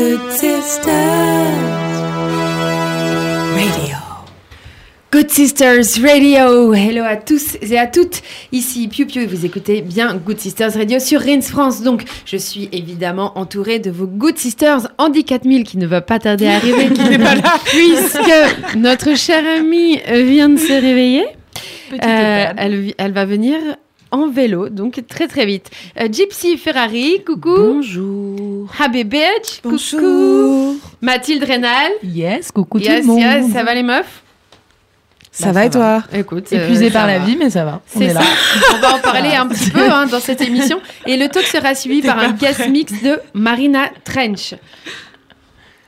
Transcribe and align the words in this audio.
Good 0.00 0.30
Sisters 0.30 0.94
Radio. 3.54 3.96
Good 5.12 5.30
Sisters 5.30 6.00
Radio, 6.02 6.72
hello 6.72 7.04
à 7.04 7.16
tous 7.16 7.58
et 7.60 7.78
à 7.78 7.86
toutes, 7.86 8.22
ici 8.50 8.88
Piu 8.88 9.04
Piu 9.04 9.24
et 9.24 9.26
vous 9.26 9.44
écoutez 9.44 9.82
bien 9.82 10.16
Good 10.16 10.38
Sisters 10.38 10.72
Radio 10.72 10.98
sur 11.00 11.20
Rins 11.20 11.42
France. 11.42 11.82
Donc 11.82 12.04
je 12.24 12.38
suis 12.38 12.70
évidemment 12.72 13.38
entourée 13.38 13.78
de 13.78 13.90
vos 13.90 14.06
Good 14.06 14.38
Sisters 14.38 14.88
Andy 14.96 15.22
4000 15.22 15.64
qui 15.64 15.76
ne 15.76 15.86
va 15.86 16.00
pas 16.00 16.18
tarder 16.18 16.46
à 16.46 16.54
arriver, 16.54 16.88
qui 16.94 17.02
n'est 17.02 17.18
pas 17.18 17.34
là, 17.34 17.52
puisque 17.66 18.76
notre 18.78 19.14
chère 19.18 19.44
amie 19.58 20.00
vient 20.10 20.48
de 20.48 20.58
se 20.58 20.72
réveiller. 20.72 21.26
Euh, 21.92 22.46
elle, 22.56 22.94
elle 22.96 23.12
va 23.12 23.26
venir 23.26 23.58
en 24.12 24.28
vélo, 24.28 24.68
donc 24.68 25.00
très 25.08 25.28
très 25.28 25.46
vite. 25.46 25.70
Euh, 26.00 26.08
Gypsy 26.10 26.56
Ferrari, 26.56 27.22
coucou. 27.24 27.54
Bonjour. 27.56 28.68
Habibetch, 28.78 29.60
Bonjour. 29.62 30.00
coucou. 30.00 30.80
Mathilde 31.00 31.44
Rénal. 31.44 31.90
Yes, 32.02 32.50
coucou 32.52 32.78
tout 32.78 32.84
Yes, 32.86 33.00
le 33.00 33.06
monde. 33.06 33.20
yes, 33.20 33.52
ça 33.52 33.62
va 33.62 33.74
les 33.74 33.82
meufs? 33.82 34.22
Ça 35.32 35.46
Bah, 35.46 35.52
va 35.52 35.60
ça 35.60 35.66
et 35.66 35.70
toi? 35.70 36.02
Écoute, 36.12 36.52
Épuisé 36.52 36.86
euh, 36.88 36.90
par 36.90 37.02
ça 37.02 37.06
la 37.06 37.18
vie, 37.20 37.36
mais 37.36 37.50
ça 37.50 37.64
va. 37.64 37.80
On 37.94 37.98
C'est 38.00 38.06
est 38.06 38.08
ça. 38.14 38.20
là. 38.20 38.26
On 38.74 38.80
va 38.80 38.94
en 38.96 38.98
parler 38.98 39.30
un 39.30 39.46
petit 39.46 39.70
peu 39.70 39.88
hein, 39.90 40.06
dans 40.06 40.18
cette 40.20 40.40
émission. 40.40 40.80
Et 41.06 41.16
le 41.16 41.28
talk 41.28 41.44
sera 41.44 41.74
suivi 41.76 42.02
par 42.02 42.18
un 42.18 42.32
guest 42.32 42.68
mix 42.68 42.92
de 43.02 43.20
Marina 43.32 43.90
Trench. 44.04 44.54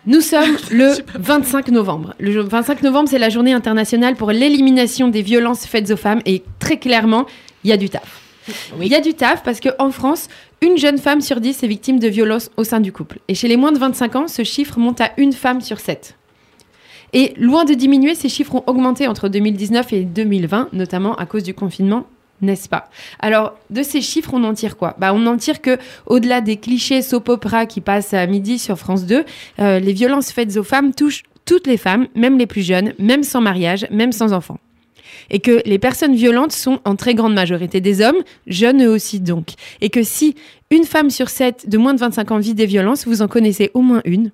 Nous 0.07 0.21
sommes 0.21 0.57
le 0.71 0.93
25 1.19 1.69
novembre. 1.69 2.15
Le 2.21 2.31
jour- 2.33 2.45
25 2.45 2.83
novembre, 2.83 3.09
c'est 3.09 3.19
la 3.19 3.31
journée 3.31 3.53
internationale 3.53 4.15
pour 4.15 4.31
l'élimination 4.31 5.09
des 5.09 5.23
violences 5.23 5.67
faites 5.67 5.91
aux 5.91 5.97
femmes. 5.97 6.21
Et 6.25 6.45
très 6.61 6.79
clairement, 6.79 7.27
il 7.65 7.71
y 7.71 7.73
a 7.73 7.77
du 7.77 7.89
taf. 7.89 8.21
Il 8.81 8.89
y 8.89 8.95
a 8.95 9.01
du 9.01 9.15
taf 9.15 9.43
parce 9.43 9.61
qu'en 9.61 9.91
France, 9.91 10.29
une 10.61 10.77
jeune 10.77 10.99
femme 10.99 11.21
sur 11.21 11.41
10 11.41 11.63
est 11.63 11.67
victime 11.69 11.99
de 11.99 12.09
violences 12.09 12.51
au 12.57 12.65
sein 12.65 12.81
du 12.81 12.93
couple. 12.93 13.21
Et 13.29 13.35
chez 13.35 13.49
les 13.49 13.57
moins 13.57 13.73
de 13.73 13.79
25 13.79 14.17
ans, 14.17 14.29
ce 14.29 14.43
chiffre 14.43 14.79
monte 14.79 15.01
à 15.01 15.13
une 15.17 15.33
femme 15.33 15.61
sur 15.61 15.79
7. 15.79 16.17
Et 17.13 17.35
loin 17.37 17.65
de 17.65 17.75
diminuer, 17.75 18.15
ces 18.15 18.29
chiffres 18.29 18.55
ont 18.55 18.65
augmenté 18.67 19.07
entre 19.07 19.29
2019 19.29 19.93
et 19.93 20.05
2020, 20.05 20.71
notamment 20.73 21.15
à 21.17 21.27
cause 21.27 21.43
du 21.43 21.53
confinement, 21.53 22.07
n'est-ce 22.41 22.69
pas? 22.69 22.89
Alors, 23.21 23.55
de 23.71 23.83
ces 23.83 24.01
chiffres, 24.01 24.31
on 24.33 24.43
en 24.45 24.55
tire 24.55 24.77
quoi? 24.77 24.97
Bah, 24.99 25.13
On 25.15 25.27
en 25.27 25.37
tire 25.37 25.61
que, 25.61 25.79
au-delà 26.07 26.41
des 26.41 26.57
clichés 26.57 27.03
soap 27.03 27.29
opera 27.29 27.67
qui 27.67 27.81
passent 27.81 28.15
à 28.15 28.27
midi 28.27 28.59
sur 28.59 28.79
France 28.79 29.05
2, 29.05 29.25
euh, 29.61 29.79
les 29.79 29.93
violences 29.93 30.33
faites 30.33 30.57
aux 30.57 30.65
femmes 30.65 30.95
touchent 30.95 31.23
toutes 31.45 31.67
les 31.67 31.77
femmes, 31.77 32.09
même 32.15 32.39
les 32.39 32.47
plus 32.47 32.63
jeunes, 32.63 32.95
même 32.99 33.23
sans 33.23 33.41
mariage, 33.41 33.87
même 33.91 34.13
sans 34.13 34.33
enfants. 34.33 34.59
Et 35.33 35.41
que 35.41 35.63
les 35.65 35.79
personnes 35.81 36.15
violentes 36.15 36.53
sont 36.53 36.79
en 36.85 36.95
très 36.95 37.15
grande 37.15 37.35
majorité 37.35 37.81
des 37.81 38.01
hommes, 38.01 38.23
jeunes 38.47 38.85
eux 38.85 38.91
aussi 38.91 39.19
donc. 39.19 39.55
Et 39.81 39.91
que 39.91 40.05
si 40.05 40.37
une 40.71 40.85
femme 40.85 41.11
sur 41.11 41.29
sept 41.29 41.69
de 41.69 41.79
moins 41.79 41.95
de 41.95 41.99
25 41.99 42.31
ans 42.31 42.39
vit 42.39 42.55
des 42.55 42.67
violences, 42.67 43.07
vous 43.07 43.23
en 43.23 43.29
connaissez 43.29 43.71
au 43.75 43.81
moins 43.81 44.03
une, 44.05 44.31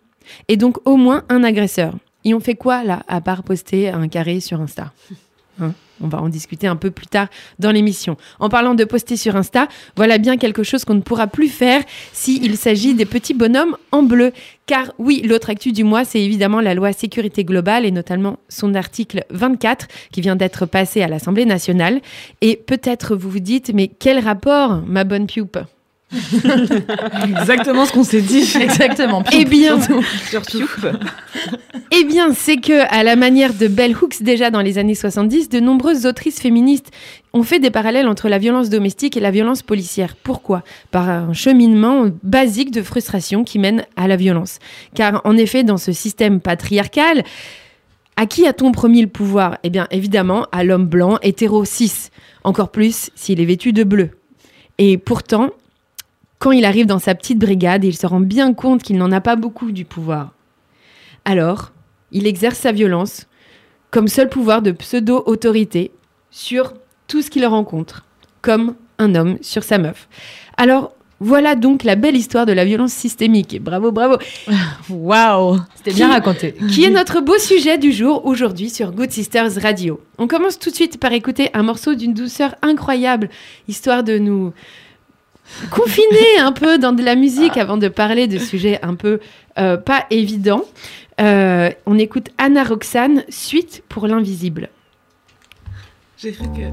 et 0.48 0.56
donc 0.56 0.76
au 0.86 0.96
moins 0.96 1.24
un 1.30 1.42
agresseur. 1.44 1.94
Et 2.24 2.34
on 2.34 2.40
fait 2.40 2.56
quoi 2.56 2.84
là, 2.84 3.02
à 3.08 3.20
part 3.20 3.42
poster 3.42 3.88
un 3.88 4.08
carré 4.08 4.40
sur 4.40 4.60
Insta? 4.60 4.92
Hein 5.60 5.72
on 6.00 6.08
va 6.08 6.20
en 6.20 6.28
discuter 6.28 6.66
un 6.66 6.76
peu 6.76 6.90
plus 6.90 7.06
tard 7.06 7.28
dans 7.58 7.70
l'émission. 7.70 8.16
En 8.38 8.48
parlant 8.48 8.74
de 8.74 8.84
poster 8.84 9.16
sur 9.16 9.36
Insta, 9.36 9.68
voilà 9.96 10.18
bien 10.18 10.36
quelque 10.36 10.62
chose 10.62 10.84
qu'on 10.84 10.94
ne 10.94 11.00
pourra 11.00 11.26
plus 11.26 11.48
faire 11.48 11.82
s'il 12.12 12.56
s'agit 12.56 12.94
des 12.94 13.04
petits 13.04 13.34
bonhommes 13.34 13.76
en 13.92 14.02
bleu. 14.02 14.32
Car 14.66 14.92
oui, 14.98 15.22
l'autre 15.24 15.50
actu 15.50 15.72
du 15.72 15.84
mois, 15.84 16.04
c'est 16.04 16.20
évidemment 16.20 16.60
la 16.60 16.74
loi 16.74 16.92
sécurité 16.92 17.44
globale 17.44 17.86
et 17.86 17.90
notamment 17.90 18.38
son 18.48 18.74
article 18.74 19.24
24 19.30 19.88
qui 20.12 20.20
vient 20.20 20.36
d'être 20.36 20.66
passé 20.66 21.02
à 21.02 21.08
l'Assemblée 21.08 21.46
nationale. 21.46 22.00
Et 22.40 22.56
peut-être 22.56 23.16
vous 23.16 23.30
vous 23.30 23.40
dites, 23.40 23.72
mais 23.74 23.88
quel 23.88 24.18
rapport, 24.18 24.82
ma 24.86 25.04
bonne 25.04 25.26
pioupe? 25.26 25.58
Exactement 27.28 27.84
ce 27.84 27.92
qu'on 27.92 28.04
s'est 28.04 28.22
dit. 28.22 28.50
Exactement. 28.60 29.22
Eh 29.32 29.44
bien, 29.44 29.78
Surtout. 30.30 30.64
Eh 31.90 32.04
bien, 32.04 32.32
c'est 32.32 32.56
que, 32.56 32.86
à 32.94 33.02
la 33.02 33.16
manière 33.16 33.52
de 33.52 33.68
Bell 33.68 33.94
Hooks 33.94 34.22
déjà 34.22 34.50
dans 34.50 34.62
les 34.62 34.78
années 34.78 34.94
70, 34.94 35.48
de 35.48 35.60
nombreuses 35.60 36.06
autrices 36.06 36.40
féministes 36.40 36.90
ont 37.34 37.42
fait 37.42 37.58
des 37.58 37.70
parallèles 37.70 38.08
entre 38.08 38.28
la 38.28 38.38
violence 38.38 38.70
domestique 38.70 39.16
et 39.16 39.20
la 39.20 39.30
violence 39.30 39.62
policière. 39.62 40.16
Pourquoi? 40.16 40.62
Par 40.90 41.08
un 41.08 41.32
cheminement 41.32 42.06
basique 42.22 42.70
de 42.70 42.82
frustration 42.82 43.44
qui 43.44 43.58
mène 43.58 43.84
à 43.96 44.08
la 44.08 44.16
violence. 44.16 44.58
Car, 44.94 45.20
en 45.24 45.36
effet, 45.36 45.62
dans 45.62 45.76
ce 45.76 45.92
système 45.92 46.40
patriarcal, 46.40 47.22
à 48.16 48.26
qui 48.26 48.46
a-t-on 48.46 48.72
promis 48.72 49.02
le 49.02 49.08
pouvoir? 49.08 49.58
Eh 49.62 49.70
bien, 49.70 49.86
évidemment, 49.90 50.46
à 50.52 50.64
l'homme 50.64 50.86
blanc, 50.86 51.18
hétéro, 51.22 51.64
cis. 51.64 52.08
Encore 52.44 52.70
plus 52.70 53.10
s'il 53.14 53.40
est 53.40 53.44
vêtu 53.44 53.72
de 53.72 53.84
bleu. 53.84 54.10
Et 54.78 54.96
pourtant, 54.96 55.50
quand 56.38 56.52
il 56.52 56.64
arrive 56.64 56.86
dans 56.86 56.98
sa 56.98 57.14
petite 57.14 57.38
brigade, 57.38 57.84
il 57.84 57.96
se 57.96 58.06
rend 58.06 58.20
bien 58.20 58.54
compte 58.54 58.82
qu'il 58.82 58.96
n'en 58.96 59.12
a 59.12 59.20
pas 59.20 59.36
beaucoup 59.36 59.72
du 59.72 59.84
pouvoir. 59.84 60.32
Alors, 61.24 61.72
il 62.12 62.26
exerce 62.26 62.58
sa 62.58 62.72
violence 62.72 63.26
comme 63.90 64.08
seul 64.08 64.28
pouvoir 64.28 64.62
de 64.62 64.70
pseudo-autorité 64.70 65.90
sur 66.30 66.74
tout 67.06 67.22
ce 67.22 67.30
qu'il 67.30 67.46
rencontre, 67.46 68.04
comme 68.42 68.74
un 68.98 69.14
homme 69.14 69.38
sur 69.40 69.62
sa 69.64 69.78
meuf. 69.78 70.08
Alors, 70.56 70.92
voilà 71.20 71.56
donc 71.56 71.82
la 71.82 71.96
belle 71.96 72.16
histoire 72.16 72.46
de 72.46 72.52
la 72.52 72.64
violence 72.64 72.92
systémique. 72.92 73.60
Bravo, 73.60 73.90
bravo. 73.90 74.18
Waouh. 74.90 75.58
C'était 75.74 75.92
bien 75.92 76.08
raconté. 76.08 76.54
Qui 76.70 76.84
est 76.84 76.90
notre 76.90 77.20
beau 77.20 77.36
sujet 77.38 77.76
du 77.76 77.90
jour 77.90 78.24
aujourd'hui 78.24 78.70
sur 78.70 78.92
Good 78.92 79.10
Sisters 79.10 79.60
Radio? 79.60 80.00
On 80.18 80.28
commence 80.28 80.60
tout 80.60 80.70
de 80.70 80.76
suite 80.76 81.00
par 81.00 81.12
écouter 81.12 81.50
un 81.54 81.64
morceau 81.64 81.94
d'une 81.94 82.14
douceur 82.14 82.54
incroyable, 82.62 83.30
histoire 83.66 84.04
de 84.04 84.18
nous 84.18 84.52
confiner 85.70 86.38
un 86.40 86.52
peu 86.52 86.78
dans 86.78 86.92
de 86.92 87.02
la 87.02 87.14
musique 87.14 87.56
avant 87.56 87.76
de 87.76 87.88
parler 87.88 88.26
de 88.26 88.38
sujets 88.38 88.78
un 88.82 88.94
peu 88.94 89.20
euh, 89.58 89.76
pas 89.76 90.06
évidents. 90.10 90.64
Euh, 91.20 91.70
on 91.86 91.98
écoute 91.98 92.28
Anna 92.38 92.62
Roxane, 92.64 93.24
Suite 93.28 93.82
pour 93.88 94.06
l'invisible. 94.06 94.68
J'ai 96.16 96.32
cru 96.32 96.46
que. 96.48 96.68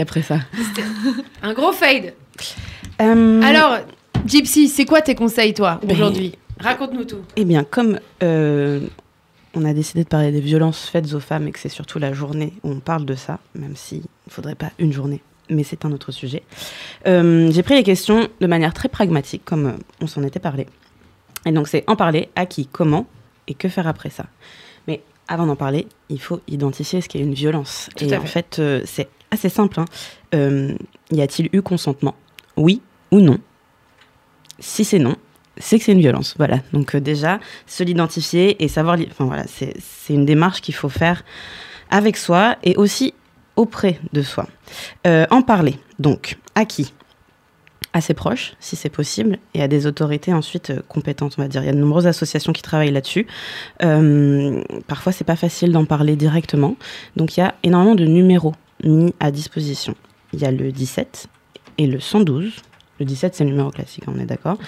Après 0.00 0.22
ça. 0.22 0.38
Un 1.42 1.52
gros 1.52 1.72
fade. 1.72 2.14
Euh, 3.00 3.40
Alors, 3.42 3.78
Gypsy, 4.26 4.68
c'est 4.68 4.84
quoi 4.84 5.00
tes 5.00 5.14
conseils, 5.14 5.54
toi, 5.54 5.80
Ben- 5.82 5.92
aujourd'hui? 5.92 6.36
Raconte-nous 6.60 7.04
tout. 7.04 7.18
Eh 7.36 7.44
bien, 7.44 7.64
comme 7.64 7.98
euh, 8.22 8.80
on 9.54 9.64
a 9.64 9.72
décidé 9.72 10.04
de 10.04 10.08
parler 10.08 10.30
des 10.30 10.40
violences 10.40 10.88
faites 10.88 11.12
aux 11.14 11.20
femmes 11.20 11.48
et 11.48 11.50
que 11.50 11.58
c'est 11.58 11.68
surtout 11.68 11.98
la 11.98 12.12
journée 12.12 12.52
où 12.62 12.70
on 12.70 12.78
parle 12.80 13.04
de 13.04 13.14
ça, 13.16 13.38
même 13.56 13.74
s'il 13.74 13.98
ne 13.98 14.30
faudrait 14.30 14.54
pas 14.54 14.70
une 14.78 14.92
journée, 14.92 15.20
mais 15.50 15.64
c'est 15.64 15.84
un 15.84 15.90
autre 15.92 16.12
sujet, 16.12 16.42
euh, 17.08 17.50
j'ai 17.50 17.62
pris 17.64 17.74
les 17.74 17.82
questions 17.82 18.28
de 18.40 18.46
manière 18.46 18.72
très 18.74 18.88
pragmatique, 18.88 19.42
comme 19.44 19.66
euh, 19.66 19.72
on 20.00 20.06
s'en 20.06 20.22
était 20.22 20.38
parlé. 20.38 20.66
Et 21.46 21.50
donc, 21.50 21.66
c'est 21.66 21.82
en 21.88 21.96
parler, 21.96 22.28
à 22.36 22.46
qui, 22.46 22.66
comment 22.66 23.06
et 23.48 23.54
que 23.54 23.68
faire 23.68 23.88
après 23.88 24.10
ça. 24.10 24.26
Mais 24.86 25.02
avant 25.26 25.46
d'en 25.46 25.56
parler, 25.56 25.88
il 26.10 26.20
faut 26.20 26.40
identifier 26.46 27.00
ce 27.00 27.08
qu'est 27.08 27.18
une 27.18 27.34
violence. 27.34 27.88
Tout 27.96 28.04
et 28.04 28.16
en 28.16 28.20
fait. 28.20 28.28
fait, 28.28 28.58
euh, 28.60 28.82
c'est 28.84 29.08
assez 29.32 29.48
simple. 29.48 29.80
hein. 29.80 29.86
Euh, 30.34 30.74
y 31.10 31.20
a-t-il 31.20 31.48
eu 31.52 31.62
consentement? 31.62 32.14
Oui 32.56 32.80
ou 33.10 33.18
non? 33.20 33.38
Si 34.60 34.84
c'est 34.84 35.00
non, 35.00 35.16
c'est 35.56 35.78
que 35.78 35.84
c'est 35.84 35.92
une 35.92 36.00
violence. 36.00 36.34
Voilà. 36.38 36.60
Donc 36.72 36.94
euh, 36.94 37.00
déjà, 37.00 37.40
se 37.66 37.82
l'identifier 37.82 38.62
et 38.62 38.68
savoir. 38.68 38.96
Enfin 39.10 39.24
voilà, 39.24 39.44
c'est 39.48 39.74
c'est 39.80 40.14
une 40.14 40.26
démarche 40.26 40.60
qu'il 40.60 40.74
faut 40.74 40.88
faire 40.88 41.24
avec 41.90 42.16
soi 42.16 42.56
et 42.62 42.76
aussi 42.76 43.14
auprès 43.56 43.98
de 44.12 44.22
soi. 44.22 44.46
Euh, 45.06 45.26
en 45.30 45.42
parler. 45.42 45.78
Donc, 45.98 46.38
à 46.54 46.64
qui? 46.64 46.92
À 47.94 48.00
ses 48.00 48.14
proches, 48.14 48.54
si 48.58 48.74
c'est 48.74 48.88
possible, 48.88 49.36
et 49.52 49.62
à 49.62 49.68
des 49.68 49.86
autorités 49.86 50.32
ensuite 50.32 50.72
compétentes, 50.88 51.34
on 51.36 51.42
va 51.42 51.48
dire. 51.48 51.62
Il 51.62 51.66
y 51.66 51.68
a 51.68 51.74
de 51.74 51.78
nombreuses 51.78 52.06
associations 52.06 52.54
qui 52.54 52.62
travaillent 52.62 52.90
là-dessus. 52.90 53.26
Parfois, 54.86 55.12
c'est 55.12 55.24
pas 55.24 55.36
facile 55.36 55.72
d'en 55.72 55.84
parler 55.84 56.16
directement. 56.16 56.76
Donc, 57.16 57.36
il 57.36 57.40
y 57.40 57.42
a 57.42 57.54
énormément 57.62 57.94
de 57.94 58.06
numéros 58.06 58.54
mis 58.84 59.14
à 59.20 59.30
disposition. 59.30 59.94
Il 60.32 60.40
y 60.40 60.44
a 60.44 60.50
le 60.50 60.72
17 60.72 61.26
et 61.78 61.86
le 61.86 62.00
112. 62.00 62.52
Le 63.00 63.06
17, 63.06 63.34
c'est 63.34 63.44
le 63.44 63.50
numéro 63.50 63.70
classique, 63.70 64.04
on 64.06 64.18
est 64.20 64.26
d'accord. 64.26 64.58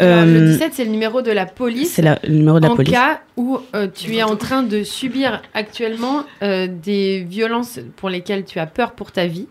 Le 0.00 0.04
Euh, 0.04 0.50
17, 0.52 0.72
c'est 0.74 0.84
le 0.84 0.90
numéro 0.90 1.22
de 1.22 1.30
la 1.30 1.46
police. 1.46 1.92
c'est 1.92 2.02
le 2.02 2.16
numéro 2.28 2.58
de 2.58 2.66
la 2.66 2.72
en 2.72 2.76
police. 2.76 2.92
cas 2.92 3.20
où 3.36 3.58
euh, 3.74 3.86
tu 3.94 4.16
es 4.16 4.22
en 4.24 4.34
train 4.36 4.62
de 4.64 4.82
subir 4.82 5.40
actuellement 5.54 6.24
euh, 6.42 6.66
des 6.66 7.20
violences 7.22 7.78
pour 7.96 8.08
lesquelles 8.08 8.44
tu 8.44 8.58
as 8.58 8.66
peur 8.66 8.92
pour 8.92 9.12
ta 9.12 9.26
vie. 9.26 9.46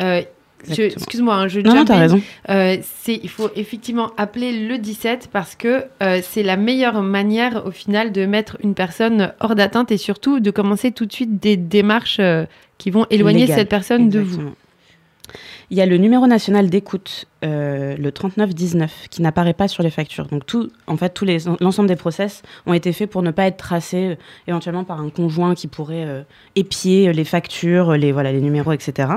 Euh. 0.00 0.20
Excuse-moi, 0.68 1.34
hein, 1.34 1.48
je 1.48 1.60
Non, 1.60 1.74
non, 1.74 1.84
in. 1.88 1.96
raison. 1.98 2.20
Euh, 2.50 2.76
c'est, 2.82 3.18
il 3.22 3.30
faut 3.30 3.48
effectivement 3.56 4.10
appeler 4.18 4.66
le 4.68 4.76
17 4.76 5.30
parce 5.32 5.54
que 5.54 5.84
euh, 6.02 6.20
c'est 6.22 6.42
la 6.42 6.58
meilleure 6.58 7.00
manière 7.00 7.64
au 7.64 7.70
final 7.70 8.12
de 8.12 8.26
mettre 8.26 8.58
une 8.62 8.74
personne 8.74 9.32
hors 9.40 9.54
d'atteinte 9.54 9.90
et 9.90 9.96
surtout 9.96 10.38
de 10.38 10.50
commencer 10.50 10.92
tout 10.92 11.06
de 11.06 11.12
suite 11.14 11.38
des 11.40 11.56
démarches 11.56 12.18
euh, 12.20 12.44
qui 12.80 12.90
vont 12.90 13.06
éloigner 13.10 13.46
cette 13.46 13.68
personne 13.68 14.08
de 14.08 14.20
vous. 14.20 14.52
Il 15.72 15.76
y 15.76 15.80
a 15.80 15.86
le 15.86 15.98
numéro 15.98 16.26
national 16.26 16.68
d'écoute, 16.68 17.26
euh, 17.44 17.96
le 17.96 18.10
3919, 18.10 19.06
qui 19.08 19.22
n'apparaît 19.22 19.54
pas 19.54 19.68
sur 19.68 19.84
les 19.84 19.90
factures. 19.90 20.26
Donc 20.26 20.44
tout, 20.44 20.68
en 20.88 20.96
fait, 20.96 21.10
tous 21.10 21.24
les 21.24 21.38
l'ensemble 21.60 21.88
des 21.88 21.94
process 21.94 22.42
ont 22.66 22.72
été 22.72 22.92
faits 22.92 23.08
pour 23.08 23.22
ne 23.22 23.30
pas 23.30 23.44
être 23.44 23.58
tracés 23.58 24.06
euh, 24.06 24.14
éventuellement 24.48 24.82
par 24.82 25.00
un 25.00 25.10
conjoint 25.10 25.54
qui 25.54 25.68
pourrait 25.68 26.04
euh, 26.04 26.22
épier 26.56 27.12
les 27.12 27.24
factures, 27.24 27.92
les 27.92 28.10
voilà, 28.10 28.32
les 28.32 28.40
numéros, 28.40 28.72
etc. 28.72 29.10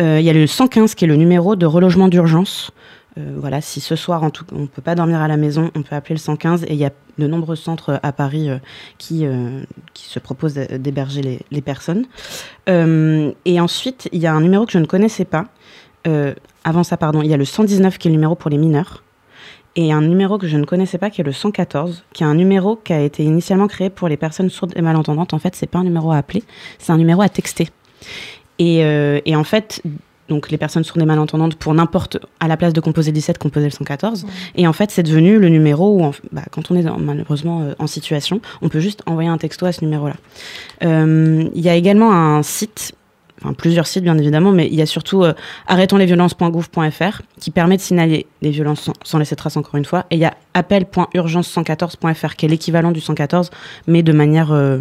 Euh, 0.00 0.20
il 0.20 0.24
y 0.24 0.30
a 0.30 0.32
le 0.32 0.46
115 0.46 0.94
qui 0.94 1.04
est 1.04 1.08
le 1.08 1.16
numéro 1.16 1.56
de 1.56 1.66
relogement 1.66 2.06
d'urgence. 2.06 2.70
Euh, 3.18 3.34
voilà, 3.36 3.60
si 3.60 3.80
ce 3.80 3.94
soir 3.94 4.22
en 4.22 4.30
tout, 4.30 4.44
on 4.52 4.66
peut 4.66 4.80
pas 4.80 4.94
dormir 4.94 5.20
à 5.20 5.28
la 5.28 5.36
maison, 5.36 5.70
on 5.74 5.82
peut 5.82 5.94
appeler 5.94 6.14
le 6.14 6.20
115 6.20 6.64
et 6.64 6.72
il 6.72 6.76
y 6.78 6.84
a 6.86 6.90
de 7.18 7.26
nombreux 7.26 7.56
centres 7.56 8.00
à 8.02 8.12
Paris 8.12 8.48
euh, 8.48 8.56
qui 8.96 9.26
euh, 9.26 9.62
qui 9.92 10.08
se 10.08 10.18
proposent 10.18 10.54
d'h- 10.54 10.78
d'héberger 10.78 11.20
les, 11.20 11.40
les 11.50 11.60
personnes. 11.60 12.06
Et 12.68 13.60
ensuite, 13.60 14.08
il 14.12 14.20
y 14.20 14.26
a 14.26 14.32
un 14.32 14.40
numéro 14.40 14.64
que 14.64 14.72
je 14.72 14.78
ne 14.78 14.86
connaissais 14.86 15.26
pas. 15.26 15.46
Avant 16.64 16.84
ça, 16.84 16.96
pardon, 16.96 17.22
il 17.22 17.28
y 17.30 17.34
a 17.34 17.36
le 17.36 17.44
119 17.44 17.98
qui 17.98 18.08
est 18.08 18.10
le 18.10 18.14
numéro 18.16 18.34
pour 18.34 18.50
les 18.50 18.56
mineurs. 18.56 19.02
Et 19.76 19.92
un 19.92 20.00
numéro 20.02 20.36
que 20.38 20.46
je 20.46 20.56
ne 20.56 20.64
connaissais 20.64 20.98
pas 20.98 21.10
qui 21.10 21.20
est 21.20 21.24
le 21.24 21.32
114, 21.32 22.04
qui 22.12 22.22
est 22.22 22.26
un 22.26 22.34
numéro 22.34 22.76
qui 22.76 22.92
a 22.92 23.00
été 23.00 23.24
initialement 23.24 23.68
créé 23.68 23.88
pour 23.90 24.08
les 24.08 24.16
personnes 24.16 24.50
sourdes 24.50 24.72
et 24.76 24.82
malentendantes. 24.82 25.32
En 25.34 25.38
fait, 25.38 25.54
c'est 25.54 25.66
pas 25.66 25.78
un 25.78 25.84
numéro 25.84 26.12
à 26.12 26.16
appeler, 26.18 26.42
c'est 26.78 26.92
un 26.92 26.98
numéro 26.98 27.20
à 27.22 27.28
texter. 27.28 27.68
Et, 28.58 28.78
et 29.24 29.36
en 29.36 29.44
fait, 29.44 29.82
donc 30.28 30.50
les 30.50 30.56
personnes 30.58 30.84
sourdes 30.84 31.02
et 31.02 31.04
malentendantes, 31.04 31.56
pour 31.56 31.74
n'importe, 31.74 32.18
à 32.40 32.48
la 32.48 32.56
place 32.56 32.72
de 32.72 32.80
composer 32.80 33.10
le 33.10 33.14
17, 33.16 33.38
composer 33.38 33.66
le 33.66 33.70
114. 33.72 34.24
Et 34.54 34.66
en 34.66 34.72
fait, 34.72 34.90
c'est 34.90 35.02
devenu 35.02 35.38
le 35.38 35.48
numéro 35.48 35.96
où, 35.98 36.04
en- 36.04 36.12
bah, 36.32 36.42
quand 36.50 36.70
on 36.70 36.76
est 36.76 36.82
dans- 36.82 36.98
malheureusement 36.98 37.62
euh, 37.62 37.74
en 37.78 37.86
situation, 37.86 38.40
on 38.62 38.68
peut 38.68 38.80
juste 38.80 39.02
envoyer 39.06 39.28
un 39.28 39.38
texto 39.38 39.66
à 39.66 39.72
ce 39.72 39.84
numéro-là. 39.84 40.14
Euh, 40.84 41.48
Il 41.54 41.60
y 41.60 41.68
a 41.68 41.74
également 41.74 42.12
un 42.12 42.42
site, 42.42 42.94
enfin 43.42 43.52
plusieurs 43.52 43.86
sites 43.86 44.04
bien 44.04 44.16
évidemment, 44.16 44.52
mais 44.52 44.68
il 44.68 44.74
y 44.74 44.82
a 44.82 44.86
surtout 44.86 45.24
euh, 45.24 45.34
arrêtonslesviolences.gouv.fr 45.66 47.22
qui 47.40 47.50
permet 47.50 47.76
de 47.76 47.82
signaler 47.82 48.26
les 48.40 48.50
violences 48.50 48.80
sans, 48.82 48.92
sans 49.02 49.18
laisser 49.18 49.36
trace 49.36 49.56
encore 49.56 49.74
une 49.76 49.84
fois. 49.84 50.06
Et 50.10 50.14
il 50.16 50.20
y 50.20 50.24
a 50.24 50.34
appel.urgence114.fr 50.54 52.36
qui 52.36 52.46
est 52.46 52.48
l'équivalent 52.48 52.92
du 52.92 53.00
114, 53.00 53.50
mais 53.86 54.02
de 54.02 54.12
manière 54.12 54.52
euh, 54.52 54.78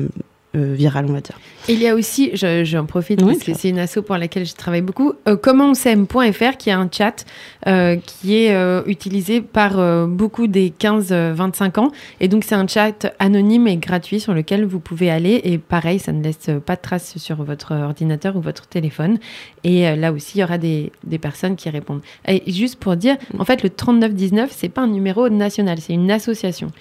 euh, 0.55 0.73
virale, 0.73 1.05
on 1.07 1.13
va 1.13 1.21
dire. 1.21 1.39
Et 1.69 1.73
il 1.73 1.79
y 1.79 1.87
a 1.87 1.95
aussi, 1.95 2.31
je- 2.33 2.63
j'en 2.65 2.85
profite 2.85 3.21
Oui, 3.21 3.33
parce 3.33 3.43
que 3.45 3.53
c'est 3.53 3.69
une 3.69 3.79
asso 3.79 3.99
pour 4.05 4.17
laquelle 4.17 4.45
je 4.45 4.53
travaille 4.55 4.81
beaucoup, 4.81 5.13
euh, 5.27 5.35
commentsem.fr 5.35 6.57
qui 6.57 6.69
est 6.69 6.73
un 6.73 6.89
chat 6.91 7.25
euh, 7.67 7.95
qui 7.97 8.35
est 8.43 8.53
euh, 8.53 8.81
utilisé 8.87 9.41
par 9.41 9.79
euh, 9.79 10.07
beaucoup 10.07 10.47
des 10.47 10.71
15-25 10.77 11.79
ans. 11.79 11.91
Et 12.19 12.27
donc 12.27 12.43
c'est 12.43 12.55
un 12.55 12.67
chat 12.67 13.13
anonyme 13.19 13.67
et 13.67 13.77
gratuit 13.77 14.19
sur 14.19 14.33
lequel 14.33 14.65
vous 14.65 14.79
pouvez 14.79 15.09
aller. 15.09 15.41
Et 15.43 15.57
pareil, 15.57 15.99
ça 15.99 16.11
ne 16.11 16.23
laisse 16.23 16.49
pas 16.65 16.75
de 16.75 16.81
traces 16.81 17.17
sur 17.17 17.43
votre 17.43 17.73
ordinateur 17.73 18.35
ou 18.35 18.41
votre 18.41 18.67
téléphone. 18.67 19.19
Et 19.63 19.87
euh, 19.87 19.95
là 19.95 20.11
aussi, 20.11 20.37
il 20.37 20.41
y 20.41 20.43
aura 20.43 20.57
des, 20.57 20.91
des 21.03 21.17
personnes 21.19 21.55
qui 21.55 21.69
répondent. 21.69 22.01
Et 22.27 22.43
juste 22.51 22.77
pour 22.79 22.95
dire, 22.95 23.15
en 23.39 23.45
fait, 23.45 23.63
le 23.63 23.69
3919, 23.69 24.51
c'est 24.55 24.69
pas 24.69 24.81
un 24.81 24.87
numéro 24.87 25.29
national, 25.29 25.77
c'est 25.79 25.93
une 25.93 26.11
association. 26.11 26.71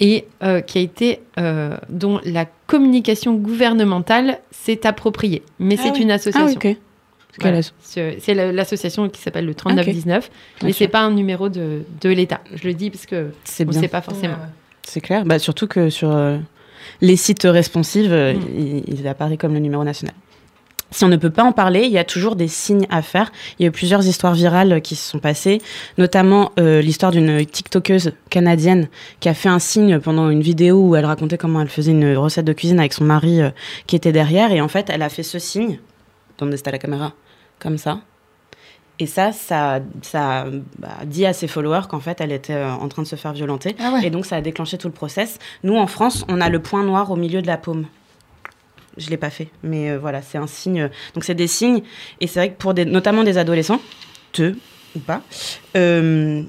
Et 0.00 0.26
euh, 0.42 0.60
qui 0.60 0.78
a 0.78 0.80
été, 0.80 1.20
euh, 1.38 1.76
dont 1.88 2.20
la 2.24 2.46
communication 2.66 3.34
gouvernementale 3.34 4.38
s'est 4.50 4.86
appropriée. 4.86 5.42
Mais 5.58 5.76
Ah 5.78 5.82
c'est 5.84 5.90
oui. 5.92 6.02
une 6.02 6.10
association. 6.10 6.56
ok. 6.56 6.60
Quelle 6.60 6.76
Voilà. 7.40 7.58
asso- 7.58 7.72
C'est 7.80 8.18
c'est 8.20 8.34
la- 8.34 8.50
l'association 8.52 9.08
qui 9.08 9.20
s'appelle 9.20 9.46
le 9.46 9.54
3919, 9.54 10.30
mais 10.62 10.66
Bien 10.66 10.72
c'est 10.72 10.84
sûr. 10.84 10.90
pas 10.90 11.00
un 11.00 11.10
numéro 11.12 11.48
de, 11.48 11.82
de 12.00 12.08
l'État. 12.08 12.40
Je 12.54 12.66
le 12.66 12.74
dis 12.74 12.90
parce 12.90 13.06
que 13.06 13.30
C'est 13.44 13.64
on 13.64 13.68
ne 13.68 13.72
sait 13.72 13.88
pas 13.88 14.00
forcément. 14.00 14.36
C'est 14.82 15.00
clair. 15.00 15.24
Bah, 15.24 15.38
surtout 15.38 15.66
que 15.66 15.90
sur 15.90 16.10
euh, 16.10 16.38
les 17.00 17.16
sites 17.16 17.42
responsives, 17.44 18.12
euh, 18.12 18.34
Mm. 18.34 18.40
il, 18.88 19.00
il 19.00 19.06
apparaît 19.08 19.36
comme 19.36 19.52
le 19.52 19.60
numéro 19.60 19.84
national. 19.84 20.14
Si 20.90 21.04
on 21.04 21.08
ne 21.08 21.16
peut 21.16 21.30
pas 21.30 21.44
en 21.44 21.52
parler, 21.52 21.82
il 21.84 21.92
y 21.92 21.98
a 21.98 22.04
toujours 22.04 22.34
des 22.34 22.48
signes 22.48 22.86
à 22.88 23.02
faire. 23.02 23.30
Il 23.58 23.62
y 23.62 23.66
a 23.66 23.68
eu 23.68 23.72
plusieurs 23.72 24.06
histoires 24.06 24.34
virales 24.34 24.80
qui 24.80 24.96
se 24.96 25.10
sont 25.10 25.18
passées, 25.18 25.60
notamment 25.98 26.52
euh, 26.58 26.80
l'histoire 26.80 27.12
d'une 27.12 27.44
TikTokeuse 27.44 28.12
canadienne 28.30 28.88
qui 29.20 29.28
a 29.28 29.34
fait 29.34 29.50
un 29.50 29.58
signe 29.58 29.98
pendant 30.00 30.30
une 30.30 30.40
vidéo 30.40 30.80
où 30.80 30.96
elle 30.96 31.04
racontait 31.04 31.36
comment 31.36 31.60
elle 31.60 31.68
faisait 31.68 31.92
une 31.92 32.16
recette 32.16 32.46
de 32.46 32.52
cuisine 32.54 32.78
avec 32.78 32.94
son 32.94 33.04
mari 33.04 33.42
euh, 33.42 33.50
qui 33.86 33.96
était 33.96 34.12
derrière. 34.12 34.50
Et 34.52 34.60
en 34.60 34.68
fait, 34.68 34.88
elle 34.88 35.02
a 35.02 35.10
fait 35.10 35.22
ce 35.22 35.38
signe. 35.38 35.78
Donde 36.38 36.54
está 36.54 36.70
la 36.70 36.78
caméra 36.78 37.12
Comme 37.58 37.78
ça. 37.78 38.00
Et 39.00 39.06
ça, 39.06 39.32
ça, 39.32 39.80
ça 40.02 40.46
bah, 40.78 40.88
dit 41.04 41.26
à 41.26 41.32
ses 41.32 41.46
followers 41.46 41.82
qu'en 41.88 42.00
fait, 42.00 42.20
elle 42.20 42.32
était 42.32 42.54
euh, 42.54 42.70
en 42.70 42.88
train 42.88 43.02
de 43.02 43.06
se 43.06 43.16
faire 43.16 43.32
violenter. 43.32 43.76
Ah 43.78 43.92
ouais. 43.92 44.06
Et 44.06 44.10
donc, 44.10 44.26
ça 44.26 44.36
a 44.36 44.40
déclenché 44.40 44.78
tout 44.78 44.88
le 44.88 44.94
process. 44.94 45.38
Nous, 45.62 45.76
en 45.76 45.86
France, 45.86 46.24
on 46.28 46.40
a 46.40 46.48
le 46.48 46.60
point 46.60 46.82
noir 46.82 47.10
au 47.10 47.16
milieu 47.16 47.42
de 47.42 47.46
la 47.46 47.58
paume. 47.58 47.86
Je 48.98 49.10
l'ai 49.10 49.16
pas 49.16 49.30
fait, 49.30 49.48
mais 49.62 49.90
euh, 49.90 49.98
voilà, 49.98 50.22
c'est 50.22 50.38
un 50.38 50.46
signe. 50.46 50.90
Donc, 51.14 51.24
c'est 51.24 51.34
des 51.34 51.46
signes. 51.46 51.82
Et 52.20 52.26
c'est 52.26 52.40
vrai 52.40 52.50
que 52.50 52.58
pour 52.58 52.74
des, 52.74 52.84
notamment 52.84 53.22
des 53.22 53.38
adolescents, 53.38 53.80
deux 54.34 54.56
ou 54.96 55.00
pas, 55.00 55.22
euh, 55.76 56.42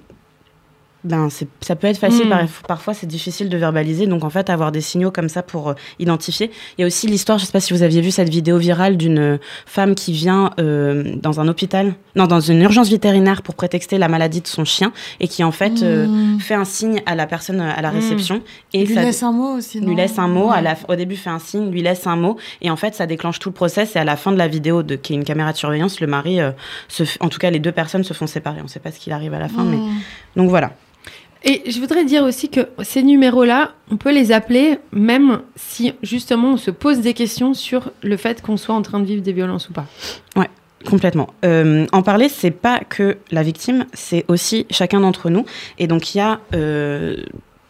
ben, 1.03 1.29
ça 1.61 1.75
peut 1.75 1.87
être 1.87 1.97
facile. 1.97 2.25
Mm. 2.27 2.29
par- 2.29 2.47
parfois, 2.67 2.93
c'est 2.93 3.07
difficile 3.07 3.47
de 3.49 3.57
verbaliser. 3.57 4.05
Donc, 4.07 4.23
en 4.23 4.29
fait, 4.29 4.49
avoir 4.49 4.71
des 4.71 4.81
signaux 4.81 5.11
comme 5.11 5.29
ça 5.29 5.43
pour 5.43 5.69
euh, 5.69 5.73
identifier. 5.99 6.51
Il 6.77 6.81
y 6.81 6.83
a 6.83 6.87
aussi 6.87 7.07
l'histoire, 7.07 7.37
je 7.39 7.45
sais 7.45 7.51
pas 7.51 7.59
si 7.61 7.73
vous 7.73 7.83
aviez 7.83 8.01
vu 8.01 8.11
cette 8.11 8.29
vidéo 8.29 8.57
virale 8.57 8.97
d'une 8.97 9.19
euh, 9.19 9.37
femme 9.65 9.95
qui 9.95 10.11
vient 10.11 10.51
euh, 10.59 11.15
dans 11.21 11.39
un 11.39 11.47
hôpital, 11.47 11.93
non, 12.15 12.27
dans 12.27 12.41
une 12.41 12.61
urgence 12.61 12.89
vétérinaire 12.89 13.41
pour 13.41 13.55
prétexter 13.55 13.97
la 13.97 14.07
maladie 14.09 14.41
de 14.41 14.47
son 14.47 14.65
chien 14.65 14.91
et 15.19 15.27
qui, 15.27 15.43
en 15.43 15.51
fait, 15.51 15.81
euh, 15.83 16.07
Mmh. 16.07 16.39
fait 16.39 16.53
un 16.55 16.65
signe 16.65 17.01
à 17.05 17.15
la 17.15 17.27
personne 17.27 17.61
à 17.61 17.81
la 17.81 17.91
Mm. 17.91 17.95
réception 17.95 18.41
et 18.73 18.85
lui 18.85 18.93
ça 18.95 19.01
laisse 19.03 19.23
un 19.23 19.31
mot 19.31 19.57
aussi. 19.57 19.79
lui 19.79 19.87
non 19.87 19.95
laisse 19.95 20.17
un 20.19 20.27
mot. 20.27 20.49
Ouais. 20.49 20.57
À 20.57 20.61
la, 20.61 20.75
au 20.87 20.95
début, 20.95 21.15
fait 21.15 21.29
un 21.29 21.39
signe, 21.39 21.69
lui 21.71 21.81
laisse 21.81 22.05
un 22.07 22.15
mot, 22.15 22.37
et 22.61 22.69
en 22.69 22.75
fait, 22.75 22.93
ça 22.95 23.05
déclenche 23.05 23.39
tout 23.39 23.49
le 23.49 23.53
process. 23.53 23.95
Et 23.95 23.99
à 23.99 24.03
la 24.03 24.15
fin 24.15 24.31
de 24.31 24.37
la 24.37 24.47
vidéo, 24.47 24.83
de, 24.83 24.95
qui 24.95 25.13
est 25.13 25.15
une 25.15 25.23
caméra 25.23 25.51
de 25.53 25.57
surveillance, 25.57 25.99
le 26.01 26.07
mari, 26.07 26.39
se, 26.87 27.03
en 27.19 27.29
tout 27.29 27.39
cas, 27.39 27.49
les 27.51 27.59
deux 27.59 27.71
personnes 27.71 28.03
se 28.03 28.13
font 28.13 28.27
séparer. 28.27 28.59
On 28.59 28.63
ne 28.63 28.67
sait 28.69 28.79
pas 28.79 28.91
ce 28.91 28.99
qu'il 28.99 29.13
arrive 29.13 29.33
à 29.33 29.39
la 29.39 29.47
fin, 29.49 29.63
mais 29.63 29.77
Mmh. 29.77 29.89
donc 30.35 30.49
voilà. 30.49 30.71
Et 31.43 31.63
je 31.72 31.79
voudrais 31.79 32.03
dire 32.03 32.24
aussi 32.24 32.50
que 32.50 32.67
ces 32.84 33.01
numéros-là, 33.01 33.72
on 33.91 33.98
peut 33.98 34.12
les 34.12 34.31
appeler 34.31 34.77
même 34.91 35.41
si 35.55 35.93
justement 36.03 36.53
on 36.53 36.58
se 36.58 36.72
pose 36.72 37.00
des 37.00 37.13
questions 37.13 37.53
sur 37.53 37.91
le 38.01 38.17
fait 38.17 38.41
qu'on 38.41 38.58
soit 38.58 38.75
en 38.75 38.81
train 38.81 39.00
de 39.00 39.05
vivre 39.05 39.22
des 39.22 39.34
violences 39.34 39.69
ou 39.69 39.74
pas. 39.74 39.86
Complètement. 40.88 41.27
Euh, 41.43 41.86
en 41.91 42.01
parler, 42.03 42.29
c'est 42.29 42.51
pas 42.51 42.79
que 42.79 43.17
la 43.31 43.43
victime, 43.43 43.86
c'est 43.93 44.24
aussi 44.27 44.65
chacun 44.69 45.01
d'entre 45.01 45.29
nous. 45.29 45.46
Et 45.77 45.88
donc 45.88 46.15
il 46.15 46.19
y 46.19 46.22
a 46.22 46.39
euh, 46.55 47.17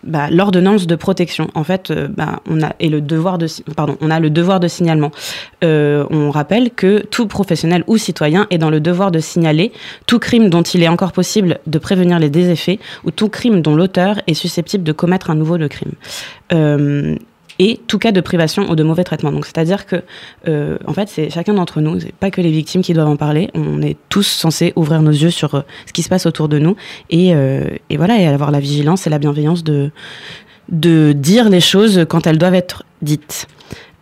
bah, 0.03 0.29
l'ordonnance 0.29 0.87
de 0.87 0.95
protection. 0.95 1.49
En 1.55 1.63
fait, 1.63 1.91
euh, 1.91 2.07
bah, 2.07 2.41
on 2.49 2.61
a 2.61 2.73
et 2.79 2.89
le 2.89 3.01
devoir 3.01 3.37
de 3.37 3.47
pardon, 3.75 3.97
on 4.01 4.09
a 4.09 4.19
le 4.19 4.29
devoir 4.29 4.59
de 4.59 4.67
signalement. 4.67 5.11
Euh, 5.63 6.05
on 6.09 6.31
rappelle 6.31 6.71
que 6.71 6.99
tout 6.99 7.27
professionnel 7.27 7.83
ou 7.87 7.97
citoyen 7.97 8.47
est 8.49 8.57
dans 8.57 8.69
le 8.69 8.79
devoir 8.79 9.11
de 9.11 9.19
signaler 9.19 9.71
tout 10.05 10.19
crime 10.19 10.49
dont 10.49 10.61
il 10.61 10.83
est 10.83 10.87
encore 10.87 11.11
possible 11.11 11.59
de 11.67 11.79
prévenir 11.79 12.19
les 12.19 12.29
déséfects 12.29 12.79
ou 13.03 13.11
tout 13.11 13.29
crime 13.29 13.61
dont 13.61 13.75
l'auteur 13.75 14.21
est 14.27 14.33
susceptible 14.33 14.83
de 14.83 14.91
commettre 14.91 15.29
un 15.29 15.35
nouveau 15.35 15.57
de 15.57 15.67
crime. 15.67 15.91
Euh, 16.53 17.15
et 17.59 17.77
tout 17.87 17.99
cas 17.99 18.11
de 18.11 18.21
privation 18.21 18.69
ou 18.69 18.75
de 18.75 18.83
mauvais 18.83 19.03
traitement. 19.03 19.31
Donc, 19.31 19.45
c'est-à-dire 19.45 19.85
que, 19.85 20.01
euh, 20.47 20.77
en 20.87 20.93
fait, 20.93 21.09
c'est 21.09 21.29
chacun 21.29 21.53
d'entre 21.53 21.81
nous, 21.81 21.99
c'est 21.99 22.15
pas 22.15 22.31
que 22.31 22.39
les 22.39 22.51
victimes 22.51 22.81
qui 22.81 22.93
doivent 22.93 23.09
en 23.09 23.17
parler. 23.17 23.49
On 23.53 23.81
est 23.81 23.97
tous 24.07 24.25
censés 24.25 24.71
ouvrir 24.77 25.01
nos 25.01 25.11
yeux 25.11 25.29
sur 25.29 25.55
euh, 25.55 25.61
ce 25.85 25.91
qui 25.91 26.01
se 26.01 26.09
passe 26.09 26.25
autour 26.25 26.47
de 26.47 26.57
nous 26.57 26.77
et, 27.09 27.35
euh, 27.35 27.65
et 27.89 27.97
voilà, 27.97 28.17
et 28.19 28.27
avoir 28.27 28.51
la 28.51 28.61
vigilance 28.61 29.05
et 29.05 29.09
la 29.09 29.19
bienveillance 29.19 29.63
de, 29.63 29.91
dire 30.69 31.49
les 31.49 31.61
choses 31.61 32.05
quand 32.07 32.27
elles 32.27 32.37
doivent 32.37 32.55
être 32.55 32.85
dites. 33.01 33.47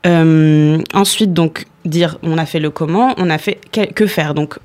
Euh, 0.05 0.79
ensuite, 0.93 1.33
donc, 1.33 1.65
dire 1.83 2.19
on 2.21 2.37
a 2.37 2.45
fait 2.45 2.59
le 2.59 2.69
comment, 2.69 3.15
on 3.17 3.29
a 3.29 3.39
fait 3.39 3.59
que, 3.71 4.05
faire. 4.05 4.35
Donc, 4.35 4.59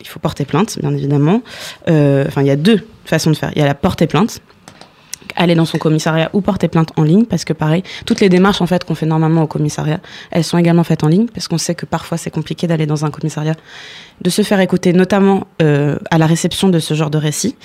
il 0.00 0.06
faut 0.06 0.18
porter 0.18 0.44
plainte, 0.44 0.78
bien 0.78 0.92
évidemment. 0.92 1.42
Enfin, 1.86 2.42
il 2.42 2.46
y 2.46 2.50
a 2.50 2.56
deux 2.56 2.86
façons 3.06 3.30
de 3.30 3.36
faire. 3.36 3.50
Il 3.56 3.60
y 3.60 3.62
a 3.62 3.66
la 3.66 3.74
porter 3.74 4.06
plainte, 4.06 4.42
aller 5.34 5.54
dans 5.54 5.64
son 5.64 5.78
commissariat 5.78 6.30
ou 6.32 6.40
porter 6.40 6.68
plainte 6.68 6.92
en 6.96 7.02
ligne, 7.02 7.24
parce 7.24 7.44
que 7.44 7.52
pareil, 7.52 7.82
toutes 8.04 8.20
les 8.20 8.28
démarches 8.28 8.60
en 8.60 8.66
fait 8.66 8.84
qu'on 8.84 8.94
fait 8.94 9.06
normalement 9.06 9.42
au 9.42 9.46
commissariat, 9.46 10.00
elles 10.30 10.44
sont 10.44 10.58
également 10.58 10.84
faites 10.84 11.04
en 11.04 11.08
ligne, 11.08 11.26
parce 11.26 11.48
qu'on 11.48 11.58
sait 11.58 11.74
que 11.74 11.86
parfois 11.86 12.18
c'est 12.18 12.30
compliqué 12.30 12.66
d'aller 12.66 12.86
dans 12.86 13.04
un 13.04 13.10
commissariat, 13.10 13.54
de 14.22 14.30
se 14.30 14.42
faire 14.42 14.60
écouter, 14.60 14.92
notamment 14.92 15.46
euh, 15.62 15.96
à 16.10 16.18
la 16.18 16.26
réception 16.26 16.68
de 16.68 16.78
ce 16.78 16.94
genre 16.94 17.10
de 17.10 17.18
récit. 17.18 17.56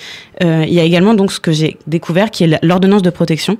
Euh, 0.42 0.64
il 0.66 0.74
y 0.74 0.80
a 0.80 0.84
également 0.84 1.14
donc 1.14 1.32
ce 1.32 1.40
que 1.40 1.52
j'ai 1.52 1.78
découvert, 1.86 2.30
qui 2.30 2.44
est 2.44 2.58
l'ordonnance 2.62 3.02
de 3.02 3.10
protection, 3.10 3.56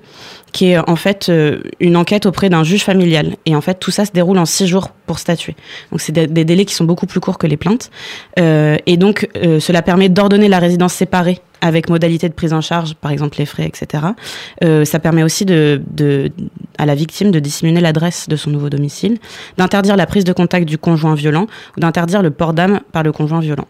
qui 0.52 0.72
est 0.72 0.78
en 0.78 0.96
fait 0.96 1.28
euh, 1.28 1.62
une 1.80 1.96
enquête 1.96 2.26
auprès 2.26 2.50
d'un 2.50 2.64
juge 2.64 2.84
familial. 2.84 3.36
Et 3.46 3.56
en 3.56 3.60
fait, 3.60 3.74
tout 3.74 3.90
ça 3.90 4.04
se 4.04 4.12
déroule 4.12 4.38
en 4.38 4.44
six 4.44 4.66
jours 4.66 4.90
pour 5.06 5.18
statuer. 5.18 5.56
Donc, 5.90 6.00
c'est 6.00 6.12
des, 6.12 6.44
délais 6.44 6.64
qui 6.64 6.74
sont 6.74 6.84
beaucoup 6.84 7.06
plus 7.06 7.20
courts 7.20 7.38
que 7.38 7.46
les 7.46 7.56
plaintes. 7.56 7.90
Et 8.36 8.96
donc, 8.96 9.28
cela 9.34 9.82
permet 9.82 10.08
d'ordonner 10.08 10.48
la 10.48 10.58
résidence 10.58 10.92
séparée 10.92 11.40
avec 11.62 11.88
modalité 11.88 12.28
de 12.28 12.34
prise 12.34 12.52
en 12.52 12.60
charge, 12.60 12.94
par 12.94 13.10
exemple 13.10 13.38
les 13.38 13.46
frais, 13.46 13.64
etc. 13.64 14.04
Euh, 14.62 14.84
ça 14.84 14.98
permet 14.98 15.22
aussi 15.22 15.46
à 16.76 16.86
la 16.86 16.94
victime 16.94 17.30
de 17.30 17.38
dissimuler 17.38 17.80
l'adresse 17.80 18.28
de 18.28 18.36
son 18.36 18.50
nouveau 18.50 18.68
domicile, 18.68 19.18
d'interdire 19.56 19.96
la 19.96 20.06
prise 20.06 20.24
de 20.24 20.32
contact 20.34 20.68
du 20.68 20.76
conjoint 20.76 21.14
violent 21.14 21.46
ou 21.76 21.80
d'interdire 21.80 22.20
le 22.20 22.30
port 22.30 22.52
d'âme 22.52 22.80
par 22.92 23.02
le 23.02 23.12
conjoint 23.12 23.40
violent. 23.40 23.66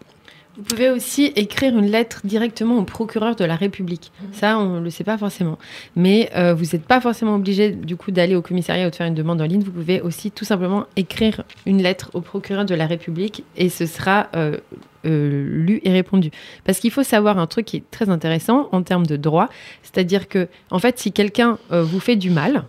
Vous 0.55 0.63
pouvez 0.63 0.91
aussi 0.91 1.31
écrire 1.35 1.75
une 1.75 1.87
lettre 1.87 2.21
directement 2.23 2.77
au 2.77 2.83
procureur 2.83 3.35
de 3.35 3.43
la 3.43 3.55
République. 3.55 4.11
Ça, 4.33 4.59
on 4.59 4.75
ne 4.75 4.81
le 4.81 4.91
sait 4.91 5.03
pas 5.03 5.17
forcément. 5.17 5.57
Mais 5.95 6.29
euh, 6.35 6.53
vous 6.53 6.65
n'êtes 6.73 6.85
pas 6.85 7.01
forcément 7.01 7.35
obligé 7.35 7.71
du 7.71 7.95
coup 7.95 8.11
d'aller 8.11 8.35
au 8.35 8.43
commissariat 8.43 8.85
ou 8.85 8.91
de 8.91 8.95
faire 8.95 9.07
une 9.07 9.15
demande 9.15 9.41
en 9.41 9.45
ligne. 9.45 9.63
Vous 9.63 9.71
pouvez 9.71 9.99
aussi 10.01 10.29
tout 10.29 10.45
simplement 10.45 10.85
écrire 10.95 11.43
une 11.65 11.81
lettre 11.81 12.11
au 12.13 12.21
procureur 12.21 12.65
de 12.65 12.75
la 12.75 12.85
République 12.85 13.43
et 13.57 13.69
ce 13.69 13.87
sera 13.87 14.27
euh, 14.35 14.57
euh, 15.05 15.45
lu 15.47 15.81
et 15.83 15.91
répondu. 15.91 16.31
Parce 16.63 16.79
qu'il 16.79 16.91
faut 16.91 17.03
savoir 17.03 17.37
un 17.37 17.47
truc 17.47 17.65
qui 17.65 17.77
est 17.77 17.91
très 17.91 18.09
intéressant 18.09 18.69
en 18.71 18.83
termes 18.83 19.05
de 19.05 19.17
droit, 19.17 19.49
c'est-à-dire 19.81 20.27
que 20.27 20.47
en 20.71 20.79
fait, 20.79 20.99
si 20.99 21.11
quelqu'un 21.11 21.57
euh, 21.71 21.83
vous 21.83 21.99
fait 21.99 22.15
du 22.15 22.29
mal, 22.29 22.63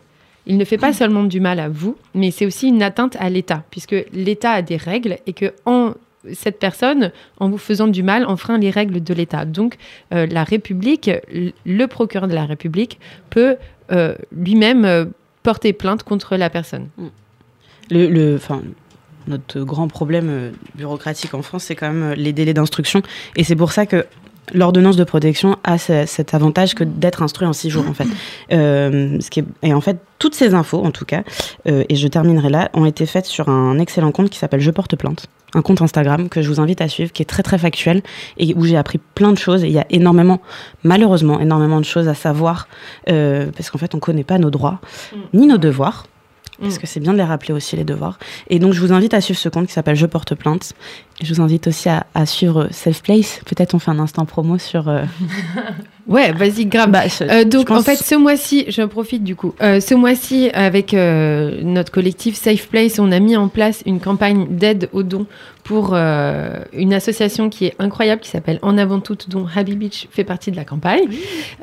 il 0.47 0.59
ne 0.59 0.65
fait 0.65 0.79
pas 0.79 0.93
seulement 0.93 1.25
du 1.25 1.41
mal 1.41 1.59
à 1.59 1.69
vous, 1.69 1.97
mais 2.15 2.31
c'est 2.31 2.45
aussi 2.45 2.69
une 2.69 2.83
atteinte 2.83 3.17
à 3.19 3.31
l'État, 3.31 3.63
puisque 3.71 3.97
l'État 4.13 4.53
a 4.53 4.63
des 4.63 4.77
règles 4.77 5.19
et 5.27 5.33
que 5.33 5.53
en 5.65 5.95
cette 6.33 6.59
personne, 6.59 7.13
en 7.39 7.51
vous 7.51 7.59
faisant 7.59 7.87
du 7.87 8.03
mal, 8.03 8.25
enfreint 8.25 8.59
les 8.59 8.71
règles 8.71 9.03
de 9.03 9.15
l'État. 9.15 9.45
Donc, 9.45 9.77
euh, 10.13 10.27
la 10.27 10.43
République, 10.43 11.11
le 11.67 11.87
procureur 11.87 12.29
de 12.29 12.35
la 12.35 12.47
République, 12.47 12.99
peut 13.29 13.57
euh, 13.93 14.15
lui-même 14.33 15.11
porter 15.43 15.73
plainte 15.73 16.03
contre 16.03 16.37
la 16.37 16.49
personne. 16.49 16.89
Le, 17.91 18.09
le, 18.09 18.37
enfin, 18.37 18.63
notre 19.29 19.61
grand 19.61 19.89
problème 19.89 20.29
euh, 20.29 20.51
bureaucratique 20.75 21.35
en 21.35 21.43
France, 21.43 21.65
c'est 21.65 21.75
quand 21.75 21.89
même 21.89 22.13
euh, 22.13 22.15
les 22.15 22.33
délais 22.33 22.55
d'instruction. 22.55 23.03
Et 23.37 23.45
c'est 23.45 23.57
pour 23.57 23.73
ça 23.73 23.87
que 23.87 24.07
l'ordonnance 24.53 24.97
de 24.97 25.05
protection 25.05 25.57
a 25.65 25.79
ce- 25.79 26.05
cet 26.07 26.35
avantage 26.35 26.75
que 26.75 26.85
d'être 26.85 27.23
instruit 27.23 27.47
en 27.49 27.55
six 27.55 27.71
jours, 27.71 27.87
en 27.89 27.95
fait. 27.95 28.07
Euh, 28.53 29.19
ce 29.21 29.31
qui 29.31 29.41
est, 29.41 29.45
et 29.63 29.73
en 29.73 29.81
fait, 29.81 29.97
toutes 30.19 30.35
ces 30.35 30.53
infos, 30.53 30.85
en 30.85 30.91
tout 30.91 31.07
cas, 31.07 31.23
euh, 31.67 31.85
et 31.89 31.97
je 31.97 32.07
terminerai 32.09 32.51
là, 32.51 32.71
ont 32.75 32.85
été 32.85 33.07
faites 33.07 33.25
sur 33.27 33.49
un 33.49 33.79
excellent 33.79 34.13
compte 34.13 34.29
qui 34.29 34.39
s'appelle 34.39 34.61
Je 34.61 34.71
porte 34.71 34.97
plainte. 34.97 35.27
Un 35.55 35.63
compte 35.63 35.81
Instagram 35.83 36.29
que 36.29 36.43
je 36.43 36.49
vous 36.49 36.61
invite 36.61 36.81
à 36.81 36.89
suivre, 36.89 37.13
qui 37.13 37.23
est 37.23 37.27
très 37.27 37.43
très 37.45 37.59
factuel 37.59 38.03
et 38.37 38.53
où 38.55 38.65
j'ai 38.65 38.77
appris 38.77 38.99
plein 39.15 39.33
de 39.33 39.39
choses. 39.39 39.63
Et 39.65 39.69
il 39.69 39.73
y 39.73 39.79
a 39.79 39.87
énormément, 39.89 40.41
malheureusement, 40.83 41.41
énormément 41.41 41.79
de 41.81 41.85
choses 41.87 42.09
à 42.09 42.15
savoir 42.15 42.67
euh, 43.09 43.47
parce 43.57 43.71
qu'en 43.71 43.79
fait, 43.79 43.95
on 43.95 43.99
connaît 44.01 44.25
pas 44.25 44.39
nos 44.39 44.51
droits 44.51 44.81
ni 45.33 45.47
nos 45.47 45.59
devoirs. 45.59 46.07
Parce 46.61 46.77
Mm. 46.77 46.79
que 46.79 46.87
c'est 46.87 47.01
bien 47.01 47.13
de 47.13 47.19
les 47.19 47.25
rappeler 47.25 47.53
aussi, 47.53 47.77
les 47.77 47.85
devoirs. 47.85 48.19
Et 48.49 48.59
donc, 48.59 48.73
je 48.75 48.81
vous 48.81 48.93
invite 48.93 49.13
à 49.15 49.21
suivre 49.21 49.39
ce 49.41 49.49
compte 49.49 49.67
qui 49.67 49.73
s'appelle 49.73 49.97
Je 49.97 50.07
porte 50.07 50.35
plainte. 50.35 50.73
Et 51.21 51.25
je 51.27 51.35
vous 51.35 51.41
invite 51.43 51.67
aussi 51.69 51.89
à, 51.89 52.07
à 52.15 52.27
suivre 52.27 52.69
Safe 52.71 53.03
Place. 53.03 53.41
Peut-être 53.47 53.75
on 53.75 53.79
fait 53.79 53.91
un 53.91 53.99
instant 53.99 54.25
promo 54.25 54.59
sur. 54.59 54.89
euh, 54.89 55.03
Ouais, 56.07 56.33
vas-y, 56.33 56.67
grave. 56.67 56.91
bah, 56.91 57.09
je- 57.09 57.25
Euh, 57.25 57.45
donc 57.45 57.69
pense- 57.69 57.81
en 57.81 57.83
fait 57.83 57.97
ce 57.97 58.15
mois-ci, 58.15 58.67
je 58.69 58.83
profite 58.83 59.25
du 59.25 59.37
coup. 59.37 59.55
Euh, 59.63 59.81
ce 59.81 59.95
mois-ci 59.95 60.51
avec 60.53 60.93
euh, 60.93 61.63
notre 61.63 61.91
collectif 61.91 62.35
Safe 62.37 62.67
Place, 62.69 62.99
on 62.99 63.11
a 63.11 63.21
mis 63.21 63.37
en 63.37 63.49
place 63.49 63.83
une 63.87 64.01
campagne 64.01 64.47
d'aide 64.51 64.91
aux 64.93 65.03
dons 65.03 65.27
pour 65.63 65.93
euh, 65.95 66.59
une 66.75 66.93
association 66.93 67.49
qui 67.49 67.65
est 67.67 67.75
incroyable 67.79 68.21
qui 68.21 68.29
s'appelle 68.29 68.59
En 68.61 68.77
avant 68.77 69.01
toute 69.01 69.31
dont 69.31 69.47
Happy 69.57 69.77
Beach 69.77 70.07
fait 70.11 70.25
partie 70.25 70.51
de 70.51 70.57
la 70.57 70.65
campagne. 70.67 71.09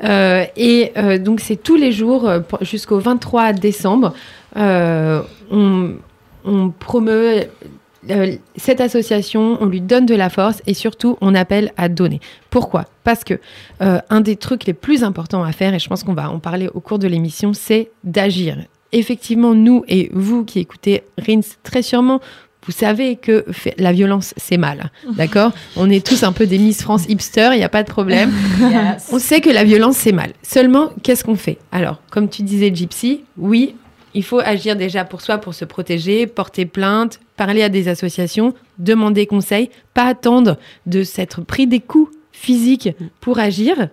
Euh, 0.02 0.44
et 0.56 0.90
euh, 0.96 1.18
donc 1.18 1.38
c'est 1.38 1.56
tous 1.62 1.76
les 1.76 1.92
jours 1.92 2.28
euh, 2.28 2.40
jusqu'au 2.62 2.98
23 2.98 3.52
décembre. 3.52 4.12
Euh, 4.56 5.22
on, 5.50 5.94
on 6.44 6.70
promeut 6.70 7.48
euh, 8.10 8.36
cette 8.56 8.80
association, 8.80 9.58
on 9.60 9.66
lui 9.66 9.80
donne 9.80 10.06
de 10.06 10.14
la 10.14 10.28
force 10.28 10.60
et 10.66 10.74
surtout 10.74 11.16
on 11.20 11.34
appelle 11.34 11.72
à 11.76 11.88
donner. 11.88 12.20
Pourquoi? 12.50 12.86
Parce 13.04 13.22
que 13.22 13.34
euh, 13.80 14.00
un 14.10 14.20
des 14.20 14.36
trucs 14.36 14.64
les 14.64 14.72
plus 14.72 15.04
importants 15.04 15.44
à 15.44 15.52
faire, 15.52 15.72
et 15.74 15.78
je 15.78 15.88
pense 15.88 16.02
qu'on 16.02 16.14
va 16.14 16.30
en 16.30 16.40
parler 16.40 16.68
au 16.74 16.80
cours 16.80 16.98
de 16.98 17.06
l'émission, 17.06 17.52
c'est 17.52 17.90
d'agir. 18.02 18.58
Effectivement, 18.90 19.54
nous 19.54 19.84
et 19.88 20.10
vous 20.12 20.44
qui 20.44 20.58
écoutez 20.58 21.04
Rins, 21.16 21.40
très 21.62 21.82
sûrement, 21.82 22.20
vous 22.66 22.72
savez 22.72 23.16
que 23.16 23.44
la 23.78 23.92
violence, 23.92 24.34
c'est 24.36 24.56
mal. 24.56 24.90
D'accord? 25.16 25.52
On 25.76 25.88
est 25.88 26.04
tous 26.04 26.22
un 26.24 26.32
peu 26.32 26.46
des 26.46 26.58
Miss 26.58 26.82
France 26.82 27.06
hipster, 27.08 27.50
il 27.52 27.58
n'y 27.58 27.64
a 27.64 27.68
pas 27.68 27.82
de 27.82 27.90
problème. 27.90 28.32
On 29.12 29.18
sait 29.18 29.40
que 29.40 29.50
la 29.50 29.64
violence, 29.64 29.96
c'est 29.96 30.12
mal. 30.12 30.32
Seulement, 30.42 30.90
qu'est-ce 31.02 31.24
qu'on 31.24 31.36
fait? 31.36 31.58
Alors, 31.70 32.00
comme 32.10 32.28
tu 32.28 32.42
disais, 32.42 32.72
Gypsy, 32.74 33.22
oui, 33.36 33.74
il 34.14 34.24
faut 34.24 34.40
agir 34.40 34.76
déjà 34.76 35.04
pour 35.04 35.20
soi, 35.20 35.38
pour 35.38 35.54
se 35.54 35.64
protéger, 35.64 36.26
porter 36.26 36.66
plainte, 36.66 37.20
parler 37.36 37.62
à 37.62 37.68
des 37.68 37.88
associations, 37.88 38.54
demander 38.78 39.26
conseil, 39.26 39.70
pas 39.94 40.04
attendre 40.04 40.58
de 40.86 41.02
s'être 41.02 41.42
pris 41.42 41.66
des 41.66 41.80
coups 41.80 42.14
physiques 42.32 42.90
pour 43.20 43.38
agir. 43.38 43.88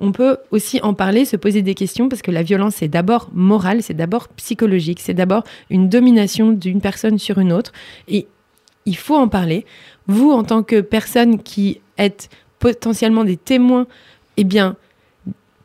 On 0.00 0.12
peut 0.12 0.38
aussi 0.50 0.80
en 0.82 0.94
parler, 0.94 1.24
se 1.24 1.36
poser 1.36 1.62
des 1.62 1.74
questions, 1.74 2.08
parce 2.08 2.22
que 2.22 2.30
la 2.30 2.42
violence, 2.42 2.76
c'est 2.76 2.88
d'abord 2.88 3.28
morale, 3.32 3.82
c'est 3.82 3.94
d'abord 3.94 4.28
psychologique, 4.28 5.00
c'est 5.00 5.14
d'abord 5.14 5.44
une 5.68 5.88
domination 5.88 6.52
d'une 6.52 6.80
personne 6.80 7.18
sur 7.18 7.38
une 7.38 7.52
autre. 7.52 7.72
Et 8.08 8.26
il 8.86 8.96
faut 8.96 9.16
en 9.16 9.28
parler. 9.28 9.66
Vous, 10.06 10.30
en 10.30 10.42
tant 10.42 10.62
que 10.62 10.80
personne 10.80 11.42
qui 11.42 11.80
êtes 11.98 12.30
potentiellement 12.58 13.24
des 13.24 13.36
témoins, 13.36 13.86
eh 14.38 14.44
bien, 14.44 14.76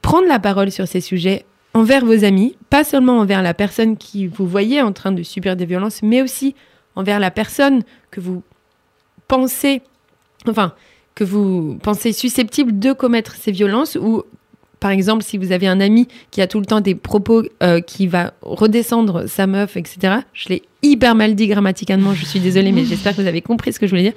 prendre 0.02 0.28
la 0.28 0.40
parole 0.40 0.70
sur 0.70 0.88
ces 0.88 1.02
sujets 1.02 1.46
envers 1.76 2.06
vos 2.06 2.24
amis, 2.24 2.56
pas 2.70 2.86
seulement 2.86 3.20
envers 3.20 3.44
la 3.44 3.54
personne 3.54 3.98
qui 3.98 4.28
vous 4.28 4.48
voyez 4.48 4.82
en 4.82 4.94
train 4.94 5.12
de 5.12 5.22
subir 5.22 5.58
des 5.58 5.66
violences, 5.66 6.02
mais 6.02 6.22
aussi 6.22 6.56
envers 6.96 7.20
la 7.20 7.32
personne 7.32 7.84
que 8.12 8.22
vous 8.22 8.42
pensez, 9.28 9.82
enfin, 10.48 10.74
que 11.16 11.26
vous 11.26 11.78
pensez 11.84 12.14
susceptible 12.14 12.80
de 12.80 12.94
commettre 12.94 13.36
ces 13.36 13.52
violences 13.52 13.96
ou 13.96 14.24
par 14.80 14.92
exemple, 14.92 15.24
si 15.24 15.38
vous 15.38 15.52
avez 15.52 15.68
un 15.68 15.82
ami 15.82 16.08
qui 16.32 16.42
a 16.42 16.48
tout 16.48 16.60
le 16.60 16.66
temps 16.66 16.80
des 16.80 16.96
propos 16.96 17.44
euh, 17.64 17.82
qui 17.82 18.08
va 18.08 18.34
redescendre 18.42 19.28
sa 19.28 19.48
meuf, 19.48 19.78
etc. 19.78 20.18
Je 20.34 20.50
l'ai 20.50 20.62
hyper 20.82 21.16
mal 21.16 21.34
dit 21.34 21.48
grammaticalement, 21.48 22.14
je 22.14 22.24
suis 22.24 22.40
désolée, 22.40 22.72
mais 22.72 22.86
j'espère 22.86 23.16
que 23.16 23.22
vous 23.22 23.28
avez 23.28 23.42
compris 23.42 23.74
ce 23.74 23.80
que 23.80 23.88
je 23.88 23.92
voulais 23.92 24.04
dire. 24.04 24.14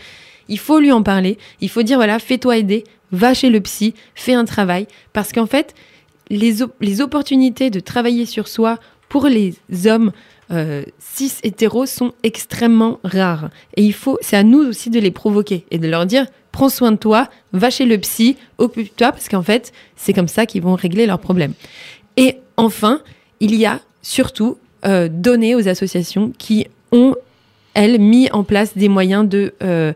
Il 0.48 0.58
faut 0.58 0.78
lui 0.78 0.92
en 0.92 1.02
parler. 1.02 1.38
Il 1.60 1.70
faut 1.70 1.82
dire 1.82 1.96
voilà, 1.96 2.18
fais-toi 2.18 2.58
aider, 2.58 2.84
va 3.12 3.34
chez 3.34 3.50
le 3.50 3.60
psy, 3.60 3.94
fais 4.14 4.34
un 4.34 4.44
travail, 4.44 4.86
parce 5.12 5.32
qu'en 5.32 5.46
fait, 5.46 5.74
les, 6.30 6.62
op- 6.62 6.75
les 6.80 7.00
opportunités 7.00 7.70
de 7.70 7.80
travailler 7.80 8.26
sur 8.26 8.49
soi 8.49 8.78
pour 9.08 9.26
les 9.26 9.54
hommes 9.87 10.12
euh, 10.50 10.82
cis 10.99 11.32
hétéros 11.42 11.87
sont 11.87 12.12
extrêmement 12.23 13.00
rares. 13.04 13.50
Et 13.76 13.82
il 13.82 13.92
faut, 13.92 14.18
c'est 14.20 14.37
à 14.37 14.42
nous 14.42 14.61
aussi 14.61 14.90
de 14.90 15.00
les 15.00 15.11
provoquer 15.11 15.64
et 15.71 15.78
de 15.78 15.88
leur 15.88 16.06
dire 16.06 16.26
prends 16.52 16.69
soin 16.69 16.93
de 16.93 16.97
toi, 16.97 17.28
va 17.52 17.71
chez 17.71 17.84
le 17.84 17.99
psy, 17.99 18.36
occupe-toi, 18.56 19.12
parce 19.12 19.28
qu'en 19.28 19.43
fait, 19.43 19.73
c'est 19.97 20.12
comme 20.12 20.28
ça 20.28 20.45
qu'ils 20.47 20.62
vont 20.62 20.75
régler 20.75 21.06
leurs 21.06 21.21
problèmes. 21.21 21.52
Et 22.17 22.38
enfin, 22.56 23.00
il 23.41 23.54
y 23.54 23.64
a 23.64 23.80
surtout 24.02 24.58
euh, 24.84 25.08
donner 25.08 25.54
aux 25.54 25.69
associations 25.69 26.32
qui 26.36 26.67
ont, 26.91 27.14
elles, 27.75 28.00
mis 28.00 28.30
en 28.32 28.43
place 28.45 28.76
des 28.76 28.88
moyens 28.88 29.28
de. 29.28 29.54
euh, 29.62 29.93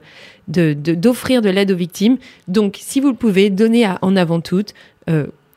d'offrir 0.48 1.40
de, 1.40 1.48
l'aide 1.48 1.70
aux 1.70 1.76
victimes. 1.76 2.18
Donc, 2.46 2.76
si 2.80 3.00
vous 3.00 3.08
le 3.08 3.14
pouvez, 3.14 3.48
donnez 3.48 3.88
En 4.02 4.16
Avant 4.16 4.40
Toutes. 4.40 4.74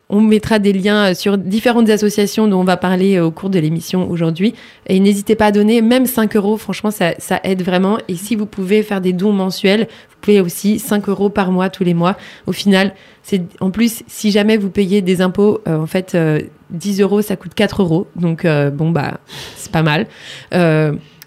On 0.10 0.22
mettra 0.22 0.60
des 0.60 0.74
liens 0.74 1.12
euh, 1.12 1.14
sur 1.14 1.38
différentes 1.38 1.90
associations 1.90 2.48
dont 2.48 2.60
on 2.60 2.64
va 2.64 2.78
parler 2.78 3.18
euh, 3.18 3.26
au 3.26 3.32
cours 3.32 3.50
de 3.50 3.60
l'émission 3.60 4.10
aujourd'hui. 4.10 4.54
Et 4.88 5.00
n'hésitez 5.00 5.36
pas 5.36 5.48
à 5.48 5.52
donner, 5.52 5.82
même 5.82 6.06
5 6.06 6.36
euros, 6.36 6.58
franchement, 6.58 6.92
ça, 6.92 7.14
ça 7.18 7.40
aide 7.44 7.64
vraiment. 7.64 7.98
Et 8.08 8.16
si 8.16 8.36
vous 8.36 8.46
pouvez 8.46 8.84
faire 8.84 9.02
des 9.02 9.14
dons 9.14 9.34
mensuels, 9.34 9.88
vous 10.10 10.16
pouvez 10.22 10.42
aussi 10.42 10.80
5 10.80 11.10
euros 11.10 11.30
par 11.30 11.52
mois, 11.52 11.70
tous 11.70 11.84
les 11.84 11.94
mois. 11.94 12.18
Au 12.46 12.52
final, 12.52 12.94
c'est 13.26 13.42
en 13.60 13.72
plus, 13.72 14.04
si 14.06 14.30
jamais 14.30 14.56
vous 14.56 14.70
payez 14.70 15.02
des 15.02 15.20
impôts, 15.20 15.60
euh, 15.68 15.80
en 15.80 15.88
fait, 15.88 16.14
euh, 16.14 16.42
10 16.70 17.02
euros, 17.02 17.24
ça 17.24 17.36
coûte 17.36 17.56
4 17.56 17.82
euros. 17.82 18.08
Donc, 18.16 18.46
euh, 18.46 18.70
bon, 18.70 18.92
bah, 18.92 19.20
c'est 19.58 19.72
pas 19.72 19.82
mal. 19.82 20.06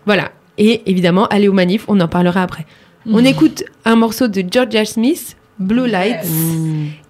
Voilà. 0.07 0.31
Et 0.59 0.89
évidemment, 0.91 1.27
allez 1.27 1.49
aux 1.49 1.53
manifs, 1.53 1.85
on 1.89 1.99
en 2.01 2.07
parlera 2.07 2.43
après. 2.43 2.67
On 3.11 3.25
écoute 3.25 3.65
un 3.85 3.97
morceau 3.97 4.29
de 4.29 4.45
Georgia 4.49 4.85
Smith, 4.85 5.37
Blue 5.59 5.89
Lights, 5.89 6.27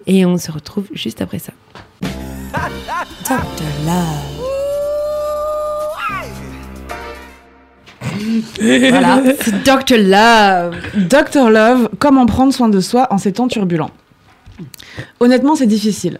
et 0.07 0.25
on 0.25 0.37
se 0.37 0.51
retrouve 0.51 0.85
juste 0.93 1.21
après 1.21 1.39
ça. 1.39 1.53
Dr. 2.01 3.37
Love. 3.85 4.39
Voilà. 8.59 9.21
C'est 9.41 9.63
Dr. 9.63 9.97
Love. 9.97 10.75
Dr 10.95 11.49
Love, 11.49 11.89
comment 11.99 12.25
prendre 12.25 12.53
soin 12.53 12.69
de 12.69 12.79
soi 12.79 13.07
en 13.11 13.17
ces 13.17 13.33
temps 13.33 13.47
turbulents? 13.47 13.91
Honnêtement, 15.19 15.55
c'est 15.55 15.67
difficile. 15.67 16.19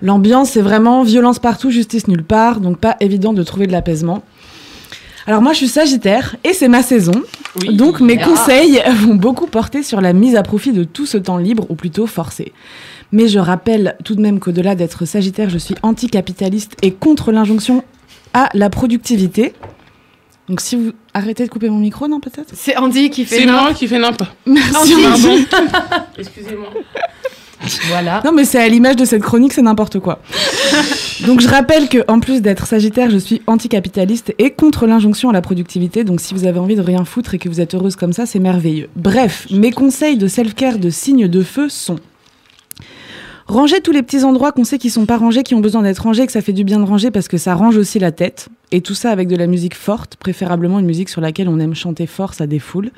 L'ambiance, 0.00 0.50
c'est 0.50 0.62
vraiment 0.62 1.02
violence 1.02 1.38
partout, 1.38 1.70
justice 1.70 2.08
nulle 2.08 2.24
part, 2.24 2.60
donc 2.60 2.78
pas 2.78 2.96
évident 3.00 3.32
de 3.32 3.42
trouver 3.42 3.66
de 3.66 3.72
l'apaisement. 3.72 4.22
Alors 5.28 5.42
moi, 5.42 5.52
je 5.52 5.58
suis 5.58 5.68
Sagittaire 5.68 6.36
et 6.42 6.54
c'est 6.54 6.68
ma 6.68 6.82
saison. 6.82 7.12
donc 7.70 8.00
mes 8.00 8.16
conseils 8.16 8.82
vont 9.02 9.14
beaucoup 9.14 9.46
porter 9.46 9.82
sur 9.82 10.00
la 10.00 10.14
mise 10.14 10.36
à 10.36 10.42
profit 10.42 10.72
de 10.72 10.84
tout 10.84 11.04
ce 11.04 11.18
temps 11.18 11.36
libre, 11.36 11.66
ou 11.68 11.74
plutôt 11.74 12.06
forcé. 12.06 12.54
Mais 13.12 13.28
je 13.28 13.38
rappelle 13.38 13.98
tout 14.04 14.14
de 14.14 14.22
même 14.22 14.40
qu'au-delà 14.40 14.74
d'être 14.74 15.04
Sagittaire, 15.04 15.50
je 15.50 15.58
suis 15.58 15.74
anticapitaliste 15.82 16.76
et 16.80 16.92
contre 16.92 17.30
l'injonction 17.30 17.84
à 18.32 18.48
la 18.54 18.70
productivité. 18.70 19.52
Donc 20.48 20.62
si 20.62 20.76
vous 20.76 20.92
arrêtez 21.12 21.44
de 21.44 21.50
couper 21.50 21.68
mon 21.68 21.78
micro, 21.78 22.08
non 22.08 22.20
peut-être? 22.20 22.54
C'est 22.54 22.78
Andy 22.78 23.10
qui 23.10 23.26
fait 23.26 23.40
C'est 23.40 23.46
moi 23.46 23.74
qui 23.74 23.86
fais 23.86 23.98
n'importe. 23.98 24.34
Merci. 24.46 24.94
Pardon. 25.02 25.36
Excusez-moi. 26.18 26.70
Voilà. 27.88 28.22
Non, 28.24 28.32
mais 28.32 28.44
c'est 28.44 28.58
à 28.58 28.68
l'image 28.68 28.96
de 28.96 29.04
cette 29.04 29.22
chronique, 29.22 29.52
c'est 29.52 29.62
n'importe 29.62 29.98
quoi. 29.98 30.20
donc, 31.26 31.40
je 31.40 31.48
rappelle 31.48 31.88
que, 31.88 31.98
en 32.08 32.20
plus 32.20 32.40
d'être 32.40 32.66
Sagittaire, 32.66 33.10
je 33.10 33.18
suis 33.18 33.42
anticapitaliste 33.46 34.34
et 34.38 34.50
contre 34.50 34.86
l'injonction 34.86 35.30
à 35.30 35.32
la 35.32 35.40
productivité. 35.40 36.04
Donc, 36.04 36.20
si 36.20 36.34
vous 36.34 36.46
avez 36.46 36.58
envie 36.58 36.76
de 36.76 36.82
rien 36.82 37.04
foutre 37.04 37.34
et 37.34 37.38
que 37.38 37.48
vous 37.48 37.60
êtes 37.60 37.74
heureuse 37.74 37.96
comme 37.96 38.12
ça, 38.12 38.26
c'est 38.26 38.38
merveilleux. 38.38 38.88
Bref, 38.96 39.46
mes 39.50 39.72
conseils 39.72 40.16
de 40.16 40.28
self-care 40.28 40.78
de 40.78 40.90
signe 40.90 41.28
de 41.28 41.42
feu 41.42 41.68
sont 41.68 41.96
ranger 43.48 43.80
tous 43.80 43.92
les 43.92 44.02
petits 44.02 44.24
endroits 44.24 44.52
qu'on 44.52 44.64
sait 44.64 44.78
qui 44.78 44.90
sont 44.90 45.06
pas 45.06 45.16
rangés, 45.16 45.42
qui 45.42 45.54
ont 45.54 45.60
besoin 45.60 45.82
d'être 45.82 46.00
rangés, 46.00 46.26
que 46.26 46.32
ça 46.32 46.42
fait 46.42 46.52
du 46.52 46.64
bien 46.64 46.78
de 46.78 46.84
ranger 46.84 47.10
parce 47.10 47.28
que 47.28 47.38
ça 47.38 47.54
range 47.54 47.76
aussi 47.76 47.98
la 47.98 48.12
tête. 48.12 48.48
Et 48.70 48.82
tout 48.82 48.94
ça 48.94 49.10
avec 49.10 49.26
de 49.26 49.36
la 49.36 49.46
musique 49.46 49.74
forte, 49.74 50.16
préférablement 50.16 50.78
une 50.78 50.86
musique 50.86 51.08
sur 51.08 51.20
laquelle 51.20 51.48
on 51.48 51.58
aime 51.58 51.74
chanter 51.74 52.06
fort, 52.06 52.34
ça 52.34 52.46
défoule. 52.46 52.90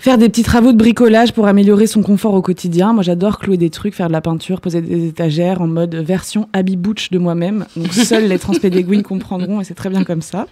Faire 0.00 0.16
des 0.16 0.28
petits 0.28 0.44
travaux 0.44 0.70
de 0.70 0.76
bricolage 0.76 1.32
pour 1.32 1.48
améliorer 1.48 1.88
son 1.88 2.02
confort 2.02 2.34
au 2.34 2.40
quotidien. 2.40 2.92
Moi, 2.92 3.02
j'adore 3.02 3.40
clouer 3.40 3.56
des 3.56 3.68
trucs, 3.68 3.94
faire 3.94 4.06
de 4.06 4.12
la 4.12 4.20
peinture, 4.20 4.60
poser 4.60 4.80
des 4.80 5.08
étagères 5.08 5.60
en 5.60 5.66
mode 5.66 5.96
version 5.96 6.48
Abby 6.52 6.76
Butch 6.76 7.10
de 7.10 7.18
moi-même. 7.18 7.66
Donc, 7.76 7.92
seuls 7.92 8.28
les 8.28 8.38
transpédéguines 8.38 9.02
comprendront 9.02 9.60
et 9.60 9.64
c'est 9.64 9.74
très 9.74 9.90
bien 9.90 10.04
comme 10.04 10.22
ça. 10.22 10.46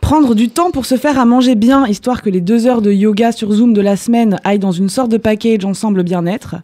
Prendre 0.00 0.36
du 0.36 0.50
temps 0.50 0.70
pour 0.70 0.86
se 0.86 0.96
faire 0.96 1.18
à 1.18 1.24
manger 1.24 1.56
bien, 1.56 1.84
histoire 1.88 2.22
que 2.22 2.30
les 2.30 2.40
deux 2.40 2.68
heures 2.68 2.80
de 2.80 2.92
yoga 2.92 3.32
sur 3.32 3.50
Zoom 3.50 3.74
de 3.74 3.80
la 3.80 3.96
semaine 3.96 4.38
aillent 4.44 4.60
dans 4.60 4.70
une 4.70 4.88
sorte 4.88 5.10
de 5.10 5.16
package 5.16 5.64
ensemble 5.64 6.04
bien-être. 6.04 6.54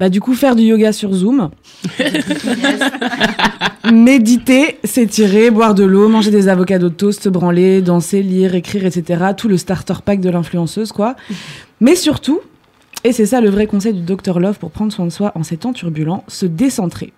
Bah, 0.00 0.08
du 0.08 0.22
coup, 0.22 0.32
faire 0.32 0.56
du 0.56 0.62
yoga 0.62 0.92
sur 0.92 1.12
Zoom. 1.12 1.50
Méditer, 3.92 4.78
s'étirer, 4.82 5.50
boire 5.50 5.74
de 5.74 5.84
l'eau, 5.84 6.08
manger 6.08 6.30
des 6.30 6.48
avocats 6.48 6.78
de 6.78 6.88
toast, 6.88 7.28
branler, 7.28 7.82
danser, 7.82 8.22
lire, 8.22 8.54
écrire, 8.54 8.86
etc. 8.86 9.32
Tout 9.36 9.48
le 9.48 9.58
starter 9.58 9.94
pack 10.02 10.20
de 10.20 10.30
l'influenceuse, 10.30 10.92
quoi. 10.92 11.16
Mais 11.80 11.94
surtout, 11.96 12.40
et 13.04 13.12
c'est 13.12 13.26
ça 13.26 13.42
le 13.42 13.50
vrai 13.50 13.66
conseil 13.66 13.92
du 13.92 14.00
Dr 14.00 14.40
Love 14.40 14.58
pour 14.58 14.70
prendre 14.70 14.90
soin 14.90 15.04
de 15.04 15.10
soi 15.10 15.32
en 15.34 15.42
ces 15.42 15.58
temps 15.58 15.74
turbulents, 15.74 16.24
se 16.28 16.46
décentrer. 16.46 17.12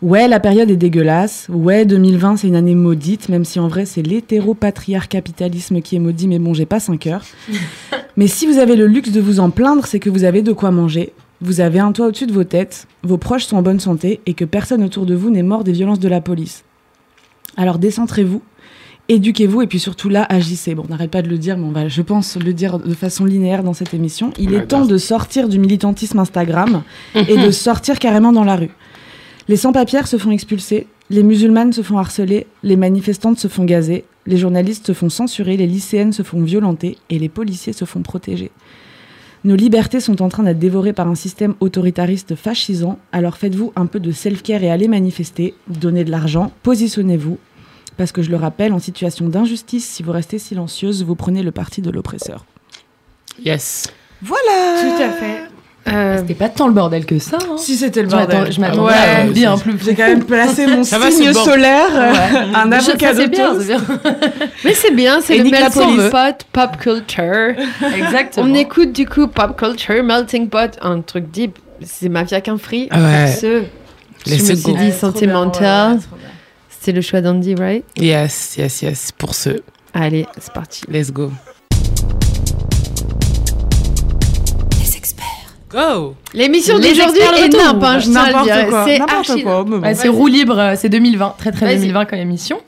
Ouais, 0.00 0.26
la 0.26 0.40
période 0.40 0.70
est 0.72 0.76
dégueulasse. 0.76 1.46
Ouais, 1.50 1.84
2020, 1.84 2.38
c'est 2.38 2.48
une 2.48 2.56
année 2.56 2.74
maudite, 2.74 3.28
même 3.28 3.44
si 3.44 3.60
en 3.60 3.68
vrai, 3.68 3.84
c'est 3.84 4.02
l'hétéropatriarcapitalisme 4.02 5.80
qui 5.80 5.94
est 5.94 6.00
maudit, 6.00 6.26
mais 6.26 6.40
bon, 6.40 6.52
j'ai 6.52 6.66
pas 6.66 6.80
5 6.80 7.06
heures. 7.06 7.24
mais 8.16 8.26
si 8.26 8.46
vous 8.46 8.58
avez 8.58 8.74
le 8.74 8.88
luxe 8.88 9.12
de 9.12 9.20
vous 9.20 9.38
en 9.38 9.50
plaindre, 9.50 9.86
c'est 9.86 10.00
que 10.00 10.10
vous 10.10 10.24
avez 10.24 10.42
de 10.42 10.52
quoi 10.52 10.72
manger. 10.72 11.12
Vous 11.44 11.60
avez 11.60 11.80
un 11.80 11.90
toit 11.90 12.06
au-dessus 12.06 12.28
de 12.28 12.32
vos 12.32 12.44
têtes, 12.44 12.86
vos 13.02 13.18
proches 13.18 13.46
sont 13.46 13.56
en 13.56 13.62
bonne 13.62 13.80
santé 13.80 14.20
et 14.26 14.34
que 14.34 14.44
personne 14.44 14.84
autour 14.84 15.06
de 15.06 15.14
vous 15.16 15.28
n'est 15.28 15.42
mort 15.42 15.64
des 15.64 15.72
violences 15.72 15.98
de 15.98 16.06
la 16.06 16.20
police. 16.20 16.62
Alors 17.56 17.80
décentrez-vous, 17.80 18.40
éduquez-vous 19.08 19.60
et 19.62 19.66
puis 19.66 19.80
surtout 19.80 20.08
là, 20.08 20.24
agissez. 20.28 20.76
Bon, 20.76 20.84
on 20.86 20.90
n'arrête 20.90 21.10
pas 21.10 21.20
de 21.20 21.28
le 21.28 21.38
dire, 21.38 21.58
mais 21.58 21.64
on 21.64 21.72
va, 21.72 21.88
je 21.88 22.00
pense, 22.00 22.36
le 22.36 22.52
dire 22.52 22.78
de 22.78 22.94
façon 22.94 23.24
linéaire 23.24 23.64
dans 23.64 23.72
cette 23.72 23.92
émission. 23.92 24.32
Il 24.38 24.54
est 24.54 24.68
temps 24.68 24.86
de 24.86 24.96
sortir 24.98 25.48
du 25.48 25.58
militantisme 25.58 26.20
Instagram 26.20 26.84
et 27.16 27.36
de 27.36 27.50
sortir 27.50 27.98
carrément 27.98 28.30
dans 28.30 28.44
la 28.44 28.54
rue. 28.54 28.70
Les 29.48 29.56
sans-papiers 29.56 30.06
se 30.06 30.18
font 30.18 30.30
expulser, 30.30 30.86
les 31.10 31.24
musulmanes 31.24 31.72
se 31.72 31.82
font 31.82 31.98
harceler, 31.98 32.46
les 32.62 32.76
manifestantes 32.76 33.40
se 33.40 33.48
font 33.48 33.64
gazer, 33.64 34.04
les 34.26 34.36
journalistes 34.36 34.86
se 34.86 34.92
font 34.92 35.08
censurer, 35.08 35.56
les 35.56 35.66
lycéennes 35.66 36.12
se 36.12 36.22
font 36.22 36.40
violenter 36.40 36.98
et 37.10 37.18
les 37.18 37.28
policiers 37.28 37.72
se 37.72 37.84
font 37.84 38.02
protéger. 38.02 38.52
Nos 39.44 39.56
libertés 39.56 39.98
sont 39.98 40.22
en 40.22 40.28
train 40.28 40.44
d'être 40.44 40.60
dévorées 40.60 40.92
par 40.92 41.08
un 41.08 41.16
système 41.16 41.54
autoritariste 41.58 42.36
fascisant, 42.36 42.98
alors 43.10 43.36
faites-vous 43.36 43.72
un 43.74 43.86
peu 43.86 43.98
de 43.98 44.12
self-care 44.12 44.62
et 44.62 44.70
allez 44.70 44.86
manifester, 44.86 45.54
donnez 45.66 46.04
de 46.04 46.12
l'argent, 46.12 46.52
positionnez-vous, 46.62 47.38
parce 47.96 48.12
que 48.12 48.22
je 48.22 48.30
le 48.30 48.36
rappelle, 48.36 48.72
en 48.72 48.78
situation 48.78 49.28
d'injustice, 49.28 49.88
si 49.88 50.04
vous 50.04 50.12
restez 50.12 50.38
silencieuse, 50.38 51.02
vous 51.04 51.16
prenez 51.16 51.42
le 51.42 51.50
parti 51.50 51.82
de 51.82 51.90
l'oppresseur. 51.90 52.46
Yes. 53.44 53.92
Voilà 54.22 54.80
Tout 54.80 55.02
à 55.02 55.10
fait. 55.10 55.51
Euh, 55.88 56.18
C'était 56.18 56.34
pas 56.34 56.48
tant 56.48 56.68
le 56.68 56.72
bordel 56.74 57.04
que 57.06 57.18
ça. 57.18 57.38
hein. 57.42 57.56
Si 57.58 57.76
c'était 57.76 58.02
le 58.02 58.08
m'attends- 58.08 58.32
bordel. 58.36 58.52
je 58.52 58.60
m'attendais 58.60 58.80
Ouais, 58.92 58.94
à 58.94 59.24
bien 59.24 59.58
plus. 59.58 59.74
J'ai 59.84 59.94
quand 59.96 60.06
même 60.06 60.24
placé 60.24 60.66
mon 60.68 60.84
Ça 60.84 60.98
va, 60.98 61.10
signe 61.10 61.32
bord- 61.32 61.44
solaire, 61.44 61.88
euh, 61.92 62.12
Ouais. 62.12 62.46
un 62.54 62.70
avocat 62.70 63.14
de 63.14 63.26
bien, 63.26 63.52
mais 64.64 64.74
c'est 64.74 64.92
bien, 64.94 65.20
c'est 65.20 65.38
le 65.38 65.44
melting 65.50 66.08
pot 66.10 66.46
pop 66.52 66.76
culture. 66.78 67.54
Exactement. 67.96 68.46
On 68.48 68.54
écoute 68.54 68.92
du 68.92 69.06
coup 69.06 69.26
pop 69.26 69.56
culture, 69.58 70.04
melting 70.04 70.48
pot, 70.48 70.78
un 70.82 71.00
truc 71.00 71.30
deep. 71.32 71.58
C'est 71.84 72.08
Mafia 72.08 72.40
qu'un 72.40 72.58
free. 72.58 72.86
Ah 72.92 73.00
ouais. 73.00 73.24
Pour 73.32 73.40
ceux, 73.40 73.64
je 74.26 74.34
me 74.34 74.38
suis 74.54 74.74
dit 74.74 74.92
sentimental. 74.92 75.98
C'est 76.80 76.92
le 76.92 77.00
choix 77.00 77.20
d'Andy, 77.20 77.54
right? 77.56 77.84
Yes, 77.96 78.54
yes, 78.56 78.82
yes. 78.82 79.10
Pour 79.18 79.34
ce, 79.34 79.50
Allez, 79.94 80.26
c'est 80.38 80.52
parti. 80.52 80.82
let's 80.88 81.10
go. 81.12 81.32
Go 85.72 86.14
L'émission 86.34 86.78
d'aujourd'hui 86.78 87.20
est 87.20 87.48
nimp, 87.48 87.82
hein, 87.82 87.98
je 87.98 88.04
C'est 88.04 88.10
n'importe 88.10 88.50
archi 88.50 89.42
quoi. 89.42 89.64
mais 89.64 89.78
bon. 89.78 89.82
Ouais, 89.82 89.94
c'est 89.94 90.08
roue 90.08 90.26
libre, 90.26 90.58
euh, 90.58 90.74
c'est 90.76 90.88
2020, 90.88 91.34
très 91.38 91.50
très 91.50 91.66
Vas-y. 91.66 91.80
2020 91.80 92.04
comme 92.04 92.18
émission. 92.18 92.58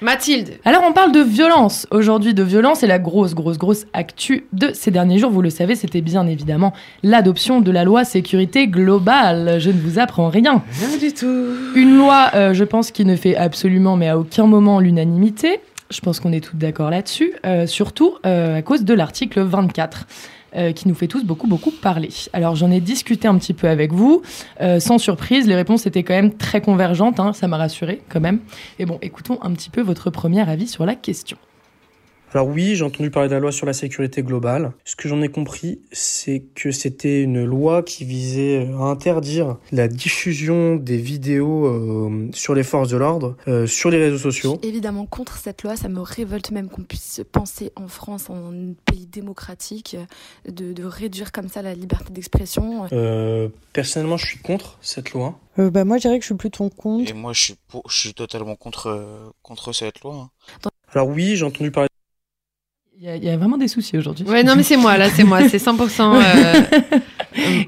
Mathilde. 0.00 0.50
Alors 0.64 0.82
on 0.88 0.92
parle 0.92 1.12
de 1.12 1.20
violence 1.20 1.86
aujourd'hui, 1.90 2.32
de 2.32 2.42
violence 2.42 2.82
et 2.82 2.86
la 2.86 2.98
grosse 2.98 3.34
grosse 3.34 3.58
grosse 3.58 3.86
actu 3.92 4.46
de 4.52 4.70
ces 4.72 4.90
derniers 4.90 5.18
jours, 5.18 5.30
vous 5.30 5.42
le 5.42 5.50
savez, 5.50 5.74
c'était 5.74 6.00
bien 6.00 6.26
évidemment 6.26 6.72
l'adoption 7.02 7.60
de 7.60 7.70
la 7.70 7.84
loi 7.84 8.04
sécurité 8.04 8.66
globale. 8.68 9.56
Je 9.58 9.70
ne 9.70 9.80
vous 9.80 9.98
apprends 9.98 10.28
rien. 10.28 10.62
Rien 10.80 10.96
du 10.96 11.12
tout. 11.12 11.48
Une 11.74 11.96
loi, 11.96 12.30
euh, 12.34 12.54
je 12.54 12.64
pense, 12.64 12.90
qui 12.90 13.04
ne 13.04 13.16
fait 13.16 13.36
absolument 13.36 13.96
mais 13.96 14.08
à 14.08 14.18
aucun 14.18 14.46
moment 14.46 14.80
l'unanimité. 14.80 15.60
Je 15.90 16.00
pense 16.00 16.18
qu'on 16.18 16.32
est 16.32 16.40
toutes 16.40 16.58
d'accord 16.58 16.90
là-dessus, 16.90 17.34
euh, 17.44 17.66
surtout 17.66 18.14
euh, 18.26 18.58
à 18.58 18.62
cause 18.62 18.84
de 18.84 18.94
l'article 18.94 19.42
24. 19.42 20.06
Euh, 20.56 20.72
qui 20.72 20.88
nous 20.88 20.94
fait 20.94 21.08
tous 21.08 21.24
beaucoup 21.24 21.46
beaucoup 21.46 21.70
parler. 21.70 22.10
Alors 22.32 22.56
j'en 22.56 22.70
ai 22.70 22.80
discuté 22.80 23.28
un 23.28 23.38
petit 23.38 23.54
peu 23.54 23.68
avec 23.68 23.92
vous, 23.92 24.22
Euh, 24.60 24.80
sans 24.80 24.98
surprise, 24.98 25.46
les 25.46 25.56
réponses 25.56 25.86
étaient 25.86 26.02
quand 26.02 26.14
même 26.14 26.32
très 26.34 26.60
convergentes, 26.60 27.20
hein, 27.20 27.32
ça 27.32 27.48
m'a 27.48 27.56
rassuré 27.56 28.02
quand 28.08 28.20
même. 28.20 28.40
Et 28.78 28.86
bon, 28.86 28.98
écoutons 29.02 29.38
un 29.42 29.52
petit 29.52 29.70
peu 29.70 29.80
votre 29.80 30.10
premier 30.10 30.48
avis 30.48 30.68
sur 30.68 30.86
la 30.86 30.94
question. 30.94 31.36
Alors 32.34 32.48
oui, 32.48 32.74
j'ai 32.74 32.82
entendu 32.82 33.12
parler 33.12 33.28
de 33.28 33.34
la 33.34 33.38
loi 33.38 33.52
sur 33.52 33.64
la 33.64 33.72
sécurité 33.72 34.24
globale. 34.24 34.72
Ce 34.84 34.96
que 34.96 35.08
j'en 35.08 35.22
ai 35.22 35.28
compris, 35.28 35.80
c'est 35.92 36.42
que 36.56 36.72
c'était 36.72 37.22
une 37.22 37.44
loi 37.44 37.84
qui 37.84 38.04
visait 38.04 38.66
à 38.76 38.82
interdire 38.82 39.56
la 39.70 39.86
diffusion 39.86 40.74
des 40.74 40.96
vidéos 40.96 41.66
euh, 41.66 42.28
sur 42.32 42.54
les 42.56 42.64
forces 42.64 42.88
de 42.88 42.96
l'ordre 42.96 43.36
euh, 43.46 43.68
sur 43.68 43.88
les 43.88 43.98
réseaux 43.98 44.18
sociaux. 44.18 44.58
Évidemment 44.64 45.06
contre 45.06 45.36
cette 45.38 45.62
loi, 45.62 45.76
ça 45.76 45.88
me 45.88 46.00
révolte 46.00 46.50
même 46.50 46.68
qu'on 46.68 46.82
puisse 46.82 47.20
penser 47.30 47.70
en 47.76 47.86
France, 47.86 48.28
en 48.28 48.52
un 48.52 48.72
pays 48.84 49.06
démocratique, 49.06 49.96
de, 50.48 50.72
de 50.72 50.84
réduire 50.84 51.30
comme 51.30 51.48
ça 51.48 51.62
la 51.62 51.74
liberté 51.74 52.12
d'expression. 52.12 52.88
Euh, 52.92 53.48
personnellement, 53.72 54.16
je 54.16 54.26
suis 54.26 54.38
contre 54.40 54.78
cette 54.80 55.12
loi. 55.12 55.38
Euh, 55.60 55.70
bah, 55.70 55.84
moi, 55.84 55.98
je 55.98 56.02
dirais 56.02 56.18
que 56.18 56.24
je 56.24 56.30
suis 56.30 56.34
plutôt 56.34 56.68
contre. 56.68 57.08
Et 57.08 57.14
moi, 57.14 57.32
je 57.32 57.40
suis, 57.40 57.54
pour- 57.68 57.88
je 57.88 57.96
suis 57.96 58.12
totalement 58.14 58.56
contre, 58.56 58.88
euh, 58.88 59.30
contre 59.42 59.72
cette 59.72 60.00
loi. 60.00 60.30
hein. 60.64 60.70
Alors 60.92 61.06
oui, 61.08 61.36
j'ai 61.36 61.44
entendu 61.44 61.70
parler 61.70 61.88
Il 63.00 63.06
y, 63.06 63.10
a- 63.10 63.16
il 63.16 63.24
y 63.24 63.28
a 63.28 63.36
vraiment 63.36 63.58
des 63.58 63.66
soucis 63.68 63.98
aujourd'hui. 63.98 64.24
Ouais, 64.24 64.44
non, 64.44 64.54
mais 64.56 64.62
c'est 64.62 64.76
moi, 64.76 64.96
là, 64.96 65.08
c'est 65.10 65.24
moi. 65.24 65.40
C'est 65.48 65.58
100%. 65.58 66.00
euh, 66.14 66.62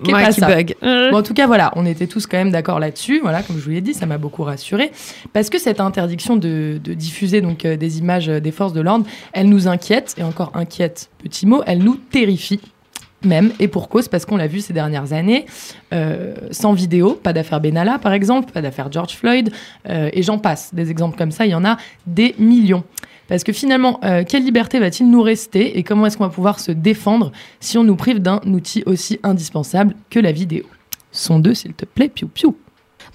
Moi 0.09 0.21
pas 0.21 0.33
qui 0.33 0.41
ça. 0.41 0.47
bug. 0.47 0.75
Bon, 0.81 1.17
en 1.19 1.23
tout 1.23 1.35
cas, 1.35 1.47
voilà, 1.49 1.73
on 1.75 1.85
était 1.85 2.07
tous 2.07 2.27
quand 2.27 2.37
même 2.37 2.53
d'accord 2.53 2.79
là-dessus. 2.79 3.19
Voilà, 3.21 3.43
comme 3.43 3.59
je 3.59 3.65
vous 3.65 3.71
l'ai 3.71 3.81
dit, 3.81 3.93
ça 3.93 4.07
m'a 4.07 4.19
beaucoup 4.19 4.45
rassuré 4.45 4.93
parce 5.33 5.51
que 5.51 5.59
cette 5.59 5.81
interdiction 5.81 6.37
de, 6.37 6.79
de 6.83 6.95
diffuser 6.95 7.41
donc 7.41 7.65
euh, 7.65 7.77
des 7.77 7.99
images 7.99 8.29
euh, 8.29 8.41
des 8.41 8.53
forces 8.53 8.73
de 8.73 8.81
l'ordre, 8.81 9.05
elle 9.33 9.49
nous 9.49 9.67
inquiète 9.67 10.15
et 10.17 10.23
encore 10.23 10.53
inquiète, 10.55 11.11
petit 11.23 11.47
mot, 11.47 11.63
elle 11.67 11.79
nous 11.79 11.97
terrifie. 11.97 12.61
Même, 13.25 13.51
et 13.59 13.67
pour 13.67 13.89
cause, 13.89 14.07
parce 14.09 14.25
qu'on 14.27 14.37
l'a 14.37 14.47
vu 14.47 14.61
ces 14.61 14.73
dernières 14.75 15.13
années, 15.13 15.47
euh, 15.93 16.35
sans 16.53 16.75
vidéo, 16.75 17.19
pas 17.21 17.33
d'affaire 17.33 17.61
Benalla 17.61 17.99
par 17.99 18.13
exemple, 18.13 18.53
pas 18.53 18.63
d'affaire 18.63 18.93
George 18.93 19.15
Floyd, 19.17 19.51
euh, 19.89 20.11
et 20.13 20.23
j'en 20.23 20.39
passe. 20.39 20.73
Des 20.75 20.91
exemples 20.91 21.17
comme 21.19 21.33
ça, 21.33 21.45
il 21.47 21.51
y 21.51 21.55
en 21.55 21.65
a 21.65 21.77
des 22.07 22.37
millions. 22.39 22.85
Parce 23.29 23.45
que 23.45 23.53
finalement, 23.53 23.99
euh, 24.05 24.25
quelle 24.27 24.45
liberté 24.45 24.79
va-t-il 24.79 25.11
nous 25.11 25.23
rester 25.23 25.79
et 25.79 25.83
comment 25.83 26.07
est-ce 26.07 26.17
qu'on 26.17 26.25
va 26.25 26.31
pouvoir 26.31 26.61
se 26.61 26.73
défendre 26.73 27.33
si 27.61 27.77
on 27.79 27.85
nous 27.85 27.97
prive 27.97 28.21
d'un 28.21 28.41
outil 28.47 28.83
aussi 28.87 29.19
indispensable 29.23 29.95
que 30.11 30.21
la 30.21 30.33
vidéo? 30.33 30.65
Son 31.11 31.39
2, 31.39 31.55
s'il 31.55 31.75
te 31.75 31.85
plaît, 31.85 32.09
piou 32.09 32.29
piou. 32.29 32.57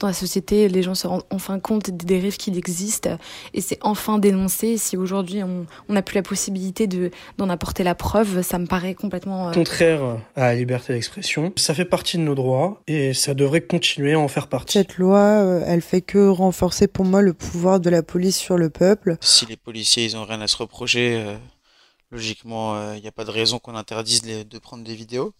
Dans 0.01 0.07
la 0.07 0.13
société, 0.13 0.67
les 0.67 0.81
gens 0.81 0.95
se 0.95 1.05
rendent 1.05 1.23
enfin 1.29 1.59
compte 1.59 1.91
des 1.91 2.05
dérives 2.05 2.35
qui 2.37 2.49
existent 2.57 3.17
et 3.53 3.61
c'est 3.61 3.77
enfin 3.81 4.17
dénoncé. 4.17 4.77
Si 4.77 4.97
aujourd'hui 4.97 5.43
on 5.43 5.65
n'a 5.89 6.01
plus 6.01 6.15
la 6.15 6.23
possibilité 6.23 6.87
de 6.87 7.11
d'en 7.37 7.49
apporter 7.49 7.83
la 7.83 7.93
preuve, 7.93 8.41
ça 8.41 8.57
me 8.57 8.65
paraît 8.65 8.95
complètement 8.95 9.49
euh, 9.49 9.51
Contraire 9.53 10.01
à 10.35 10.41
la 10.47 10.55
liberté 10.55 10.93
d'expression, 10.93 11.53
ça 11.55 11.75
fait 11.75 11.85
partie 11.85 12.17
de 12.17 12.23
nos 12.23 12.33
droits 12.33 12.81
et 12.87 13.13
ça 13.13 13.35
devrait 13.35 13.61
continuer 13.61 14.13
à 14.13 14.19
en 14.19 14.27
faire 14.27 14.47
partie. 14.47 14.79
Cette 14.79 14.97
loi, 14.97 15.19
euh, 15.19 15.63
elle 15.67 15.81
fait 15.83 16.01
que 16.01 16.27
renforcer 16.29 16.87
pour 16.87 17.05
moi 17.05 17.21
le 17.21 17.33
pouvoir 17.33 17.79
de 17.79 17.91
la 17.91 18.01
police 18.01 18.37
sur 18.37 18.57
le 18.57 18.71
peuple. 18.71 19.17
Si 19.21 19.45
les 19.45 19.55
policiers 19.57 20.03
ils 20.05 20.17
ont 20.17 20.25
rien 20.25 20.41
à 20.41 20.47
se 20.47 20.57
reprocher, 20.57 21.21
euh, 21.23 21.37
logiquement 22.09 22.93
il 22.95 23.01
n'y 23.01 23.07
a 23.07 23.11
pas 23.11 23.23
de 23.25 23.31
raison 23.31 23.59
qu'on 23.59 23.75
interdise 23.75 24.25
les- 24.25 24.43
de 24.45 24.57
prendre 24.59 24.83
des 24.83 24.95
vidéos. 24.95 25.33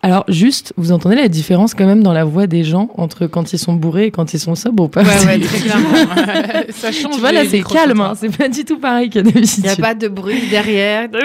Alors, 0.00 0.24
juste, 0.28 0.72
vous 0.76 0.92
entendez 0.92 1.16
la 1.16 1.26
différence 1.26 1.74
quand 1.74 1.84
même 1.84 2.04
dans 2.04 2.12
la 2.12 2.24
voix 2.24 2.46
des 2.46 2.62
gens 2.62 2.88
entre 2.96 3.26
quand 3.26 3.52
ils 3.52 3.58
sont 3.58 3.72
bourrés 3.72 4.06
et 4.06 4.10
quand 4.12 4.32
ils 4.32 4.38
sont 4.38 4.54
sobres 4.54 4.84
ou 4.84 4.88
pas 4.88 5.02
Ouais, 5.02 5.26
ouais, 5.26 5.38
très 5.44 5.58
clairement. 5.58 5.88
ça 6.70 6.92
change. 6.92 7.14
Tu 7.14 7.20
vois, 7.20 7.32
là, 7.32 7.44
c'est 7.44 7.62
calme, 7.62 8.00
hein, 8.00 8.12
c'est 8.16 8.36
pas 8.36 8.48
du 8.48 8.64
tout 8.64 8.78
pareil 8.78 9.10
que 9.10 9.18
d'habitude. 9.18 9.58
Il 9.58 9.62
n'y 9.64 9.68
a 9.68 9.76
pas 9.76 9.94
de 9.94 10.06
bruit 10.06 10.48
derrière. 10.50 11.08
Peux, 11.10 11.18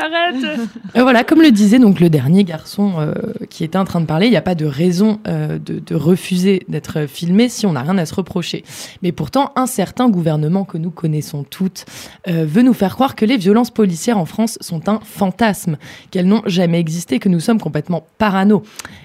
arrête. 0.00 0.58
Euh, 0.96 1.02
voilà, 1.02 1.22
comme 1.22 1.42
le 1.42 1.50
disait 1.50 1.78
donc 1.78 2.00
le 2.00 2.08
dernier 2.08 2.44
garçon 2.44 2.94
euh, 2.98 3.14
qui 3.50 3.62
était 3.62 3.78
en 3.78 3.84
train 3.84 4.00
de 4.00 4.06
parler, 4.06 4.26
il 4.26 4.30
n'y 4.30 4.36
a 4.36 4.42
pas 4.42 4.54
de 4.54 4.66
raison 4.66 5.20
euh, 5.28 5.58
de, 5.58 5.78
de 5.78 5.94
refuser 5.94 6.62
d'être 6.68 7.06
filmé 7.06 7.48
si 7.48 7.66
on 7.66 7.72
n'a 7.72 7.82
rien 7.82 7.98
à 7.98 8.06
se 8.06 8.14
reprocher. 8.14 8.64
Mais 9.02 9.12
pourtant, 9.12 9.52
un 9.54 9.66
certain 9.66 10.08
gouvernement 10.08 10.64
que 10.64 10.78
nous 10.78 10.90
connaissons 10.90 11.44
toutes 11.44 11.84
euh, 12.28 12.44
veut 12.46 12.62
nous 12.62 12.74
faire 12.74 12.94
croire 12.94 13.14
que 13.14 13.24
les 13.24 13.36
violences 13.36 13.70
policières 13.70 14.18
en 14.18 14.24
France 14.26 14.56
sont 14.60 14.88
un 14.88 15.00
fantasme, 15.04 15.76
qu'elles 16.10 16.26
n'ont 16.26 16.42
jamais 16.46 16.80
existé, 16.80 17.18
que 17.18 17.28
nous 17.28 17.40
sommes 17.40 17.60
complètement 17.60 17.81
parano. 18.18 18.62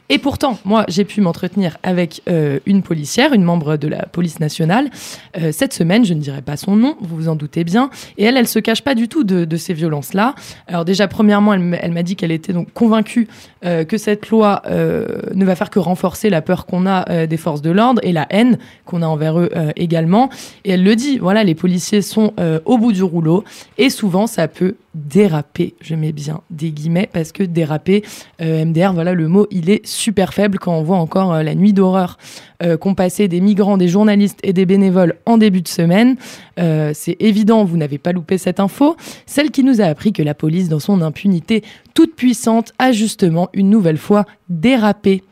Et 0.09 0.19
pourtant, 0.19 0.57
moi, 0.63 0.85
j'ai 0.87 1.03
pu 1.03 1.19
m'entretenir 1.19 1.77
avec 1.83 2.21
euh, 2.29 2.59
une 2.65 2.81
policière, 2.81 3.33
une 3.33 3.43
membre 3.43 3.75
de 3.75 3.89
la 3.89 4.05
police 4.05 4.39
nationale, 4.39 4.89
euh, 5.37 5.51
cette 5.51 5.73
semaine, 5.73 6.05
je 6.05 6.13
ne 6.13 6.19
dirai 6.19 6.41
pas 6.41 6.55
son 6.55 6.77
nom, 6.77 6.95
vous 7.01 7.15
vous 7.17 7.29
en 7.29 7.35
doutez 7.35 7.65
bien, 7.65 7.89
et 8.17 8.23
elle, 8.23 8.37
elle 8.37 8.47
se 8.47 8.59
cache 8.59 8.81
pas 8.81 8.95
du 8.95 9.09
tout 9.09 9.25
de, 9.25 9.57
ces 9.57 9.73
violences-là. 9.73 10.35
Alors 10.67 10.85
déjà, 10.85 11.07
premièrement, 11.07 11.53
elle, 11.53 11.91
m'a 11.91 12.03
dit 12.03 12.15
qu'elle 12.15 12.31
était 12.31 12.53
donc 12.53 12.71
convaincue 12.73 13.27
euh, 13.65 13.83
que 13.83 13.97
cette 13.97 14.29
loi 14.29 14.61
ne 14.67 15.45
va 15.45 15.55
faire 15.55 15.69
que 15.69 15.79
renforcer 15.79 16.29
la 16.29 16.41
peur 16.41 16.65
qu'on 16.65 16.85
a 16.85 17.25
des 17.25 17.37
forces 17.37 17.61
de 17.61 17.71
l'ordre 17.71 17.99
et 18.03 18.11
la 18.11 18.27
haine 18.29 18.57
qu'on 18.85 19.01
a 19.01 19.07
envers 19.07 19.39
eux 19.39 19.49
également. 19.75 20.29
Et 20.63 20.71
elle 20.71 20.83
le 20.83 20.95
dit, 20.95 21.17
voilà, 21.17 21.43
les 21.43 21.55
policiers 21.55 22.01
sont 22.01 22.33
au 22.65 22.77
bout 22.77 22.93
du 22.93 23.03
rouleau 23.03 23.43
et 23.77 23.89
souvent 23.89 24.27
ça 24.27 24.47
peut 24.47 24.75
déraper, 24.93 25.75
je 25.81 25.95
mets 25.95 26.11
bien 26.11 26.41
des 26.49 26.71
guillemets, 26.71 27.09
parce 27.11 27.31
que 27.31 27.43
déraper, 27.43 28.03
MDR, 28.39 28.93
voilà 28.93 29.13
le 29.13 29.27
mot, 29.27 29.47
il 29.51 29.69
est 29.69 29.85
super 29.97 30.33
faible 30.33 30.59
quand 30.59 30.73
on 30.73 30.83
voit 30.83 30.97
encore 30.97 31.33
euh, 31.33 31.43
la 31.43 31.55
nuit 31.55 31.73
d'horreur 31.73 32.17
euh, 32.63 32.77
qu'ont 32.77 32.95
passé 32.95 33.27
des 33.27 33.41
migrants, 33.41 33.77
des 33.77 33.87
journalistes 33.87 34.39
et 34.43 34.53
des 34.53 34.65
bénévoles 34.65 35.15
en 35.25 35.37
début 35.37 35.61
de 35.61 35.67
semaine. 35.67 36.15
Euh, 36.59 36.91
c'est 36.93 37.17
évident, 37.19 37.65
vous 37.65 37.77
n'avez 37.77 37.97
pas 37.97 38.11
loupé 38.11 38.37
cette 38.37 38.59
info, 38.59 38.95
celle 39.25 39.51
qui 39.51 39.63
nous 39.63 39.81
a 39.81 39.85
appris 39.85 40.13
que 40.13 40.23
la 40.23 40.33
police, 40.33 40.69
dans 40.69 40.79
son 40.79 41.01
impunité 41.01 41.63
toute 41.93 42.15
puissante, 42.15 42.73
a 42.79 42.91
justement 42.91 43.49
une 43.53 43.69
nouvelle 43.69 43.97
fois 43.97 44.25
dérapé. 44.49 45.23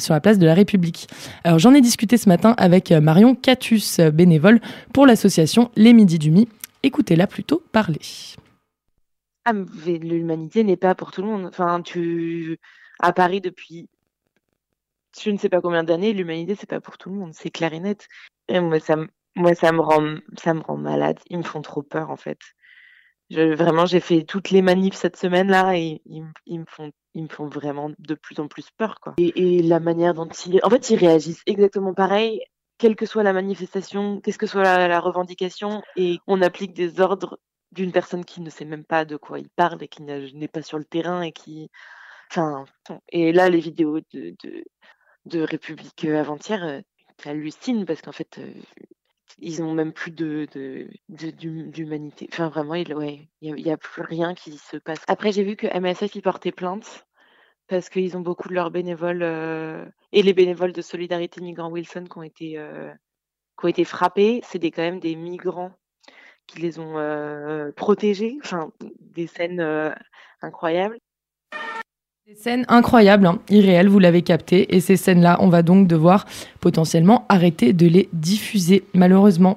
sur 0.00 0.12
la 0.12 0.20
place 0.20 0.38
de 0.38 0.46
la 0.46 0.54
République. 0.54 1.06
Alors 1.44 1.60
j'en 1.60 1.72
ai 1.72 1.80
discuté 1.80 2.16
ce 2.16 2.28
matin 2.28 2.54
avec 2.58 2.90
Marion 2.90 3.36
Catus, 3.36 4.00
bénévole 4.00 4.60
pour 4.92 5.06
l'association 5.06 5.70
Les 5.76 5.92
Midi 5.92 6.18
du 6.18 6.32
Mi. 6.32 6.48
Écoutez-la 6.82 7.28
plutôt 7.28 7.62
parler. 7.70 8.00
Ah, 9.44 9.52
l'humanité 9.86 10.64
n'est 10.64 10.76
pas 10.76 10.96
pour 10.96 11.12
tout 11.12 11.22
le 11.22 11.28
monde. 11.28 11.46
Enfin, 11.46 11.80
tu 11.82 12.58
à 12.98 13.12
Paris 13.12 13.40
depuis 13.40 13.88
je 15.20 15.30
ne 15.30 15.38
sais 15.38 15.48
pas 15.48 15.60
combien 15.60 15.84
d'années, 15.84 16.12
l'humanité 16.12 16.54
c'est 16.54 16.68
pas 16.68 16.80
pour 16.80 16.98
tout 16.98 17.10
le 17.10 17.16
monde, 17.16 17.34
c'est 17.34 17.50
clair 17.50 17.72
et 17.72 18.60
moi 18.60 18.80
ça 18.80 18.96
me 18.96 19.08
moi 19.36 19.54
ça 19.54 19.72
me 19.72 19.80
rend 19.80 20.16
ça 20.36 20.54
me 20.54 20.60
rend 20.60 20.76
malade, 20.76 21.18
ils 21.28 21.38
me 21.38 21.42
font 21.42 21.62
trop 21.62 21.82
peur 21.82 22.10
en 22.10 22.16
fait. 22.16 22.38
Vraiment, 23.30 23.84
j'ai 23.84 24.00
fait 24.00 24.22
toutes 24.24 24.50
les 24.50 24.62
manifs 24.62 24.94
cette 24.94 25.16
semaine 25.16 25.48
là 25.48 25.76
et 25.76 26.00
ils, 26.06 26.22
me- 26.22 26.64
font 26.66 26.90
ils 27.14 27.24
me 27.24 27.28
font 27.28 27.46
vraiment 27.46 27.90
de 27.98 28.14
plus 28.14 28.40
en 28.40 28.48
plus 28.48 28.70
peur 28.70 29.00
quoi. 29.00 29.14
Et, 29.18 29.62
la 29.62 29.80
manière 29.80 30.14
dont 30.14 30.28
ils 30.46 30.60
en 30.62 30.70
fait 30.70 30.88
ils 30.90 30.96
réagissent 30.96 31.42
exactement 31.46 31.92
pareil 31.92 32.40
quelle 32.78 32.96
que 32.96 33.06
soit 33.06 33.24
la 33.24 33.32
manifestation, 33.32 34.20
qu'est-ce 34.20 34.38
que 34.38 34.46
soit 34.46 34.62
la, 34.62 35.00
revendication, 35.00 35.82
et 35.96 36.20
on 36.26 36.40
applique 36.40 36.72
des 36.72 37.00
ordres 37.00 37.40
d'une 37.72 37.92
personne 37.92 38.24
qui 38.24 38.40
ne 38.40 38.50
sait 38.50 38.64
même 38.64 38.84
pas 38.84 39.04
de 39.04 39.16
quoi 39.16 39.40
il 39.40 39.50
parle 39.50 39.82
et 39.82 39.88
qui 39.88 40.02
n'est 40.02 40.48
pas 40.48 40.62
sur 40.62 40.78
le 40.78 40.84
terrain 40.84 41.20
et 41.22 41.32
qui. 41.32 41.70
Enfin, 42.30 42.64
et 43.08 43.32
là, 43.32 43.48
les 43.48 43.60
vidéos 43.60 44.00
de, 44.12 44.34
de 45.28 45.40
République 45.42 46.04
euh, 46.04 46.18
avant-hier, 46.20 46.64
euh, 46.64 46.80
j'hallucine 47.22 47.84
parce 47.86 48.02
qu'en 48.02 48.12
fait, 48.12 48.38
euh, 48.38 48.50
ils 49.38 49.62
ont 49.62 49.74
même 49.74 49.92
plus 49.92 50.10
de 50.10 50.46
de- 50.54 50.88
de- 51.08 51.30
d'hum- 51.30 51.70
d'humanité. 51.70 52.28
Enfin, 52.32 52.48
vraiment, 52.48 52.74
il 52.74 52.92
ouais, 52.94 53.28
il 53.40 53.60
y 53.60 53.70
a, 53.70 53.76
plus 53.76 54.02
rien 54.02 54.34
qui 54.34 54.58
se 54.58 54.76
passe. 54.76 55.00
Après, 55.08 55.32
j'ai 55.32 55.44
vu 55.44 55.56
que 55.56 55.66
MSF, 55.66 56.14
ils 56.14 56.22
portaient 56.22 56.52
plainte 56.52 57.06
parce 57.68 57.88
qu'ils 57.90 58.16
ont 58.16 58.20
beaucoup 58.20 58.48
de 58.48 58.54
leurs 58.54 58.70
bénévoles 58.70 59.22
et 60.12 60.22
les 60.22 60.32
bénévoles 60.34 60.72
de 60.72 60.82
Solidarité 60.82 61.40
Migrants 61.42 61.70
Wilson 61.70 62.04
qui 62.10 62.18
ont 62.18 62.22
été, 62.22 62.52
qui 63.58 63.64
ont 63.64 63.68
été 63.68 63.84
frappés. 63.84 64.40
C'est 64.44 64.58
quand 64.70 64.82
même 64.82 65.00
des 65.00 65.16
migrants 65.16 65.72
qui 66.46 66.60
les 66.60 66.78
ont 66.78 67.72
protégés. 67.76 68.38
Enfin, 68.42 68.72
des 69.00 69.26
scènes 69.26 69.60
incroyables. 70.42 70.98
Des 72.28 72.34
scènes 72.34 72.66
incroyables, 72.68 73.26
hein, 73.26 73.38
irréelles, 73.48 73.88
vous 73.88 73.98
l'avez 73.98 74.20
capté. 74.20 74.76
Et 74.76 74.80
ces 74.80 74.98
scènes-là, 74.98 75.38
on 75.40 75.48
va 75.48 75.62
donc 75.62 75.88
devoir 75.88 76.26
potentiellement 76.60 77.24
arrêter 77.30 77.72
de 77.72 77.86
les 77.86 78.10
diffuser, 78.12 78.84
malheureusement. 78.92 79.56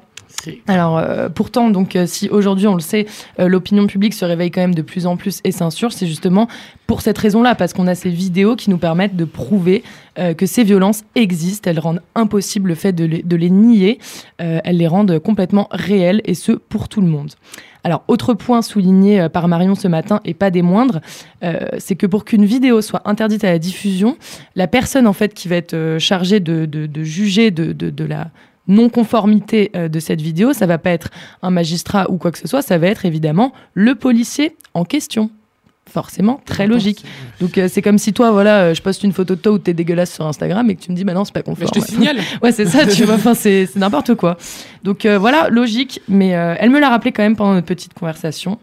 Alors 0.67 0.97
euh, 0.97 1.29
pourtant, 1.29 1.69
donc 1.69 1.95
euh, 1.95 2.05
si 2.05 2.29
aujourd'hui 2.29 2.67
on 2.67 2.75
le 2.75 2.81
sait, 2.81 3.05
euh, 3.39 3.47
l'opinion 3.47 3.87
publique 3.87 4.13
se 4.13 4.25
réveille 4.25 4.51
quand 4.51 4.61
même 4.61 4.75
de 4.75 4.81
plus 4.81 5.05
en 5.05 5.17
plus 5.17 5.39
et 5.43 5.51
s'insurge, 5.51 5.93
c'est 5.93 6.07
justement 6.07 6.47
pour 6.87 7.01
cette 7.01 7.17
raison-là, 7.17 7.55
parce 7.55 7.73
qu'on 7.73 7.87
a 7.87 7.95
ces 7.95 8.09
vidéos 8.09 8.55
qui 8.55 8.69
nous 8.69 8.77
permettent 8.77 9.15
de 9.15 9.23
prouver 9.23 9.81
que 10.37 10.45
ces 10.45 10.65
violences 10.65 11.03
existent, 11.15 11.69
elles 11.69 11.79
rendent 11.79 12.01
impossible 12.15 12.67
le 12.67 12.75
fait 12.75 12.91
de 12.91 13.05
les, 13.05 13.49
nier, 13.49 13.97
elles 14.39 14.75
les 14.75 14.87
rendent 14.87 15.17
complètement 15.19 15.69
réelles 15.71 16.21
et 16.25 16.33
ce 16.33 16.51
pour 16.51 16.89
tout 16.89 16.99
le 16.99 17.07
monde. 17.07 17.31
Alors, 17.85 18.03
autre 18.09 18.33
point 18.33 18.61
souligné 18.61 19.29
par 19.29 19.47
Marion 19.47 19.73
ce 19.73 19.87
matin, 19.87 20.19
et 20.25 20.33
pas 20.33 20.51
des 20.51 20.61
moindres, 20.61 20.99
c'est 21.77 21.95
que 21.95 22.07
pour 22.07 22.25
qu'une 22.25 22.43
vidéo 22.43 22.81
soit 22.81 23.03
interdite 23.05 23.45
à 23.45 23.51
la 23.51 23.59
diffusion, 23.59 24.17
la 24.57 24.67
personne 24.67 25.07
en 25.07 25.13
fait 25.13 25.33
qui 25.33 25.47
va 25.47 25.55
être 25.55 25.95
chargée 25.97 26.41
de, 26.41 26.89
juger 27.03 27.51
de 27.51 28.03
la 28.03 28.31
non-conformité 28.67 29.71
euh, 29.75 29.87
de 29.87 29.99
cette 29.99 30.21
vidéo, 30.21 30.53
ça 30.53 30.65
va 30.65 30.77
pas 30.77 30.91
être 30.91 31.09
un 31.41 31.49
magistrat 31.49 32.09
ou 32.09 32.17
quoi 32.17 32.31
que 32.31 32.37
ce 32.37 32.47
soit, 32.47 32.61
ça 32.61 32.77
va 32.77 32.87
être 32.87 33.05
évidemment 33.05 33.53
le 33.73 33.95
policier 33.95 34.55
en 34.73 34.85
question. 34.85 35.29
Forcément, 35.89 36.39
très 36.45 36.67
logique. 36.67 37.03
Donc 37.41 37.57
euh, 37.57 37.67
c'est 37.69 37.81
comme 37.81 37.97
si 37.97 38.13
toi, 38.13 38.31
voilà, 38.31 38.61
euh, 38.61 38.73
je 38.73 38.81
poste 38.81 39.03
une 39.03 39.11
photo 39.11 39.35
de 39.35 39.41
toi 39.41 39.51
où 39.51 39.57
t'es 39.57 39.73
dégueulasse 39.73 40.13
sur 40.13 40.25
Instagram 40.25 40.69
et 40.69 40.75
que 40.75 40.81
tu 40.81 40.91
me 40.91 40.95
dis, 40.95 41.03
bah 41.03 41.13
non, 41.13 41.25
c'est 41.25 41.33
pas 41.33 41.41
conforme. 41.41 41.69
je 41.73 41.81
te 41.81 41.85
signale. 41.85 42.17
ouais, 42.41 42.53
c'est 42.53 42.65
ça, 42.65 42.85
tu 42.85 43.03
vois. 43.03 43.15
Enfin, 43.15 43.33
c'est 43.33 43.67
n'importe 43.75 44.15
quoi. 44.15 44.37
Donc 44.83 45.05
euh, 45.05 45.17
voilà, 45.17 45.49
logique. 45.49 45.99
Mais 46.07 46.29
elle 46.29 46.69
me 46.69 46.79
l'a 46.79 46.89
rappelé 46.89 47.11
quand 47.11 47.23
même 47.23 47.35
pendant 47.35 47.55
notre 47.55 47.67
petite 47.67 47.93
conversation. 47.93 48.57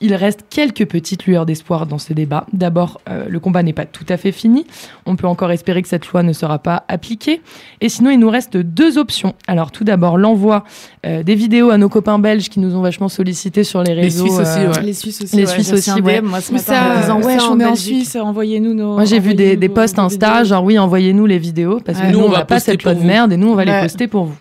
Il 0.00 0.14
reste 0.14 0.44
quelques 0.50 0.86
petites 0.86 1.24
lueurs 1.26 1.46
d'espoir 1.46 1.86
dans 1.86 1.98
ce 1.98 2.12
débat. 2.12 2.46
D'abord, 2.52 3.00
euh, 3.08 3.24
le 3.28 3.40
combat 3.40 3.62
n'est 3.62 3.72
pas 3.72 3.86
tout 3.86 4.04
à 4.08 4.16
fait 4.16 4.32
fini. 4.32 4.66
On 5.06 5.16
peut 5.16 5.26
encore 5.26 5.50
espérer 5.52 5.80
que 5.82 5.88
cette 5.88 6.06
loi 6.08 6.22
ne 6.22 6.32
sera 6.32 6.58
pas 6.58 6.84
appliquée. 6.88 7.40
Et 7.80 7.88
sinon, 7.88 8.10
il 8.10 8.18
nous 8.18 8.28
reste 8.28 8.56
deux 8.56 8.98
options. 8.98 9.34
Alors, 9.46 9.70
tout 9.70 9.84
d'abord, 9.84 10.18
l'envoi 10.18 10.64
euh, 11.06 11.22
des 11.22 11.34
vidéos 11.36 11.70
à 11.70 11.78
nos 11.78 11.88
copains 11.88 12.18
belges 12.18 12.48
qui 12.48 12.60
nous 12.60 12.74
ont 12.74 12.82
vachement 12.82 13.08
sollicités 13.08 13.64
sur 13.64 13.82
les 13.82 13.94
Les 13.94 14.02
réseaux. 14.02 14.24
Suisses 14.26 14.40
aussi, 14.40 14.58
euh, 14.58 14.72
ouais. 14.72 14.82
Les 14.82 14.92
Suisses 14.92 15.22
aussi. 15.22 15.36
Les 15.36 15.42
ouais, 15.44 15.48
Suisses 15.48 15.72
aussi, 15.72 16.00
ouais. 16.00 16.20
Moi, 16.20 16.40
ce 16.40 16.50
Où 16.50 16.54
matin, 16.54 16.64
ça, 16.74 16.82
en 16.82 17.00
disant 17.00 17.20
Ouais, 17.28 17.38
ça, 17.38 17.44
on 17.48 17.52
en 17.52 17.60
est 17.60 17.64
en 17.64 17.76
Suisse, 17.76 18.16
envoyez-nous 18.16 18.74
nos. 18.74 18.94
Moi, 18.94 19.04
j'ai 19.04 19.20
vu 19.20 19.34
des, 19.34 19.56
des 19.56 19.68
posts 19.68 19.98
Insta, 19.98 20.30
vidéos. 20.32 20.44
genre 20.44 20.64
oui, 20.64 20.78
envoyez-nous 20.78 21.26
les 21.26 21.38
vidéos 21.38 21.80
parce 21.84 21.98
que 21.98 22.04
Ouais. 22.04 22.12
nous, 22.12 22.18
Nous, 22.18 22.24
on 22.26 22.30
va 22.30 22.44
pas 22.44 22.56
poster 22.56 22.72
cette 22.72 22.98
vous. 22.98 23.04
merde 23.06 23.32
et 23.32 23.36
nous, 23.36 23.48
on 23.48 23.54
va 23.54 23.64
les 23.64 23.80
poster 23.80 24.08
pour 24.08 24.24
vous. 24.24 24.34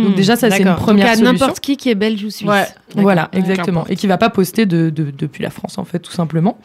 Mmh, 0.00 0.04
Donc 0.04 0.14
déjà, 0.16 0.36
ça, 0.36 0.50
c'est 0.50 0.62
une 0.62 0.74
première 0.76 1.06
Donc, 1.06 1.12
à 1.12 1.16
solution. 1.16 1.32
n'importe 1.32 1.60
qui 1.60 1.76
qui 1.76 1.90
est 1.90 1.94
belge 1.94 2.24
ou 2.24 2.30
suisse. 2.30 2.48
Ouais. 2.48 2.66
Voilà, 2.96 3.28
exactement. 3.32 3.84
Et 3.88 3.96
qui 3.96 4.06
va 4.06 4.18
pas 4.18 4.30
poster 4.30 4.66
de, 4.66 4.90
de- 4.90 5.12
depuis 5.16 5.42
la 5.42 5.50
France, 5.50 5.78
en 5.78 5.84
fait, 5.84 5.98
tout 6.00 6.12
simplement. 6.12 6.58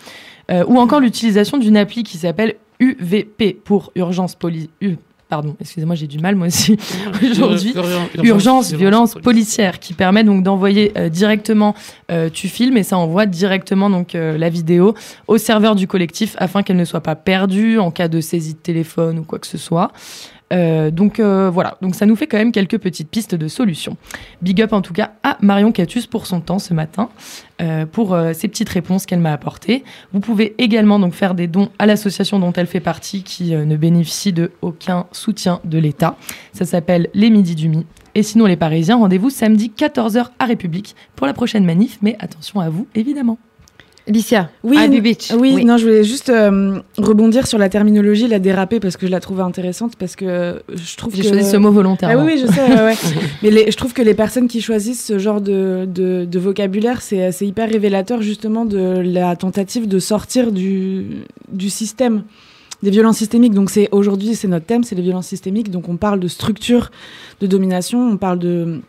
Euh, 0.52 0.64
ou 0.68 0.78
encore 0.80 1.00
l'utilisation 1.00 1.58
d'une 1.58 1.76
appli 1.78 2.04
qui 2.04 2.18
s'appelle 2.18 2.56
UVP 2.80 3.54
pour 3.64 3.92
urgence 3.96 4.36
poli... 4.36 4.70
U- 4.82 4.96
Pardon, 5.28 5.56
excusez-moi, 5.60 5.96
j'ai 5.96 6.06
du 6.06 6.20
mal 6.20 6.36
moi 6.36 6.46
aussi 6.48 6.78
aujourd'hui. 7.32 7.74
Urgence, 7.76 8.10
Urgence, 8.24 8.74
violence 8.74 9.14
policière, 9.16 9.80
qui 9.80 9.94
permet 9.96 10.24
donc 10.24 10.44
d'envoyer 10.44 10.92
euh, 11.00 11.10
directement, 11.10 11.74
euh, 12.12 12.30
tu 12.32 12.48
filmes 12.48 12.78
et 12.78 12.84
ça 12.84 12.96
envoie 13.00 13.26
directement 13.26 13.90
donc 13.90 14.14
euh, 14.14 14.38
la 14.38 14.50
vidéo 14.50 14.94
au 15.28 15.40
serveur 15.40 15.74
du 15.74 15.88
collectif 15.88 16.36
afin 16.38 16.62
qu'elle 16.62 16.78
ne 16.78 16.86
soit 16.86 17.02
pas 17.02 17.16
perdue 17.16 17.80
en 17.80 17.90
cas 17.90 18.08
de 18.08 18.22
saisie 18.22 18.54
de 18.54 18.60
téléphone 18.60 19.18
ou 19.18 19.24
quoi 19.24 19.40
que 19.40 19.48
ce 19.48 19.58
soit. 19.58 19.92
Euh, 20.54 20.92
donc 20.92 21.20
euh, 21.20 21.50
voilà, 21.50 21.78
donc 21.82 21.96
ça 21.96 22.06
nous 22.06 22.16
fait 22.16 22.28
quand 22.28 22.38
même 22.38 22.52
quelques 22.52 22.78
petites 22.78 23.10
pistes 23.10 23.36
de 23.36 23.48
solutions. 23.48 23.98
Big 24.42 24.62
up 24.62 24.74
en 24.74 24.82
tout 24.82 24.94
cas 24.94 25.14
à 25.24 25.38
Marion 25.42 25.72
Catus 25.72 26.06
pour 26.06 26.28
son 26.28 26.40
temps 26.40 26.60
ce 26.60 26.74
matin, 26.74 27.10
euh, 27.62 27.86
pour 27.86 28.18
ces 28.34 28.48
petites 28.48 28.70
réponses 28.70 29.06
qu'elle 29.06 29.20
m'a 29.20 29.34
apportées. 29.34 29.84
Vous 30.14 30.20
pouvez 30.20 30.56
également 30.58 31.00
donc 31.00 31.14
faire 31.14 31.34
des 31.34 31.48
dons 31.48 31.70
à 31.80 31.86
l'association 31.86 32.40
dont 32.40 32.54
elle 32.54 32.68
fait 32.68 32.80
partie, 32.80 33.24
qui 33.24 33.52
ne 33.52 33.78
bénéficie 33.78 34.34
de 34.34 34.52
aucun 34.62 35.08
soutien 35.12 35.60
de 35.64 35.78
l'État. 35.78 36.16
Ça 36.54 36.66
s'appelle 36.66 37.10
Les 37.14 37.30
Midi 37.30 37.56
du 37.56 37.70
Mi. 37.70 37.86
Et 38.14 38.24
sinon 38.24 38.46
les 38.46 38.56
Parisiens, 38.56 38.98
rendez-vous 38.98 39.30
samedi 39.30 39.74
14h 39.76 40.28
à 40.40 40.46
République 40.46 40.96
pour 41.16 41.28
la 41.28 41.34
prochaine 41.34 41.66
manif, 41.66 41.98
mais 42.02 42.16
attention 42.20 42.60
à 42.60 42.70
vous 42.70 42.88
évidemment. 42.96 43.38
Licia, 44.08 44.52
Oui, 44.64 44.78
Beach. 45.02 45.32
oui, 45.36 45.66
non, 45.66 45.78
je 45.78 45.86
voulais 45.86 46.04
juste 46.04 46.30
euh, 46.30 46.80
rebondir 46.98 47.48
sur 47.48 47.58
la 47.58 47.70
terminologie, 47.70 48.28
la 48.28 48.38
déraper, 48.38 48.80
parce 48.80 48.98
que 48.98 49.08
je 49.08 49.12
la 49.12 49.20
trouvais 49.20 49.42
intéressante, 49.42 49.96
parce 49.98 50.16
que 50.16 50.62
je 50.72 50.96
trouve 50.96 51.16
J'ai 51.16 51.24
que... 51.24 51.30
choisi 51.30 51.50
ce 51.50 51.58
mot 51.58 51.72
volontairement. 51.72 52.22
Ah 52.22 52.24
oui, 52.24 52.34
oui, 52.36 52.42
je 52.46 52.52
sais, 52.52 52.62
ouais, 52.62 52.82
ouais. 52.84 52.96
Mais 53.42 53.50
les- 53.50 53.72
je 53.72 53.78
trouve 53.78 53.94
que 53.94 54.04
les 54.04 54.14
personnes 54.14 54.48
qui 54.48 54.62
choisissent 54.62 55.04
ce 55.04 55.18
genre 55.18 55.42
de, 55.42 55.88
de, 55.92 56.26
de 56.26 56.40
vocabulaire, 56.40 57.02
c'est 57.02 57.32
c'est 57.32 57.48
hyper 57.48 57.68
révélateur 57.68 58.22
justement 58.22 58.66
de 58.66 59.02
la 59.04 59.36
tentative 59.36 59.88
de 59.88 59.98
sortir 59.98 60.52
du, 60.52 61.08
du 61.52 61.72
système 61.72 62.24
des 62.84 62.92
violences 62.92 63.18
systémiques. 63.18 63.54
Donc 63.56 63.72
c'est 63.72 63.90
aujourd'hui, 63.92 64.36
c'est 64.36 64.48
notre 64.48 64.68
thème, 64.68 64.84
c'est 64.84 64.94
les 64.96 65.02
violences 65.02 65.28
systémiques. 65.28 65.72
Donc 65.72 65.90
on 65.90 65.98
parle 65.98 66.20
de 66.20 66.28
structure 66.28 66.92
de 67.42 67.48
domination, 67.48 68.08
on 68.12 68.18
parle 68.18 68.38
de 68.38 68.82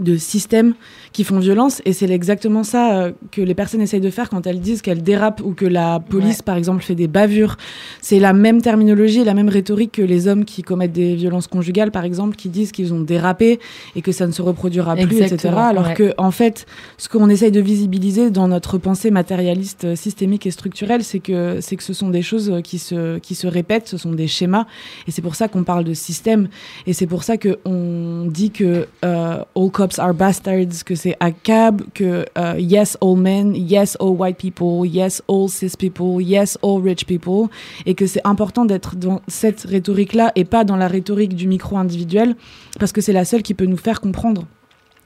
de 0.00 0.16
systèmes 0.16 0.74
qui 1.12 1.22
font 1.24 1.38
violence 1.38 1.80
et 1.84 1.92
c'est 1.92 2.10
exactement 2.10 2.64
ça 2.64 2.98
euh, 2.98 3.12
que 3.30 3.40
les 3.40 3.54
personnes 3.54 3.80
essayent 3.80 4.00
de 4.00 4.10
faire 4.10 4.28
quand 4.28 4.46
elles 4.46 4.60
disent 4.60 4.82
qu'elles 4.82 5.02
dérapent 5.02 5.40
ou 5.44 5.52
que 5.52 5.66
la 5.66 6.00
police 6.00 6.24
Ouais. 6.38 6.42
par 6.44 6.56
exemple 6.56 6.82
fait 6.82 6.94
des 6.94 7.06
bavures 7.06 7.56
c'est 8.00 8.18
la 8.18 8.32
même 8.32 8.60
terminologie 8.62 9.20
et 9.20 9.24
la 9.24 9.34
même 9.34 9.48
rhétorique 9.48 9.92
que 9.92 10.02
les 10.02 10.26
hommes 10.26 10.44
qui 10.44 10.62
commettent 10.62 10.92
des 10.92 11.14
violences 11.14 11.46
conjugales 11.46 11.90
par 11.92 12.04
exemple 12.04 12.34
qui 12.34 12.48
disent 12.48 12.72
qu'ils 12.72 12.92
ont 12.92 13.00
dérapé 13.00 13.60
et 13.94 14.02
que 14.02 14.10
ça 14.10 14.26
ne 14.26 14.32
se 14.32 14.42
reproduira 14.42 14.96
plus 14.96 15.20
etc 15.20 15.54
alors 15.56 15.88
ouais. 15.88 15.94
que 15.94 16.14
en 16.18 16.30
fait 16.30 16.66
ce 16.98 17.08
qu'on 17.08 17.28
essaye 17.28 17.52
de 17.52 17.60
visibiliser 17.60 18.30
dans 18.30 18.48
notre 18.48 18.78
pensée 18.78 19.10
matérialiste 19.10 19.84
euh, 19.84 19.96
systémique 19.96 20.46
et 20.46 20.50
structurelle 20.50 21.04
c'est 21.04 21.20
que 21.20 21.58
c'est 21.60 21.76
que 21.76 21.82
ce 21.82 21.92
sont 21.92 22.10
des 22.10 22.22
choses 22.22 22.50
euh, 22.50 22.60
qui 22.60 22.78
se 22.78 23.18
qui 23.18 23.34
se 23.34 23.46
répètent 23.46 23.88
ce 23.88 23.96
sont 23.98 24.12
des 24.12 24.26
schémas 24.26 24.66
et 25.06 25.10
c'est 25.10 25.22
pour 25.22 25.36
ça 25.36 25.46
qu'on 25.48 25.62
parle 25.62 25.84
de 25.84 25.94
système 25.94 26.48
et 26.86 26.92
c'est 26.92 27.06
pour 27.06 27.22
ça 27.22 27.36
que 27.36 27.58
on 27.64 28.26
dit 28.28 28.50
que 28.50 28.86
euh, 29.04 29.38
all 29.54 29.70
cops 29.84 29.98
are 29.98 30.14
bastards, 30.14 30.82
que 30.84 30.94
c'est 30.94 31.14
ACAB, 31.20 31.82
que 31.92 32.24
euh, 32.38 32.54
yes 32.58 32.96
all 33.02 33.16
men, 33.16 33.54
yes 33.54 33.96
all 34.00 34.16
white 34.16 34.38
people, 34.38 34.86
yes 34.86 35.22
all 35.28 35.48
cis 35.48 35.76
people, 35.76 36.22
yes 36.22 36.56
all 36.62 36.80
rich 36.80 37.04
people, 37.04 37.48
et 37.84 37.94
que 37.94 38.06
c'est 38.06 38.22
important 38.24 38.64
d'être 38.64 38.96
dans 38.96 39.20
cette 39.28 39.62
rhétorique-là 39.62 40.32
et 40.36 40.44
pas 40.44 40.64
dans 40.64 40.76
la 40.76 40.88
rhétorique 40.88 41.34
du 41.34 41.46
micro 41.46 41.76
individuel, 41.76 42.34
parce 42.78 42.92
que 42.92 43.02
c'est 43.02 43.12
la 43.12 43.26
seule 43.26 43.42
qui 43.42 43.52
peut 43.52 43.66
nous 43.66 43.76
faire 43.76 44.00
comprendre 44.00 44.46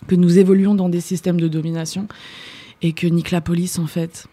que 0.07 0.14
nous 0.14 0.38
évoluons 0.38 0.77
dans 0.77 0.88
des 0.88 1.01
systèmes 1.01 1.41
de 1.41 1.49
domination 1.49 2.07
et 2.81 2.93
que 2.93 3.09
nique 3.09 3.33
la 3.33 3.41
police 3.41 3.81
en 3.81 3.87
fait. 3.87 4.27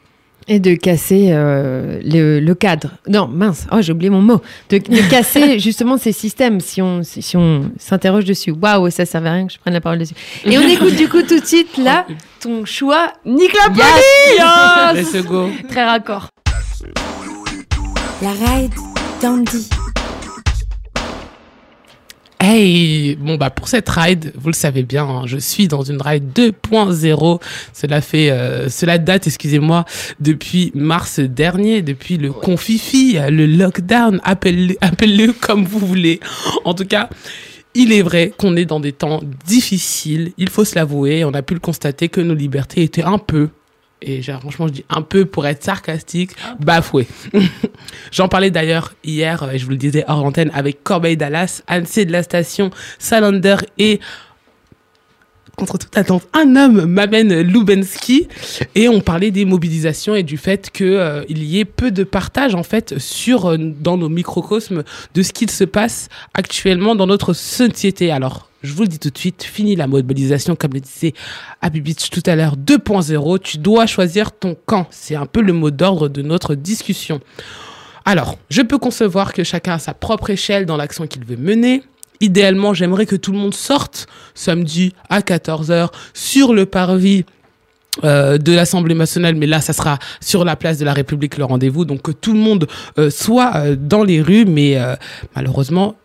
Et 0.48 0.60
de 0.60 0.76
casser 0.76 1.30
euh, 1.32 2.00
le, 2.04 2.40
le 2.40 2.56
cadre. 2.56 2.92
Non, 3.08 3.28
mince, 3.28 3.66
oh, 3.72 3.82
j'ai 3.82 3.92
oublié 3.94 4.12
mon 4.12 4.22
mot. 4.22 4.42
De, 4.70 4.78
de 4.78 5.10
casser 5.10 5.58
justement 5.60 5.98
ces 5.98 6.12
systèmes 6.12 6.60
si 6.60 6.82
on 6.84 7.02
si, 7.02 7.22
si 7.24 7.36
on 7.36 7.72
s'interroge 7.80 8.26
dessus. 8.26 8.52
Waouh, 8.52 8.90
ça 8.92 9.06
servait 9.06 9.30
à 9.30 9.34
rien 9.34 9.48
que 9.48 9.54
je 9.54 9.58
prenne 9.60 9.74
la 9.74 9.82
parole 9.82 9.98
dessus. 9.98 10.14
Et 10.46 10.58
on 10.58 10.62
écoute 10.62 10.96
du 10.96 11.08
coup 11.10 11.24
tout 11.24 11.40
de 11.40 11.46
suite 11.46 11.78
là 11.78 12.06
ton 12.42 12.64
choix. 12.64 13.12
Nique 13.26 13.56
la 13.56 13.70
police 13.72 15.14
Let's 15.14 15.26
go. 15.26 15.50
Très 15.70 15.84
raccord. 15.84 16.28
La 18.22 18.30
ride 18.32 18.72
d'Andy. 19.22 19.68
Hey, 22.48 23.16
bon 23.16 23.38
bah 23.38 23.50
pour 23.50 23.68
cette 23.68 23.90
ride, 23.90 24.32
vous 24.36 24.50
le 24.50 24.54
savez 24.54 24.84
bien, 24.84 25.04
hein, 25.04 25.24
je 25.26 25.38
suis 25.40 25.68
dans 25.68 25.82
une 25.82 26.00
ride 26.00 26.26
2.0. 26.36 27.42
Cela 27.74 28.02
fait, 28.02 28.30
euh, 28.30 28.70
cela 28.70 29.00
date, 29.00 29.26
excusez-moi, 29.26 29.84
depuis 30.20 30.72
mars 30.76 31.20
dernier, 31.20 31.82
depuis 31.82 32.18
le 32.18 32.32
confifi, 32.32 33.18
le 33.30 33.48
lockdown, 33.48 34.22
appelle-le, 34.24 34.76
appelle-le 34.82 35.34
comme 35.34 35.66
vous 35.66 35.80
voulez. 35.80 36.20
En 36.66 36.76
tout 36.76 36.86
cas. 36.86 37.10
Il 37.78 37.92
est 37.92 38.04
vrai 38.04 38.32
qu'on 38.38 38.56
est 38.56 38.64
dans 38.64 38.80
des 38.80 38.94
temps 38.94 39.22
difficiles, 39.46 40.32
il 40.38 40.48
faut 40.48 40.64
se 40.64 40.76
l'avouer, 40.76 41.26
on 41.26 41.34
a 41.34 41.42
pu 41.42 41.56
le 41.56 41.60
constater 41.60 42.08
que 42.08 42.22
nos 42.22 42.34
libertés 42.34 42.84
étaient 42.84 43.04
un 43.04 43.18
peu, 43.18 43.50
et 44.02 44.22
franchement 44.22 44.68
je 44.68 44.74
dis 44.74 44.86
un 44.90 45.02
peu 45.02 45.26
pour 45.26 45.48
être 45.48 45.64
sarcastique, 45.64 46.32
bafouées. 46.60 47.08
J'en 48.12 48.28
parlais 48.28 48.52
d'ailleurs 48.52 48.94
hier, 49.04 49.44
euh, 49.44 49.52
je 49.56 49.64
vous 49.66 49.72
le 49.72 49.78
disais 49.78 50.04
hors 50.08 50.24
antenne, 50.24 50.52
avec 50.54 50.84
Corbeil 50.84 51.18
Dallas, 51.18 51.62
Annecy 51.68 52.06
de 52.06 52.12
la 52.12 52.24
station, 52.24 52.70
Salander 53.00 53.58
et 53.78 54.00
contre 55.56 55.78
toute 55.78 55.98
attente, 55.98 56.28
un 56.34 56.56
homme 56.56 56.86
m'amène 56.86 57.42
Lubensky 57.42 58.28
et 58.76 58.90
on 58.90 59.02
parlait 59.02 59.32
des 59.32 59.46
mobilisations 59.46 60.16
et 60.16 60.24
du 60.24 60.38
fait 60.38 60.70
que 60.72 60.84
euh, 60.84 61.24
y 61.30 61.60
ait 61.60 61.66
peu 61.66 61.92
de 61.92 62.04
partage 62.04 62.56
en 62.56 62.64
fait 62.64 62.98
sur 63.00 63.46
euh, 63.52 63.58
dans 63.58 63.98
nos 63.98 64.10
microcosmes 64.10 64.84
de 65.14 65.24
ce 65.24 65.34
qu'il 65.34 65.50
se 65.50 65.64
passe 65.64 66.10
actuellement 66.34 66.96
dans 66.96 67.08
notre 67.08 67.34
société. 67.34 68.12
Alors 68.12 68.50
je 68.66 68.74
vous 68.74 68.82
le 68.82 68.88
dis 68.88 69.00
tout 69.00 69.12
de 69.12 69.18
suite, 69.18 69.44
fini 69.44 69.76
la 69.76 69.88
mobilisation, 69.88 70.56
comme 70.56 70.74
le 70.74 70.80
disait 70.80 71.14
Beach 71.72 72.10
tout 72.10 72.24
à 72.26 72.36
l'heure, 72.36 72.58
2.0. 72.58 73.40
Tu 73.40 73.60
dois 73.60 73.86
choisir 73.86 74.32
ton 74.32 74.58
camp. 74.66 74.88
C'est 74.90 75.16
un 75.16 75.28
peu 75.28 75.42
le 75.42 75.54
mot 75.54 75.70
d'ordre 75.70 76.10
de 76.10 76.24
notre 76.24 76.56
discussion. 76.56 77.22
Alors, 78.06 78.38
je 78.50 78.62
peux 78.62 78.78
concevoir 78.78 79.34
que 79.34 79.44
chacun 79.44 79.74
a 79.74 79.80
sa 79.80 79.94
propre 79.94 80.32
échelle 80.32 80.66
dans 80.66 80.78
l'action 80.78 81.08
qu'il 81.08 81.26
veut 81.26 81.38
mener. 81.38 81.84
Idéalement, 82.22 82.74
j'aimerais 82.74 83.06
que 83.06 83.16
tout 83.16 83.32
le 83.32 83.38
monde 83.38 83.54
sorte 83.54 84.08
samedi 84.34 84.94
à 85.10 85.22
14h 85.22 85.90
sur 86.14 86.54
le 86.54 86.66
parvis 86.66 87.26
euh, 88.04 88.38
de 88.38 88.52
l'Assemblée 88.52 88.96
nationale, 88.96 89.36
mais 89.36 89.46
là, 89.46 89.62
ça 89.62 89.72
sera 89.72 90.00
sur 90.20 90.44
la 90.44 90.56
place 90.56 90.78
de 90.78 90.86
la 90.86 90.94
République 90.94 91.38
le 91.38 91.46
rendez-vous, 91.46 91.86
donc 91.86 92.02
que 92.02 92.12
tout 92.12 92.34
le 92.34 92.40
monde 92.40 92.68
euh, 93.00 93.10
soit 93.10 93.56
euh, 93.56 93.76
dans 93.80 94.04
les 94.04 94.22
rues, 94.22 94.46
mais 94.46 94.78
malheureusement, 95.36 95.96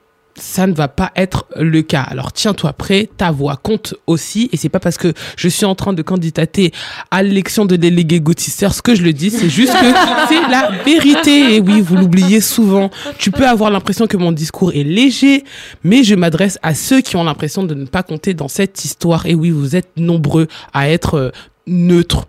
ça 0.42 0.66
ne 0.66 0.74
va 0.74 0.88
pas 0.88 1.12
être 1.14 1.46
le 1.57 1.83
cas. 1.83 2.03
Alors 2.03 2.33
tiens-toi 2.33 2.72
prêt, 2.72 3.09
ta 3.16 3.31
voix 3.31 3.57
compte 3.57 3.94
aussi, 4.07 4.48
et 4.53 4.57
c'est 4.57 4.68
pas 4.68 4.81
parce 4.81 4.98
que 4.98 5.12
je 5.37 5.48
suis 5.48 5.64
en 5.64 5.74
train 5.74 5.92
de 5.92 6.03
candidater 6.03 6.72
à 7.11 7.22
l'élection 7.22 7.66
de 7.66 7.76
délégué 7.76 8.20
Gautisseur 8.20 8.74
que 8.83 8.94
je 8.94 9.03
le 9.03 9.12
dis, 9.12 9.31
c'est 9.31 9.50
juste 9.50 9.72
que 9.72 9.87
c'est 10.29 10.48
la 10.48 10.70
vérité. 10.85 11.57
Et 11.57 11.61
oui, 11.61 11.81
vous 11.81 11.96
l'oubliez 11.96 12.40
souvent. 12.40 12.90
Tu 13.18 13.31
peux 13.31 13.46
avoir 13.46 13.70
l'impression 13.70 14.07
que 14.07 14.16
mon 14.16 14.33
discours 14.33 14.72
est 14.72 14.85
léger, 14.85 15.44
mais 15.85 16.03
je 16.03 16.14
m'adresse 16.14 16.59
à 16.62 16.74
ceux 16.74 17.00
qui 17.00 17.16
ont 17.16 17.24
l'impression 17.24 17.62
de 17.62 17.74
ne 17.74 17.85
pas 17.85 18.03
compter 18.03 18.35
dans 18.35 18.48
cette 18.48 18.85
histoire. 18.85 19.26
Et 19.26 19.35
oui, 19.35 19.50
vous 19.50 19.76
êtes 19.76 19.90
nombreux 19.96 20.48
à 20.72 20.88
être 20.88 21.14
euh, 21.14 21.31
neutres, 21.66 22.26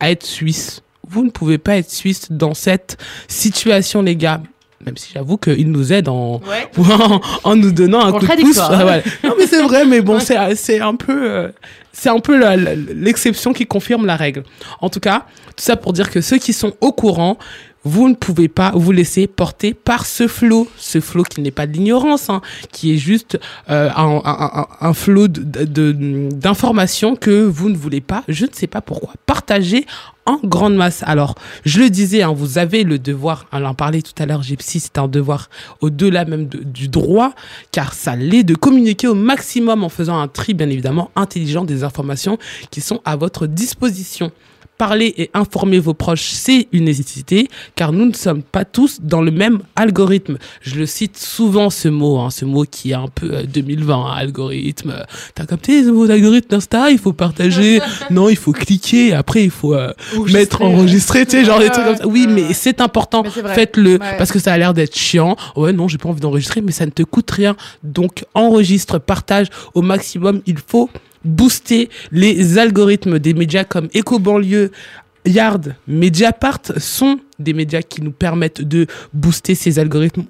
à 0.00 0.10
être 0.10 0.24
suisse. 0.24 0.82
Vous 1.08 1.24
ne 1.24 1.30
pouvez 1.30 1.58
pas 1.58 1.76
être 1.76 1.90
suisse 1.90 2.28
dans 2.30 2.54
cette 2.54 2.96
situation, 3.28 4.02
les 4.02 4.16
gars. 4.16 4.42
Même 4.86 4.96
si 4.96 5.12
j'avoue 5.14 5.36
qu'il 5.38 5.70
nous 5.70 5.92
aide 5.92 6.08
en, 6.08 6.40
en, 6.78 7.20
en 7.42 7.56
nous 7.56 7.72
donnant 7.72 8.04
un 8.04 8.12
coup 8.12 8.26
de 8.26 8.40
pouce. 8.42 8.58
Ah. 8.60 9.00
Non, 9.24 9.34
mais 9.38 9.46
c'est 9.46 9.62
vrai, 9.62 9.84
mais 9.86 10.00
bon, 10.00 10.20
c'est 10.20 10.36
c'est 10.56 10.80
un 10.80 10.94
peu, 10.94 11.30
euh, 11.30 11.48
c'est 11.92 12.10
un 12.10 12.20
peu 12.20 12.38
l'exception 12.94 13.52
qui 13.52 13.66
confirme 13.66 14.06
la 14.06 14.16
règle. 14.16 14.42
En 14.80 14.90
tout 14.90 15.00
cas, 15.00 15.26
tout 15.56 15.64
ça 15.64 15.76
pour 15.76 15.92
dire 15.92 16.10
que 16.10 16.20
ceux 16.20 16.38
qui 16.38 16.52
sont 16.52 16.74
au 16.80 16.92
courant, 16.92 17.38
vous 17.84 18.08
ne 18.08 18.14
pouvez 18.14 18.48
pas 18.48 18.72
vous 18.74 18.92
laisser 18.92 19.26
porter 19.26 19.74
par 19.74 20.06
ce 20.06 20.26
flot, 20.26 20.68
ce 20.76 21.00
flot 21.00 21.22
qui 21.22 21.40
n'est 21.40 21.50
pas 21.50 21.66
de 21.66 21.72
l'ignorance, 21.72 22.30
hein, 22.30 22.40
qui 22.72 22.94
est 22.94 22.98
juste 22.98 23.38
euh, 23.70 23.90
un, 23.94 24.20
un, 24.24 24.66
un, 24.80 24.92
flot 24.94 25.28
d'informations 25.28 27.16
que 27.16 27.44
vous 27.44 27.68
ne 27.68 27.76
voulez 27.76 28.00
pas, 28.00 28.24
je 28.28 28.46
ne 28.46 28.52
sais 28.52 28.66
pas 28.66 28.80
pourquoi, 28.80 29.12
partager 29.26 29.86
en 30.26 30.38
grande 30.42 30.74
masse. 30.74 31.02
Alors, 31.06 31.34
je 31.64 31.80
le 31.80 31.90
disais, 31.90 32.22
hein, 32.22 32.32
vous 32.34 32.58
avez 32.58 32.84
le 32.84 32.98
devoir, 32.98 33.46
on 33.52 33.64
en 33.64 33.74
parlait 33.74 34.02
tout 34.02 34.14
à 34.18 34.26
l'heure, 34.26 34.42
Gypsy, 34.42 34.80
c'est 34.80 34.98
un 34.98 35.08
devoir 35.08 35.50
au-delà 35.80 36.24
même 36.24 36.46
du 36.46 36.88
droit, 36.88 37.32
car 37.72 37.92
ça 37.92 38.16
l'est 38.16 38.44
de 38.44 38.54
communiquer 38.54 39.08
au 39.08 39.14
maximum 39.14 39.84
en 39.84 39.88
faisant 39.88 40.18
un 40.18 40.28
tri, 40.28 40.54
bien 40.54 40.70
évidemment, 40.70 41.10
intelligent 41.16 41.64
des 41.64 41.84
informations 41.84 42.38
qui 42.70 42.80
sont 42.80 43.00
à 43.04 43.16
votre 43.16 43.46
disposition. 43.46 44.32
Parler 44.76 45.14
et 45.18 45.30
informer 45.34 45.78
vos 45.78 45.94
proches, 45.94 46.30
c'est 46.32 46.66
une 46.72 46.84
nécessité, 46.84 47.48
car 47.76 47.92
nous 47.92 48.06
ne 48.06 48.12
sommes 48.12 48.42
pas 48.42 48.64
tous 48.64 48.98
dans 49.00 49.22
le 49.22 49.30
même 49.30 49.60
algorithme. 49.76 50.36
Je 50.62 50.74
le 50.74 50.84
cite 50.86 51.16
souvent 51.16 51.70
ce 51.70 51.86
mot, 51.88 52.18
hein, 52.18 52.30
ce 52.30 52.44
mot 52.44 52.64
qui 52.68 52.90
est 52.90 52.94
un 52.94 53.06
peu 53.06 53.32
euh, 53.32 53.42
2020, 53.44 54.12
algorithme. 54.12 55.04
T'as 55.36 55.46
capté 55.46 55.84
ce 55.84 55.90
mot 55.90 56.08
d'algorithme 56.08 56.48
d'Insta, 56.48 56.90
il 56.90 56.98
faut 56.98 57.12
partager, 57.12 57.80
non, 58.10 58.28
il 58.28 58.36
faut 58.36 58.50
cliquer, 58.52 59.14
après 59.14 59.44
il 59.44 59.50
faut 59.50 59.74
euh, 59.74 59.92
Enregistrer, 60.16 60.40
mettre 60.40 60.62
enregistré, 60.62 61.24
tu 61.24 61.30
sais, 61.32 61.44
genre 61.44 61.60
des 61.60 61.70
trucs 61.70 61.84
comme 61.84 61.96
ça. 61.96 62.06
Oui, 62.08 62.26
mais 62.28 62.52
c'est 62.52 62.80
important. 62.80 63.22
Faites-le 63.24 63.92
Ouais. 63.92 64.16
parce 64.18 64.32
que 64.32 64.40
ça 64.40 64.52
a 64.52 64.58
l'air 64.58 64.74
d'être 64.74 64.96
chiant. 64.96 65.36
Ouais, 65.54 65.72
non, 65.72 65.86
j'ai 65.86 65.98
pas 65.98 66.08
envie 66.08 66.20
d'enregistrer, 66.20 66.62
mais 66.62 66.72
ça 66.72 66.84
ne 66.84 66.90
te 66.90 67.04
coûte 67.04 67.30
rien. 67.30 67.54
Donc 67.84 68.24
enregistre, 68.34 68.98
partage 68.98 69.46
au 69.74 69.82
maximum. 69.82 70.40
Il 70.46 70.56
faut 70.58 70.90
booster 71.24 71.88
les 72.12 72.58
algorithmes 72.58 73.18
des 73.18 73.34
médias 73.34 73.64
comme 73.64 73.88
Eco 73.94 74.18
Banlieue, 74.18 74.70
Yard, 75.26 75.74
Mediapart 75.88 76.60
sont 76.76 77.18
des 77.38 77.54
médias 77.54 77.82
qui 77.82 78.02
nous 78.02 78.12
permettent 78.12 78.60
de 78.60 78.86
booster 79.12 79.54
ces 79.54 79.78
algorithmes. 79.78 80.24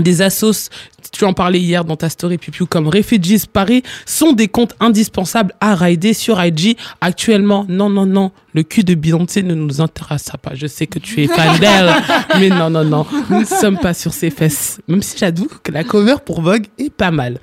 Des 0.00 0.22
assos, 0.22 0.70
tu 1.12 1.24
en 1.24 1.32
parlais 1.32 1.60
hier 1.60 1.84
dans 1.84 1.96
ta 1.96 2.08
story, 2.08 2.38
Pipiou, 2.38 2.66
comme 2.66 2.88
Refugees 2.88 3.46
Paris, 3.52 3.82
sont 4.06 4.32
des 4.32 4.48
comptes 4.48 4.74
indispensables 4.80 5.54
à 5.60 5.74
rider 5.74 6.14
sur 6.14 6.42
IG. 6.42 6.76
Actuellement, 7.00 7.66
non, 7.68 7.90
non, 7.90 8.06
non, 8.06 8.30
le 8.54 8.62
cul 8.62 8.84
de 8.84 8.94
Beyoncé 8.94 9.42
ne 9.42 9.54
nous 9.54 9.80
intéressera 9.80 10.38
pas. 10.38 10.52
Je 10.54 10.66
sais 10.66 10.86
que 10.86 10.98
tu 10.98 11.22
es 11.22 11.26
fan 11.26 11.58
d'elle, 11.60 11.92
mais 12.38 12.48
non, 12.48 12.70
non, 12.70 12.84
non, 12.84 13.06
nous 13.28 13.40
ne 13.40 13.44
sommes 13.44 13.78
pas 13.78 13.94
sur 13.94 14.12
ses 14.12 14.30
fesses. 14.30 14.80
Même 14.88 15.02
si 15.02 15.18
j'avoue 15.18 15.48
que 15.62 15.72
la 15.72 15.84
cover 15.84 16.16
pour 16.24 16.42
Vogue 16.42 16.66
est 16.78 16.90
pas 16.90 17.10
mal. 17.10 17.38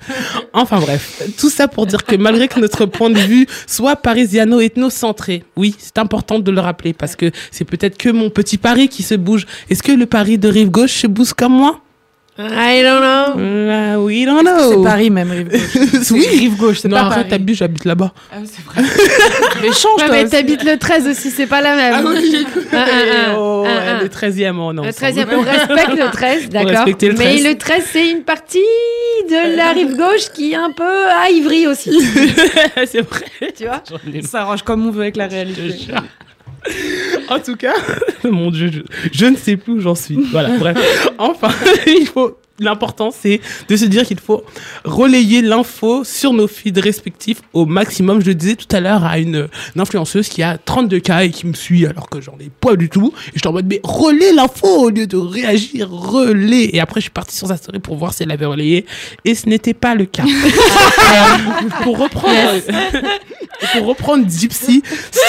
Enfin 0.52 0.80
bref, 0.80 1.22
tout 1.38 1.50
ça 1.50 1.68
pour 1.68 1.86
dire 1.86 2.04
que 2.04 2.16
malgré 2.16 2.48
que 2.48 2.60
notre 2.60 2.86
point 2.86 3.10
de 3.10 3.18
vue 3.18 3.46
soit 3.66 3.96
parisiano-ethnocentré, 3.96 5.44
oui, 5.56 5.74
c'est 5.78 5.98
important 5.98 6.38
de 6.38 6.50
le 6.50 6.60
rappeler 6.60 6.92
parce 6.92 7.16
que 7.16 7.30
c'est 7.50 7.64
peut-être 7.64 7.98
que 7.98 8.08
mon 8.08 8.30
petit 8.30 8.58
Paris 8.58 8.88
qui 8.88 9.02
se 9.02 9.14
bouge. 9.14 9.46
Est-ce 9.70 9.82
que 9.82 9.92
le 9.92 10.06
Paris 10.06 10.38
de 10.38 10.48
rive 10.48 10.70
gauche 10.70 10.92
se 10.92 11.06
bouge 11.06 11.32
comme 11.32 11.52
moi? 11.52 11.80
I 12.40 12.82
don't 12.84 13.00
know. 13.00 13.40
Euh, 13.42 13.96
We 13.96 14.24
don't 14.24 14.42
know. 14.42 14.70
C'est 14.70 14.84
Paris 14.84 15.10
même, 15.10 15.30
rive 15.32 15.48
gauche? 15.48 16.10
oui, 16.12 16.26
rive 16.38 16.56
gauche, 16.56 16.78
c'est 16.80 16.88
non, 16.88 16.96
pas 16.96 17.02
arrête, 17.02 17.14
Paris. 17.16 17.28
t'abuses, 17.30 17.56
j'habite 17.58 17.84
là-bas. 17.84 18.12
Ah 18.32 18.36
c'est 18.44 18.64
vrai. 18.64 18.82
Mais 19.62 19.68
change, 19.72 20.00
Ouais, 20.00 20.06
toi 20.06 20.16
mais 20.16 20.28
t'habites 20.28 20.62
le 20.62 20.76
13 20.78 21.08
aussi, 21.08 21.30
c'est 21.30 21.46
pas 21.48 21.60
la 21.60 21.74
même. 21.74 21.94
Ah 21.96 22.02
oui, 22.06 22.46
Un, 22.72 22.76
un, 22.76 22.80
un, 22.80 23.36
oh, 23.36 23.64
un, 23.66 23.68
ouais, 23.68 23.88
un. 23.88 24.00
le 24.02 24.08
13e, 24.08 24.56
on 24.56 24.70
est 24.70 24.74
Le 24.74 24.80
ensemble. 24.88 25.12
13e, 25.12 25.26
on 25.36 25.40
respecte 25.42 25.98
le 25.98 26.10
13, 26.12 26.48
d'accord. 26.50 26.70
respecter 26.70 27.08
le 27.08 27.14
13. 27.16 27.42
Mais 27.42 27.50
le 27.50 27.58
13, 27.58 27.84
c'est 27.92 28.08
une 28.10 28.22
partie 28.22 28.58
de 29.28 29.56
la 29.56 29.72
rive 29.72 29.96
gauche 29.96 30.30
qui 30.32 30.52
est 30.52 30.56
un 30.56 30.70
peu 30.70 30.84
à 30.84 31.28
Ivry 31.30 31.66
aussi. 31.66 31.90
c'est 32.86 33.00
vrai. 33.02 33.24
tu 33.56 33.64
vois? 33.64 33.82
Ça 34.24 34.42
arrange 34.42 34.62
comme 34.62 34.86
on 34.86 34.90
veut 34.92 35.02
avec 35.02 35.16
la 35.16 35.26
réalité. 35.26 35.74
En 37.28 37.40
tout 37.40 37.56
cas, 37.56 37.74
mon 38.24 38.50
Dieu, 38.50 38.70
je, 38.72 38.80
je 39.12 39.26
ne 39.26 39.36
sais 39.36 39.56
plus 39.56 39.74
où 39.74 39.80
j'en 39.80 39.94
suis. 39.94 40.16
Voilà, 40.30 40.56
bref. 40.56 41.10
Enfin, 41.18 41.50
il 41.86 42.06
faut. 42.06 42.38
L'important, 42.60 43.10
c'est 43.10 43.40
de 43.68 43.76
se 43.76 43.84
dire 43.84 44.04
qu'il 44.04 44.18
faut 44.18 44.44
relayer 44.84 45.42
l'info 45.42 46.04
sur 46.04 46.32
nos 46.32 46.48
feeds 46.48 46.80
respectifs 46.80 47.40
au 47.52 47.66
maximum. 47.66 48.20
Je 48.20 48.26
le 48.26 48.34
disais 48.34 48.56
tout 48.56 48.66
à 48.74 48.80
l'heure 48.80 49.04
à 49.04 49.18
une, 49.18 49.48
une 49.74 49.80
influenceuse 49.80 50.28
qui 50.28 50.42
a 50.42 50.58
32 50.58 51.00
k 51.00 51.10
et 51.22 51.30
qui 51.30 51.46
me 51.46 51.54
suit 51.54 51.86
alors 51.86 52.08
que 52.10 52.20
j'en 52.20 52.36
ai 52.40 52.50
pas 52.60 52.76
du 52.76 52.88
tout. 52.88 53.12
Et 53.28 53.32
je 53.34 53.38
suis 53.38 53.48
en 53.48 53.52
mode, 53.52 53.66
mais 53.68 53.80
relais 53.84 54.32
l'info 54.32 54.66
au 54.66 54.90
lieu 54.90 55.06
de 55.06 55.16
réagir, 55.16 55.90
relais. 55.90 56.70
Et 56.72 56.80
après, 56.80 57.00
je 57.00 57.04
suis 57.04 57.10
partie 57.10 57.36
sur 57.36 57.48
sa 57.48 57.56
story 57.56 57.78
pour 57.78 57.96
voir 57.96 58.12
si 58.12 58.22
elle 58.22 58.30
avait 58.30 58.46
relayé. 58.46 58.86
Et 59.24 59.34
ce 59.34 59.48
n'était 59.48 59.74
pas 59.74 59.94
le 59.94 60.04
cas. 60.04 60.24
Euh, 60.24 61.68
pour 61.82 61.98
reprendre, 61.98 62.34
pour 63.72 63.86
reprendre 63.86 64.28
Gypsy 64.28 64.82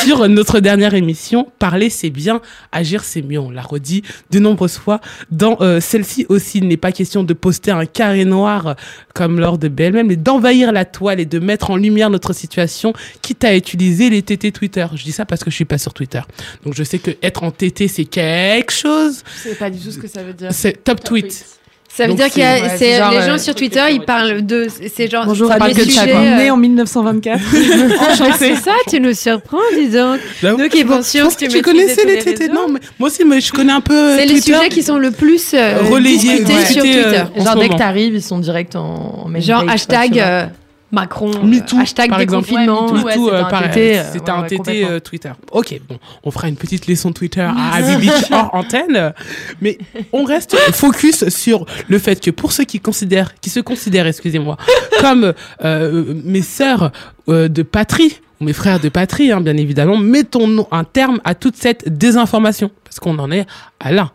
sur 0.04 0.28
notre 0.28 0.60
dernière 0.60 0.94
émission, 0.94 1.48
parler 1.60 1.89
c'est 1.89 2.10
bien, 2.10 2.42
agir 2.72 3.04
c'est 3.04 3.22
mieux. 3.22 3.39
On 3.39 3.52
l'a 3.52 3.62
redit 3.62 4.04
de 4.32 4.39
nombreuses 4.39 4.78
fois. 4.78 5.00
Dans 5.32 5.58
euh, 5.62 5.80
celle-ci 5.80 6.26
aussi, 6.30 6.60
il 6.60 6.68
n'est 6.68 6.78
pas 6.78 6.92
question 6.92 7.19
de 7.24 7.34
poster 7.34 7.72
un 7.72 7.86
carré 7.86 8.26
noir 8.26 8.68
euh, 8.68 8.74
comme 9.13 9.40
lors 9.40 9.58
de 9.58 9.67
BLM, 9.67 10.08
mais 10.08 10.15
d'envahir 10.15 10.72
la 10.72 10.86
toile 10.86 11.20
et 11.20 11.26
de 11.26 11.40
mettre 11.40 11.72
en 11.72 11.76
lumière 11.76 12.10
notre 12.10 12.34
situation, 12.34 12.94
quitte 13.22 13.44
à 13.44 13.56
utiliser 13.56 14.10
les 14.10 14.22
TT 14.22 14.52
Twitter. 14.52 14.86
Je 14.96 15.04
dis 15.04 15.12
ça 15.12 15.26
parce 15.26 15.44
que 15.44 15.50
je 15.50 15.56
suis 15.56 15.65
pas 15.65 15.78
sur 15.78 15.94
Twitter. 15.94 16.22
Donc 16.63 16.74
je 16.76 16.84
sais 16.84 17.00
que 17.00 17.12
être 17.22 17.44
en 17.44 17.52
TT 17.52 17.88
c'est 17.88 18.06
quelque 18.06 18.72
chose. 18.72 19.24
Je 19.38 19.50
sais 19.50 19.56
pas 19.56 19.70
du 19.70 19.80
tout 19.80 19.92
ce 19.92 19.98
que 19.98 20.08
ça 20.08 20.24
veut 20.24 20.34
dire. 20.34 20.50
C'est 20.52 20.84
top 20.84 21.04
tweet. 21.04 21.46
Ça 21.92 22.04
veut 22.04 22.10
Donc, 22.10 22.17
dire 22.17 22.29
qu'il 22.29 22.44
y 22.44 22.46
a, 22.46 22.56
c'est- 22.56 22.62
ouais, 22.62 22.69
c'est- 22.69 22.77
c'est 22.77 22.98
genre, 23.00 23.12
les 23.12 23.17
euh, 23.17 23.25
gens 23.25 23.37
sur 23.40 23.56
Twitter, 23.56 23.81
ils 23.92 24.02
parlent 24.02 24.46
de, 24.46 24.67
c'est 24.96 25.10
genre, 25.12 25.25
Bonjour, 25.25 25.50
ça 25.50 25.56
à 25.56 25.58
parle 25.58 25.73
que 25.73 25.83
sujets, 25.83 26.00
Chagrin. 26.00 26.23
euh, 26.23 26.37
Né 26.37 26.52
en 26.52 26.56
1924. 26.58 27.40
c'est 28.40 28.56
ça, 28.56 28.71
tu 28.87 29.02
nous 29.02 29.13
surprends, 29.13 29.58
dis 29.75 29.90
donc. 29.90 30.19
Là, 30.44 30.54
Nous 30.58 30.69
qui 30.69 30.79
je 30.81 30.83
pense- 30.85 30.96
pensions 30.98 31.19
je 31.21 31.23
pense 31.25 31.35
que 31.35 31.46
tu 31.48 31.62
connaissais 31.62 32.06
les 32.06 32.19
réseaux. 32.19 32.54
Non, 32.54 32.67
mais 32.69 32.79
moi 33.00 33.10
aussi, 33.10 33.25
mais 33.25 33.42
je 33.42 33.52
connais 33.52 33.73
un 33.73 33.81
peu. 33.81 33.94
euh, 33.94 34.15
C'est 34.17 34.25
les 34.27 34.33
Twitter. 34.35 34.54
sujets 34.56 34.69
qui 34.69 34.83
sont 34.83 34.98
le 34.98 35.12
plus 35.12 35.54
euh, 35.54 35.79
Relayés, 35.92 36.46
sur 36.71 36.83
Twitter. 36.83 37.04
euh, 37.06 37.23
en 37.37 37.44
Genre 37.46 37.56
dès 37.58 37.69
que 37.69 37.75
t'arrives, 37.77 38.13
ils 38.13 38.21
sont 38.21 38.40
direct 38.40 38.75
en, 38.75 39.27
Genre 39.40 39.65
hashtag 39.67 40.17
euh, 40.92 40.96
Macron, 40.96 41.31
euh, 41.31 41.44
MeToo, 41.46 41.77
hashtag 41.77 42.10
par 42.10 42.19
exemple. 42.19 42.52
Ouais, 42.52 42.62
MeToo, 42.65 43.04
ouais, 43.04 43.40
euh, 43.98 44.04
c'était 44.12 44.31
un. 44.31 44.44
TT, 44.44 44.60
euh, 44.60 44.63
ouais, 44.63 44.85
euh, 44.85 45.00
Twitter. 45.00 45.31
Ok, 45.52 45.79
bon, 45.87 46.00
on 46.23 46.31
fera 46.31 46.50
une 46.50 46.56
petite 46.56 46.87
leçon 46.87 47.12
Twitter 47.12 47.42
à 47.42 47.73
Abby 47.75 48.08
Beach 48.08 48.31
hors 48.31 48.50
antenne. 48.54 49.13
Mais 49.62 49.77
on 50.12 50.23
reste 50.23 50.56
focus 50.73 51.29
sur 51.29 51.65
le 51.87 52.00
fait 52.00 52.19
que 52.19 52.31
pour 52.31 52.52
ceux 52.52 52.63
qui 52.65 52.79
considèrent, 52.79 53.40
qui 53.40 53.50
se 53.50 53.60
considèrent, 53.60 54.08
excusez-moi, 54.08 54.58
comme 55.02 55.33
euh, 55.63 56.13
mes 56.23 56.42
sœurs 56.42 56.92
euh, 57.27 57.48
de 57.48 57.63
patrie, 57.63 58.19
ou 58.40 58.46
mes 58.46 58.54
frères 58.54 58.79
de 58.79 58.90
patrie, 58.90 59.31
hein, 59.31 59.42
bien 59.42 59.58
évidemment, 59.58 59.98
mettons 59.98 60.65
un 60.71 60.83
terme 60.83 61.19
à 61.23 61.35
toute 61.35 61.58
cette 61.58 61.98
désinformation. 61.98 62.71
Parce 62.83 63.00
qu'on 63.00 63.19
en 63.19 63.31
est 63.31 63.46
à 63.79 63.92
là. 63.92 64.12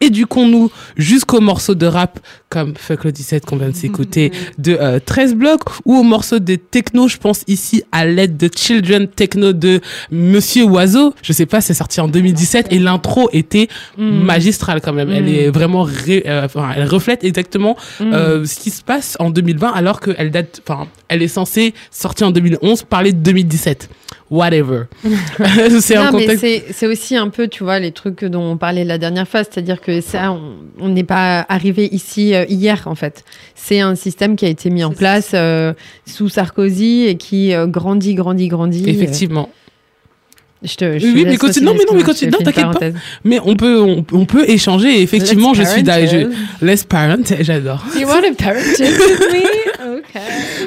Éduquons-nous 0.00 0.70
jusqu'aux 0.96 1.40
morceaux 1.40 1.74
de 1.74 1.86
rap 1.86 2.20
comme 2.50 2.74
Fuck 2.76 3.04
le 3.04 3.12
17 3.12 3.46
qu'on 3.46 3.56
vient 3.56 3.70
de 3.70 3.74
s'écouter 3.74 4.30
de 4.58 4.76
euh, 4.80 4.98
13 5.04 5.34
blocs 5.34 5.62
ou 5.84 5.96
aux 5.96 6.02
morceaux 6.02 6.38
de 6.38 6.54
techno, 6.56 7.08
je 7.08 7.16
pense 7.16 7.42
ici 7.48 7.82
à 7.92 8.04
l'aide 8.04 8.36
de 8.36 8.48
Children 8.54 9.08
Techno 9.08 9.52
de 9.54 9.80
Monsieur 10.10 10.64
Oiseau. 10.64 11.14
Je 11.22 11.32
sais 11.32 11.46
pas, 11.46 11.60
c'est 11.60 11.74
sorti 11.74 12.00
en 12.00 12.08
2017 12.08 12.68
et 12.70 12.78
l'intro 12.78 13.30
était 13.32 13.68
magistrale 13.98 14.80
quand 14.82 14.92
même. 14.92 15.10
Elle 15.10 15.28
est 15.28 15.50
vraiment, 15.50 15.82
ré- 15.82 16.24
euh, 16.26 16.44
enfin, 16.44 16.70
elle 16.76 16.86
reflète 16.88 17.24
exactement 17.24 17.76
euh, 18.00 18.44
ce 18.44 18.56
qui 18.58 18.70
se 18.70 18.82
passe 18.82 19.16
en 19.18 19.30
2020 19.30 19.70
alors 19.72 20.00
qu'elle 20.00 20.30
date, 20.30 20.62
enfin, 20.68 20.86
elle 21.08 21.22
est 21.22 21.28
censée 21.28 21.72
sortir 21.90 22.28
en 22.28 22.30
2011, 22.32 22.82
parler 22.84 23.12
de 23.12 23.18
2017. 23.18 23.88
Whatever. 24.30 24.84
c'est 25.80 25.96
un 25.96 26.10
contexte. 26.10 26.44
c'est 26.72 26.86
aussi 26.86 27.16
un 27.16 27.28
peu, 27.28 27.46
tu 27.48 27.62
vois, 27.62 27.78
les 27.78 27.92
trucs 27.92 28.24
dont 28.24 28.42
on 28.42 28.56
parlait 28.56 28.84
la 28.84 28.98
dernière 28.98 29.28
fois, 29.28 29.44
c'est-à-dire 29.44 29.80
que 29.80 30.00
ça, 30.00 30.32
on- 30.32 30.56
on 30.80 30.88
n'est 30.88 31.04
pas 31.04 31.46
arrivé 31.48 31.88
ici 31.92 32.34
euh, 32.34 32.44
hier, 32.48 32.82
en 32.86 32.94
fait. 32.96 33.24
C'est 33.54 33.80
un 33.80 33.94
système 33.94 34.34
qui 34.36 34.44
a 34.44 34.48
été 34.48 34.68
mis 34.70 34.82
en 34.84 34.90
place 34.92 35.30
euh, 35.34 35.72
sous 36.06 36.28
Sarkozy 36.28 37.04
et 37.06 37.16
qui 37.16 37.54
euh, 37.54 37.66
grandit, 37.66 38.14
grandit, 38.14 38.48
grandit. 38.48 38.88
Effectivement. 38.88 39.48
Je 40.62 40.74
te, 40.74 40.98
je 40.98 41.06
Oui, 41.06 41.24
mais 41.26 41.36
continue- 41.36 41.66
non, 41.66 41.72
mais 41.74 41.84
non, 41.88 41.94
mais 41.96 42.02
continue, 42.02 42.30
te 42.30 42.36
non, 42.38 42.42
t'inquiète 42.42 42.92
pas. 42.92 42.98
Mais 43.24 43.38
on 43.44 43.56
peut, 43.56 43.78
on, 43.80 44.04
on 44.12 44.24
peut 44.24 44.48
échanger. 44.48 44.98
Et 44.98 45.02
effectivement, 45.02 45.52
Let's 45.52 45.58
je 45.58 45.64
suis 45.64 45.82
parent, 45.84 45.98
d'ailleurs. 46.00 46.28
Less 46.62 46.84
parent, 46.84 47.16
j'adore. 47.40 47.84
Do 47.92 48.00
you 48.00 48.06
want 48.08 48.22
to 48.22 48.34
parent 48.34 48.56
with 48.56 48.80
me? 48.80 49.42
Okay. 49.86 50.18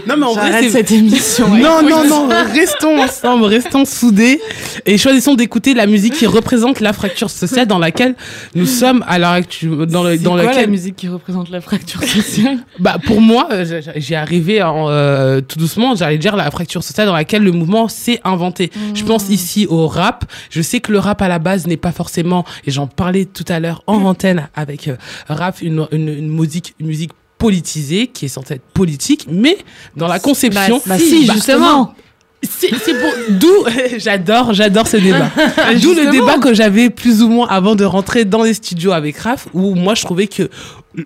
Non, 0.07 0.15
mais 0.17 0.25
en 0.25 0.33
vrai, 0.33 0.69
cette 0.69 0.91
émission. 0.91 1.49
Non, 1.49 1.81
non, 1.83 2.05
non, 2.07 2.29
restons 2.53 2.97
ensemble, 3.01 3.43
restons 3.45 3.83
soudés 3.83 4.39
et 4.85 4.97
choisissons 4.97 5.35
d'écouter 5.35 5.73
la 5.73 5.87
musique 5.87 6.13
qui 6.13 6.25
représente 6.25 6.79
la 6.79 6.93
fracture 6.93 7.29
sociale 7.29 7.67
dans 7.67 7.79
laquelle 7.79 8.15
nous 8.55 8.65
sommes 8.65 9.03
à 9.07 9.19
l'heure 9.19 9.31
actuelle. 9.31 9.85
Dans, 9.87 10.03
le, 10.03 10.11
C'est 10.17 10.23
dans 10.23 10.37
quoi 10.37 10.53
la 10.53 10.67
musique 10.67 10.95
qui 10.95 11.09
représente 11.09 11.49
la 11.49 11.59
fracture 11.59 12.01
sociale? 12.03 12.59
Bah, 12.79 12.97
pour 13.05 13.19
moi, 13.19 13.49
euh, 13.51 13.81
j'y 13.97 14.15
arrivé 14.15 14.63
en, 14.63 14.89
euh, 14.89 15.41
tout 15.41 15.59
doucement, 15.59 15.95
j'allais 15.95 16.17
dire 16.17 16.37
la 16.37 16.49
fracture 16.49 16.83
sociale 16.83 17.07
dans 17.07 17.13
laquelle 17.13 17.43
le 17.43 17.51
mouvement 17.51 17.89
s'est 17.89 18.21
inventé. 18.23 18.71
Je 18.93 19.03
pense 19.03 19.27
ici 19.29 19.67
au 19.69 19.87
rap. 19.89 20.25
Je 20.49 20.61
sais 20.61 20.79
que 20.79 20.91
le 20.91 20.99
rap 20.99 21.21
à 21.21 21.27
la 21.27 21.39
base 21.39 21.67
n'est 21.67 21.77
pas 21.77 21.91
forcément, 21.91 22.45
et 22.65 22.71
j'en 22.71 22.87
parlais 22.87 23.25
tout 23.25 23.45
à 23.47 23.59
l'heure 23.59 23.83
en 23.87 24.03
antenne 24.05 24.49
avec 24.55 24.87
euh, 24.87 24.95
rap, 25.27 25.61
une, 25.61 25.87
une, 25.91 26.09
une 26.09 26.29
musique, 26.29 26.75
une 26.79 26.87
musique 26.87 27.11
politisée 27.37 28.07
qui 28.07 28.25
est 28.25 28.29
censée 28.29 28.55
être 28.55 28.65
politique, 28.73 29.25
mais 29.29 29.57
dans 29.95 30.07
la 30.07 30.19
conception, 30.19 30.81
Bah, 30.85 30.97
si, 30.99 31.25
bah, 31.25 31.33
justement. 31.33 31.93
C'est 32.41 32.69
pour 32.69 33.11
d'où 33.29 33.65
j'adore 33.97 34.53
j'adore 34.53 34.87
ce 34.87 34.97
débat. 34.97 35.29
d'où 35.81 35.93
le 35.93 36.11
débat 36.11 36.37
que 36.37 36.53
j'avais 36.53 36.89
plus 36.89 37.21
ou 37.21 37.29
moins 37.29 37.47
avant 37.47 37.75
de 37.75 37.83
rentrer 37.83 38.25
dans 38.25 38.43
les 38.43 38.53
studios 38.53 38.91
avec 38.91 39.17
Raph 39.17 39.47
où 39.53 39.75
moi 39.75 39.95
je 39.95 40.03
trouvais 40.03 40.27
que 40.27 40.49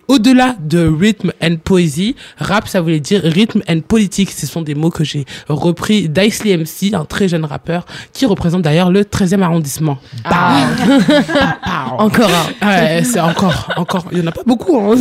au-delà 0.07 0.55
de 0.59 0.87
rhythm 0.87 1.31
and 1.41 1.57
poésie, 1.63 2.15
rap 2.37 2.67
ça 2.67 2.81
voulait 2.81 2.99
dire 2.99 3.21
rythme 3.23 3.61
and 3.69 3.81
politique. 3.81 4.31
Ce 4.31 4.47
sont 4.47 4.61
des 4.61 4.75
mots 4.75 4.89
que 4.89 5.03
j'ai 5.03 5.25
repris 5.49 6.07
d'Isley 6.07 6.55
MC, 6.55 6.93
un 6.93 7.05
très 7.05 7.27
jeune 7.27 7.45
rappeur 7.45 7.85
qui 8.13 8.25
représente 8.25 8.61
d'ailleurs 8.61 8.91
le 8.91 9.03
13e 9.03 9.41
arrondissement. 9.41 9.97
Ah. 10.23 10.67
Pow. 10.77 11.95
Encore 11.99 12.29
un. 12.61 12.67
Ouais, 12.67 13.03
c'est 13.03 13.19
encore, 13.19 13.69
encore. 13.75 14.05
Il 14.11 14.19
y 14.19 14.21
en 14.21 14.27
a 14.27 14.31
pas 14.31 14.43
beaucoup, 14.45 14.77
hein, 14.77 14.95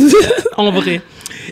en 0.57 0.71
vrai. 0.71 1.01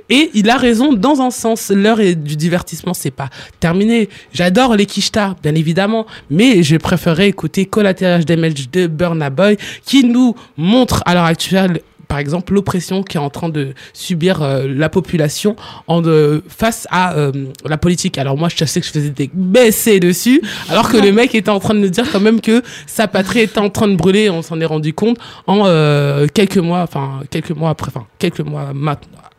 Et 0.10 0.32
il 0.34 0.50
a 0.50 0.58
raison 0.58 0.94
dans 0.94 1.22
un 1.22 1.32
sens. 1.32 1.72
L'heure 1.72 1.98
du 1.98 2.36
divertissement, 2.36 2.94
c'est 2.94 3.12
pas 3.12 3.30
terminé. 3.60 4.10
J'adore 4.34 4.76
les 4.76 4.86
Kishta, 4.86 5.36
bien 5.42 5.56
évidemment, 5.56 6.06
mais 6.30 6.64
je 6.64 6.78
préférerais 6.78 7.30
écouter 7.30 7.66
Collateral 7.66 8.26
Damage 8.26 8.70
de 8.72 8.88
Burna 8.88 9.30
Boy, 9.30 9.58
qui 9.86 10.04
nous 10.04 10.36
montre 10.58 11.04
à 11.06 11.14
l'heure 11.14 11.26
actuelle 11.26 11.82
par 12.12 12.20
exemple 12.20 12.54
l'oppression 12.54 13.04
qui 13.04 13.16
est 13.16 13.22
en 13.22 13.30
train 13.30 13.48
de 13.48 13.74
subir 13.94 14.42
euh, 14.42 14.68
la 14.68 14.89
population 14.89 15.56
en 15.88 16.02
de, 16.02 16.44
face 16.50 16.86
à 16.92 17.14
euh, 17.14 17.32
la 17.64 17.78
politique. 17.78 18.18
Alors 18.18 18.36
moi, 18.36 18.50
je 18.54 18.66
sais 18.66 18.82
que 18.82 18.86
je 18.86 18.92
faisais 18.92 19.12
des 19.12 19.30
baissées 19.34 20.02
dessus, 20.02 20.42
alors 20.68 20.92
que 20.92 20.98
le 20.98 21.12
mec 21.14 21.34
était 21.34 21.50
en 21.50 21.62
train 21.62 21.74
de 21.74 21.80
nous 21.80 21.88
dire 21.88 22.12
quand 22.12 22.20
même 22.20 22.42
que 22.42 22.64
sa 22.86 23.08
patrie 23.08 23.39
était 23.39 23.60
en 23.60 23.70
train 23.70 23.88
de 23.88 23.96
brûler. 23.96 24.30
On 24.30 24.42
s'en 24.42 24.60
est 24.60 24.66
rendu 24.66 24.94
compte 24.94 25.20
en 25.48 25.64
euh, 25.66 26.28
quelques 26.34 26.58
mois, 26.58 26.82
enfin 26.82 27.22
quelques 27.30 27.52
mois 27.52 27.70
après, 27.70 27.94
enfin 27.96 28.06
quelques 28.20 28.42
mois 28.42 28.74
maintenant. 28.74 29.31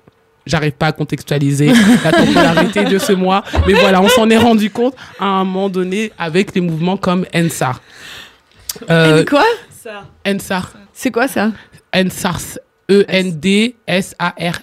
J'arrive 0.47 0.73
pas 0.73 0.87
à 0.89 0.93
contextualiser 0.93 1.73
la 2.05 2.11
temporalité 2.13 2.85
de 2.85 2.99
ce 2.99 3.13
mois, 3.13 3.45
mais 3.67 3.75
voilà, 3.75 4.01
on 4.01 4.09
s'en 4.09 4.29
est 4.29 4.37
rendu 4.39 4.71
compte 4.71 4.95
à 5.19 5.27
un 5.27 5.45
moment 5.45 5.69
donné 5.69 6.13
avec 6.19 6.53
des 6.53 6.61
mouvements 6.61 6.97
comme 6.97 7.25
Ensar. 7.35 7.81
Euh, 8.91 9.25
quoi 9.25 9.45
Ensar. 10.27 10.73
C'est 10.93 11.11
quoi 11.11 11.29
ça? 11.29 11.53
Ensars. 11.95 12.59
E-N-D-S-A-R-S. 12.91 14.63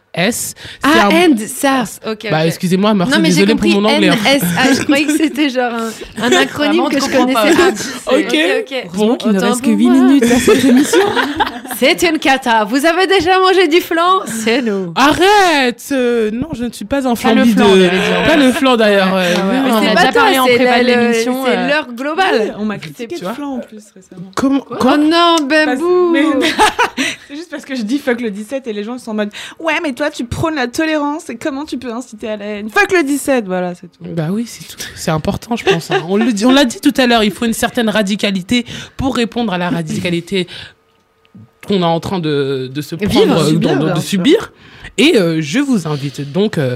Ah, 0.84 1.08
un- 1.08 1.10
End 1.32 1.36
SARS. 1.48 2.00
Ok. 2.08 2.28
Bah, 2.32 2.40
ok. 2.42 2.48
excusez-moi, 2.48 2.94
merci, 2.94 3.14
Non, 3.14 3.20
mais 3.20 3.30
j'ai 3.32 3.46
désolé 3.46 3.56
pour 3.56 3.62
compris 3.64 3.80
mon 3.80 3.86
anglais. 3.90 4.10
hein. 4.10 4.16
NSA. 4.26 4.74
Je 4.74 4.84
croyais 4.84 5.06
que 5.06 5.18
c'était 5.18 5.50
genre 5.50 5.74
un, 5.74 6.24
un 6.24 6.32
acronyme 6.32 6.82
Vraiment, 6.84 6.90
que 6.90 7.00
je 7.00 7.06
connaissais 7.10 7.34
pas. 7.34 7.72
pas. 7.72 8.16
Ok. 8.16 8.36
ok. 8.62 8.84
Heureusement 8.96 9.16
qu'il 9.16 9.32
ne 9.32 9.40
reste 9.40 9.62
que 9.62 9.70
pour 9.70 9.78
8 9.78 9.90
moi. 9.90 9.94
minutes 10.02 10.24
à 10.24 10.40
cette 10.40 10.66
émission. 10.66 11.00
C'est 11.78 12.02
une 12.04 12.20
cata. 12.20 12.66
Vous 12.66 12.86
avez 12.86 13.08
déjà 13.08 13.40
mangé 13.40 13.68
du 13.70 13.80
flan? 13.80 14.22
C'est 14.26 14.62
nous. 14.62 14.92
Arrête 14.96 15.82
euh, 15.94 16.30
Non, 16.32 16.50
je 16.54 16.66
ne 16.66 16.72
suis 16.74 16.84
pas 16.84 17.08
un 17.08 17.12
le 17.12 17.16
flambi 17.16 17.52
flan. 17.54 17.68
Pas 18.28 18.36
le 18.36 18.52
flan 18.52 18.76
d'ailleurs. 18.76 19.14
ouais. 19.14 19.34
Ah 19.38 19.48
ouais, 19.48 19.60
Non. 19.62 19.70
on 19.70 19.78
en 19.78 19.82
C'est 19.82 19.88
a 19.88 19.94
pas 19.94 20.00
déjà 20.08 20.12
parlé 20.12 20.40
en 20.40 20.46
prépa 20.46 20.80
de 20.80 20.84
le- 20.84 20.88
l'émission, 21.12 21.46
C'est 21.46 21.58
euh. 21.58 21.68
l'heure 21.70 21.88
globale. 21.94 22.56
On 22.60 22.66
m'a 22.66 22.78
critiqué 22.80 23.16
vois 23.22 23.34
flan 23.34 23.54
en 23.56 23.60
plus 23.60 23.82
récemment. 23.96 24.32
Comment 24.36 24.66
Oh 24.70 24.98
non, 24.98 25.38
Bambou 25.48 26.10
Mais- 26.12 26.26
C'est 27.30 27.36
juste 27.36 27.50
parce 27.50 27.64
que 27.64 27.76
je 27.76 27.84
dis 27.84 27.98
fuck 28.00 28.20
le 28.20 28.32
17 28.32 28.68
et 28.68 28.74
les 28.74 28.84
gens 28.84 28.98
sont 28.98 29.12
en 29.12 29.14
mode 29.14 29.30
ouais 29.60 29.76
mais 29.82 29.94
toi 29.94 30.09
tu 30.10 30.26
prônes 30.26 30.56
la 30.56 30.68
tolérance 30.68 31.30
et 31.30 31.38
comment 31.38 31.66
tu 31.66 31.78
peux 31.78 31.92
inciter 31.94 32.30
à 32.30 32.38
la 32.38 32.46
haine 32.46 32.70
Fuck 32.70 32.92
le 32.92 33.04
17 33.04 33.46
voilà 33.46 33.76
c'est 33.76 33.88
tout. 33.88 34.00
Bah 34.02 34.30
oui, 34.32 34.46
c'est 34.48 34.66
tout. 34.68 34.78
C'est 34.96 35.12
important, 35.12 35.56
je 35.56 35.64
pense. 35.66 35.92
hein. 35.92 36.04
On 36.08 36.18
le 36.18 36.32
dit, 36.34 36.46
on 36.46 36.52
l'a 36.52 36.66
dit 36.66 36.80
tout 36.82 36.94
à 36.98 37.08
l'heure. 37.08 37.24
Il 37.24 37.32
faut 37.32 37.46
une 37.46 37.54
certaine 37.54 37.90
radicalité 37.90 38.66
pour 38.98 39.16
répondre 39.16 39.54
à 39.54 39.58
la 39.58 39.70
radicalité 39.70 40.48
qu'on 41.68 41.82
est 41.82 41.84
en 41.86 42.00
train 42.00 42.20
de, 42.20 42.70
de 42.74 42.82
se 42.82 42.96
Vivre, 42.96 43.12
prendre, 43.26 43.42
euh, 43.42 43.50
subir, 43.50 43.94
de 43.96 44.00
subir. 44.00 44.52
Et 44.98 45.18
euh, 45.18 45.42
je 45.42 45.60
vous 45.60 45.88
invite 45.88 46.32
donc. 46.32 46.58
euh, 46.58 46.76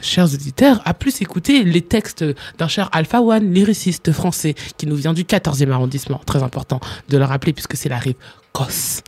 Chers 0.00 0.34
auditeurs, 0.34 0.82
à 0.84 0.92
plus 0.92 1.22
écouter 1.22 1.64
les 1.64 1.80
textes 1.80 2.26
d'un 2.58 2.68
cher 2.68 2.90
Alpha 2.92 3.22
One, 3.22 3.54
lyriciste 3.54 4.12
français, 4.12 4.54
qui 4.76 4.86
nous 4.86 4.96
vient 4.96 5.14
du 5.14 5.24
14e 5.24 5.70
arrondissement. 5.70 6.20
Très 6.26 6.42
important 6.42 6.78
de 7.08 7.16
le 7.16 7.24
rappeler 7.24 7.54
puisque 7.54 7.74
c'est 7.74 7.88
la 7.88 7.96
rive 7.98 8.16
gosse. 8.58 9.00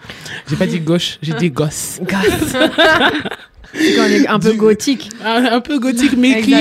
J'ai 0.51 0.57
pas 0.57 0.67
dit 0.67 0.81
gauche, 0.81 1.19
j'ai 1.23 1.33
dit 1.35 1.51
gosse. 1.51 2.01
Quand 2.11 2.19
on 4.01 4.05
est 4.11 4.27
un 4.27 4.39
peu 4.39 4.53
gothique. 4.55 5.11
un, 5.25 5.45
un 5.45 5.61
peu 5.61 5.79
gothique, 5.79 6.15
mais 6.17 6.41
qui, 6.41 6.55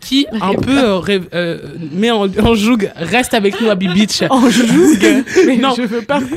qui 0.00 0.26
un 0.40 0.54
peu 0.54 0.78
euh, 0.78 0.98
rêve- 0.98 1.28
euh, 1.34 1.58
met 1.92 2.10
en, 2.10 2.26
en 2.38 2.54
joug, 2.54 2.90
reste 2.96 3.34
avec 3.34 3.60
nous 3.60 3.68
à 3.68 3.74
Beach. 3.74 4.22
En 4.30 4.48
joug? 4.48 4.96
Mais 5.46 5.56
Non. 5.58 5.74
je 5.76 5.82
veux 5.82 6.02
partir. 6.02 6.28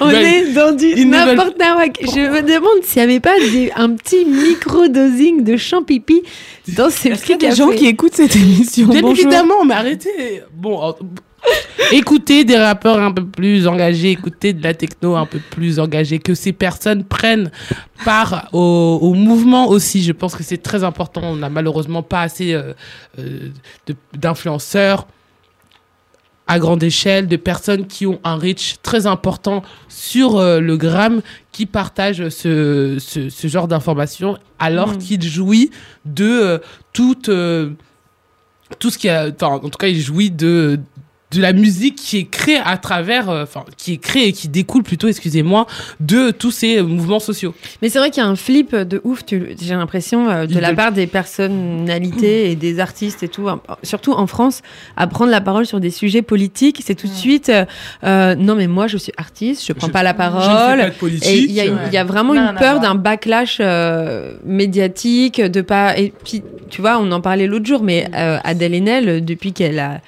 On 0.00 0.06
Ben, 0.08 0.24
est 0.24 0.52
dans 0.52 0.72
du 0.72 1.04
n'importe 1.04 1.58
nawak. 1.58 1.98
Je 2.02 2.20
me 2.30 2.42
demande 2.42 2.84
s'il 2.84 2.98
n'y 3.02 3.10
avait 3.10 3.20
pas 3.20 3.38
des- 3.40 3.72
un 3.74 3.90
petit 3.96 4.24
micro-dosing 4.24 5.42
de 5.42 5.56
champipi 5.56 6.22
dans 6.68 6.90
ces 6.90 7.08
Est-ce 7.10 7.22
qu'il 7.22 7.30
y 7.42 7.46
a 7.46 7.50
des 7.50 7.56
gens 7.56 7.70
qui 7.70 7.86
écoutent 7.86 8.14
cette 8.14 8.36
émission? 8.36 8.86
Bien 8.88 9.04
évidemment, 9.04 9.64
mais 9.64 9.74
arrêtez. 9.74 10.42
Bon, 10.54 10.94
écoutez 11.92 12.44
des 12.44 12.56
rappeurs 12.56 12.98
un 13.00 13.12
peu 13.12 13.24
plus 13.24 13.66
engagés, 13.66 14.10
écoutez 14.10 14.52
de 14.52 14.62
la 14.62 14.74
techno 14.74 15.16
un 15.16 15.26
peu 15.26 15.38
plus 15.50 15.78
engagée, 15.78 16.18
que 16.18 16.34
ces 16.34 16.52
personnes 16.52 17.04
prennent 17.04 17.50
part 18.04 18.48
au, 18.52 18.98
au 19.02 19.14
mouvement 19.14 19.68
aussi. 19.68 20.02
Je 20.02 20.12
pense 20.12 20.34
que 20.36 20.42
c'est 20.42 20.62
très 20.62 20.84
important. 20.84 21.20
On 21.24 21.36
n'a 21.36 21.48
malheureusement 21.50 22.02
pas 22.02 22.22
assez 22.22 22.52
euh, 22.54 22.72
euh, 23.18 23.48
d'influenceurs 24.14 25.06
à 26.46 26.58
grande 26.58 26.82
échelle, 26.82 27.28
de 27.28 27.36
personnes 27.36 27.86
qui 27.86 28.06
ont 28.06 28.18
un 28.24 28.34
reach 28.34 28.76
très 28.82 29.06
important 29.06 29.62
sur 29.88 30.36
euh, 30.36 30.58
le 30.58 30.76
gramme, 30.76 31.22
qui 31.52 31.64
partagent 31.64 32.28
ce, 32.28 32.96
ce, 32.98 33.28
ce 33.28 33.46
genre 33.46 33.68
d'informations, 33.68 34.36
alors 34.58 34.88
Mhm. 34.88 34.98
qu'il 34.98 35.22
jouit 35.22 35.70
de 36.04 36.24
euh, 36.24 36.58
toute... 36.92 37.28
euh, 37.28 37.70
tout 38.80 38.90
ce 38.90 38.98
qui 38.98 39.08
a, 39.08 39.28
en 39.42 39.58
tout 39.60 39.78
cas, 39.78 39.88
il 39.88 40.00
jouit 40.00 40.30
de, 40.30 40.78
de 41.32 41.40
la 41.40 41.52
musique 41.52 41.94
qui 41.96 42.18
est 42.18 42.24
créée 42.24 42.58
à 42.64 42.76
travers, 42.76 43.30
euh, 43.30 43.44
enfin, 43.44 43.64
qui 43.76 43.92
est 43.92 43.96
créée 43.98 44.28
et 44.28 44.32
qui 44.32 44.48
découle 44.48 44.82
plutôt, 44.82 45.06
excusez-moi, 45.08 45.66
de 46.00 46.30
tous 46.32 46.50
ces 46.50 46.82
mouvements 46.82 47.20
sociaux. 47.20 47.54
Mais 47.82 47.88
c'est 47.88 47.98
vrai 48.00 48.10
qu'il 48.10 48.20
y 48.22 48.26
a 48.26 48.28
un 48.28 48.34
flip 48.36 48.74
de 48.74 49.00
ouf, 49.04 49.24
tu- 49.24 49.54
j'ai 49.60 49.74
l'impression, 49.74 50.28
euh, 50.28 50.46
de 50.46 50.54
Il 50.54 50.60
la 50.60 50.70
de- 50.72 50.76
part 50.76 50.90
des 50.92 51.06
personnalités 51.06 52.50
et 52.50 52.56
des 52.56 52.80
artistes 52.80 53.22
et 53.22 53.28
tout, 53.28 53.48
hein, 53.48 53.60
surtout 53.82 54.12
en 54.12 54.26
France, 54.26 54.62
à 54.96 55.06
prendre 55.06 55.30
la 55.30 55.40
parole 55.40 55.66
sur 55.66 55.80
des 55.80 55.90
sujets 55.90 56.22
politiques. 56.22 56.80
C'est 56.84 56.94
tout 56.94 57.06
de 57.06 57.12
suite, 57.12 57.48
euh, 57.48 57.64
euh, 58.04 58.34
non 58.34 58.54
mais 58.54 58.66
moi 58.66 58.86
je 58.86 58.96
suis 58.96 59.12
artiste, 59.16 59.64
je 59.66 59.72
prends 59.72 59.86
Je- 59.88 59.92
pas 59.92 60.02
la 60.02 60.14
parole. 60.14 60.78
pas 60.80 60.90
de 60.90 60.94
politique. 60.94 61.28
Et 61.28 61.38
il 61.38 61.50
y, 61.52 61.92
y 61.92 61.96
a 61.96 62.04
vraiment 62.04 62.34
une 62.34 62.54
peur 62.58 62.80
d'un 62.80 62.94
backlash 62.94 63.58
euh, 63.60 64.34
médiatique, 64.44 65.40
de 65.40 65.60
pas. 65.60 65.98
Et 65.98 66.12
puis, 66.24 66.42
tu 66.70 66.80
vois, 66.80 66.98
on 67.00 67.10
en 67.12 67.20
parlait 67.20 67.46
l'autre 67.46 67.66
jour, 67.66 67.82
mais 67.82 68.06
euh, 68.14 68.38
Adèle 68.44 68.74
Haenel, 68.74 69.24
depuis 69.24 69.52
qu'elle 69.52 69.78
a, 69.78 70.00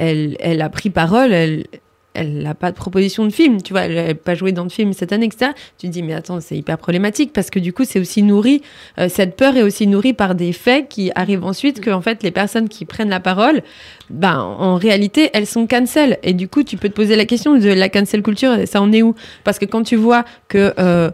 elle, 0.00 0.36
elle 0.40 0.62
a 0.62 0.68
pris 0.68 0.90
parole, 0.90 1.32
elle. 1.32 1.66
Elle 2.12 2.42
n'a 2.42 2.56
pas 2.56 2.72
de 2.72 2.76
proposition 2.76 3.24
de 3.24 3.30
film, 3.30 3.62
tu 3.62 3.72
vois, 3.72 3.82
elle 3.82 3.94
n'a 3.94 4.14
pas 4.14 4.34
joué 4.34 4.50
dans 4.50 4.64
de 4.64 4.72
film 4.72 4.92
cette 4.92 5.12
année, 5.12 5.26
etc. 5.26 5.52
Tu 5.78 5.86
te 5.86 5.92
dis, 5.92 6.02
mais 6.02 6.12
attends, 6.12 6.40
c'est 6.40 6.56
hyper 6.56 6.76
problématique 6.76 7.32
parce 7.32 7.50
que 7.50 7.60
du 7.60 7.72
coup, 7.72 7.84
c'est 7.84 8.00
aussi 8.00 8.24
nourri, 8.24 8.62
euh, 8.98 9.08
cette 9.08 9.36
peur 9.36 9.56
est 9.56 9.62
aussi 9.62 9.86
nourrie 9.86 10.12
par 10.12 10.34
des 10.34 10.52
faits 10.52 10.88
qui 10.88 11.12
arrivent 11.14 11.44
ensuite 11.44 11.80
que, 11.80 11.88
en 11.88 12.00
fait, 12.00 12.24
les 12.24 12.32
personnes 12.32 12.68
qui 12.68 12.84
prennent 12.84 13.10
la 13.10 13.20
parole, 13.20 13.62
ben, 14.10 14.40
en 14.40 14.74
réalité, 14.74 15.30
elles 15.34 15.46
sont 15.46 15.68
cancel. 15.68 16.18
Et 16.24 16.32
du 16.32 16.48
coup, 16.48 16.64
tu 16.64 16.76
peux 16.76 16.88
te 16.88 16.94
poser 16.94 17.14
la 17.14 17.26
question 17.26 17.56
de 17.56 17.68
la 17.68 17.88
cancel 17.88 18.24
culture, 18.24 18.56
ça 18.66 18.82
en 18.82 18.90
est 18.90 19.02
où? 19.02 19.14
Parce 19.44 19.60
que 19.60 19.64
quand 19.64 19.84
tu 19.84 19.94
vois 19.94 20.24
que 20.48 20.74
euh, 20.80 21.12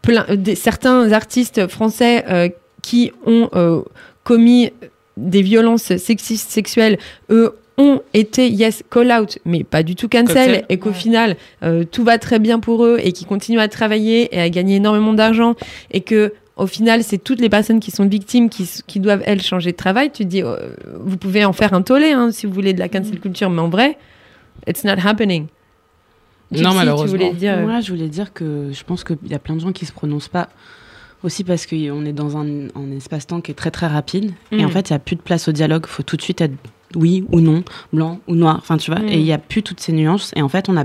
plein, 0.00 0.24
des, 0.34 0.54
certains 0.54 1.12
artistes 1.12 1.66
français 1.66 2.24
euh, 2.28 2.48
qui 2.80 3.12
ont 3.26 3.50
euh, 3.54 3.82
commis 4.24 4.72
des 5.16 5.42
violences 5.42 5.96
sexistes, 5.96 6.50
sexuelles, 6.50 6.98
eux 7.30 7.56
ont 7.78 8.00
été, 8.14 8.48
yes, 8.50 8.82
call 8.90 9.10
out, 9.12 9.38
mais 9.44 9.64
pas 9.64 9.82
du 9.82 9.94
tout 9.96 10.08
cancel, 10.08 10.26
Cancel. 10.26 10.64
et 10.68 10.78
qu'au 10.78 10.90
Ouais. 10.90 10.94
final, 10.94 11.36
euh, 11.62 11.84
tout 11.90 12.04
va 12.04 12.18
très 12.18 12.38
bien 12.38 12.60
pour 12.60 12.84
eux 12.84 12.98
et 13.02 13.12
qui 13.12 13.24
continuent 13.24 13.58
à 13.60 13.68
travailler 13.68 14.34
et 14.36 14.40
à 14.40 14.50
gagner 14.50 14.76
énormément 14.76 15.12
d'argent 15.14 15.54
et 15.90 16.00
que 16.02 16.32
au 16.56 16.66
final, 16.66 17.02
c'est 17.02 17.16
toutes 17.16 17.40
les 17.40 17.48
personnes 17.48 17.80
qui 17.80 17.90
sont 17.90 18.06
victimes 18.06 18.50
qui, 18.50 19.00
doivent, 19.00 19.22
elles, 19.24 19.40
changer 19.40 19.72
de 19.72 19.76
travail. 19.76 20.10
Tu 20.12 20.24
te 20.24 20.28
dis, 20.28 20.42
euh, 20.42 20.74
vous 21.00 21.16
pouvez 21.16 21.46
en 21.46 21.54
faire 21.54 21.72
un 21.72 21.80
tollé 21.80 22.10
hein, 22.12 22.30
si 22.30 22.44
vous 22.44 22.52
voulez 22.52 22.74
de 22.74 22.78
la 22.78 22.90
cancel 22.90 23.18
culture, 23.20 23.48
mais 23.48 23.62
en 23.62 23.70
vrai, 23.70 23.96
it's 24.68 24.84
not 24.84 24.96
happening. 25.02 25.46
Non, 26.50 26.74
malheureusement. 26.74 27.04
Tu 27.16 27.24
voulais 27.24 27.32
dire, 27.34 27.54
euh, 27.58 27.62
Moi, 27.66 27.80
je 27.80 27.90
voulais 27.90 28.08
dire 28.08 28.34
que 28.34 28.68
je 28.70 28.84
pense 28.84 29.02
qu'il 29.02 29.16
y 29.30 29.34
a 29.34 29.38
plein 29.38 29.54
de 29.56 29.60
gens 29.60 29.72
qui 29.72 29.86
se 29.86 29.92
prononcent 29.92 30.28
pas. 30.28 30.50
Aussi 31.22 31.42
parce 31.44 31.66
qu'on 31.66 32.04
est 32.04 32.12
dans 32.12 32.36
un, 32.36 32.66
un 32.74 32.90
espace-temps 32.96 33.40
qui 33.40 33.52
est 33.52 33.54
très 33.54 33.70
très 33.70 33.86
rapide. 33.86 34.32
Et 34.50 34.56
Mm. 34.62 34.66
en 34.66 34.68
fait, 34.68 34.90
il 34.90 34.92
n'y 34.92 34.96
a 34.96 34.98
plus 34.98 35.16
de 35.16 35.22
place 35.22 35.48
au 35.48 35.52
dialogue. 35.52 35.84
Il 35.86 35.90
faut 35.90 36.02
tout 36.02 36.16
de 36.16 36.22
suite 36.22 36.40
être 36.42 36.52
oui 36.96 37.24
ou 37.32 37.40
non, 37.40 37.62
blanc 37.92 38.20
ou 38.28 38.34
noir. 38.34 38.56
Enfin, 38.58 38.76
tu 38.76 38.90
vois. 38.90 39.00
Mm. 39.00 39.08
Et 39.08 39.18
il 39.18 39.24
n'y 39.24 39.32
a 39.32 39.38
plus 39.38 39.62
toutes 39.62 39.80
ces 39.80 39.92
nuances. 39.92 40.32
Et 40.36 40.42
en 40.42 40.48
fait, 40.48 40.68
on 40.68 40.76
a. 40.76 40.84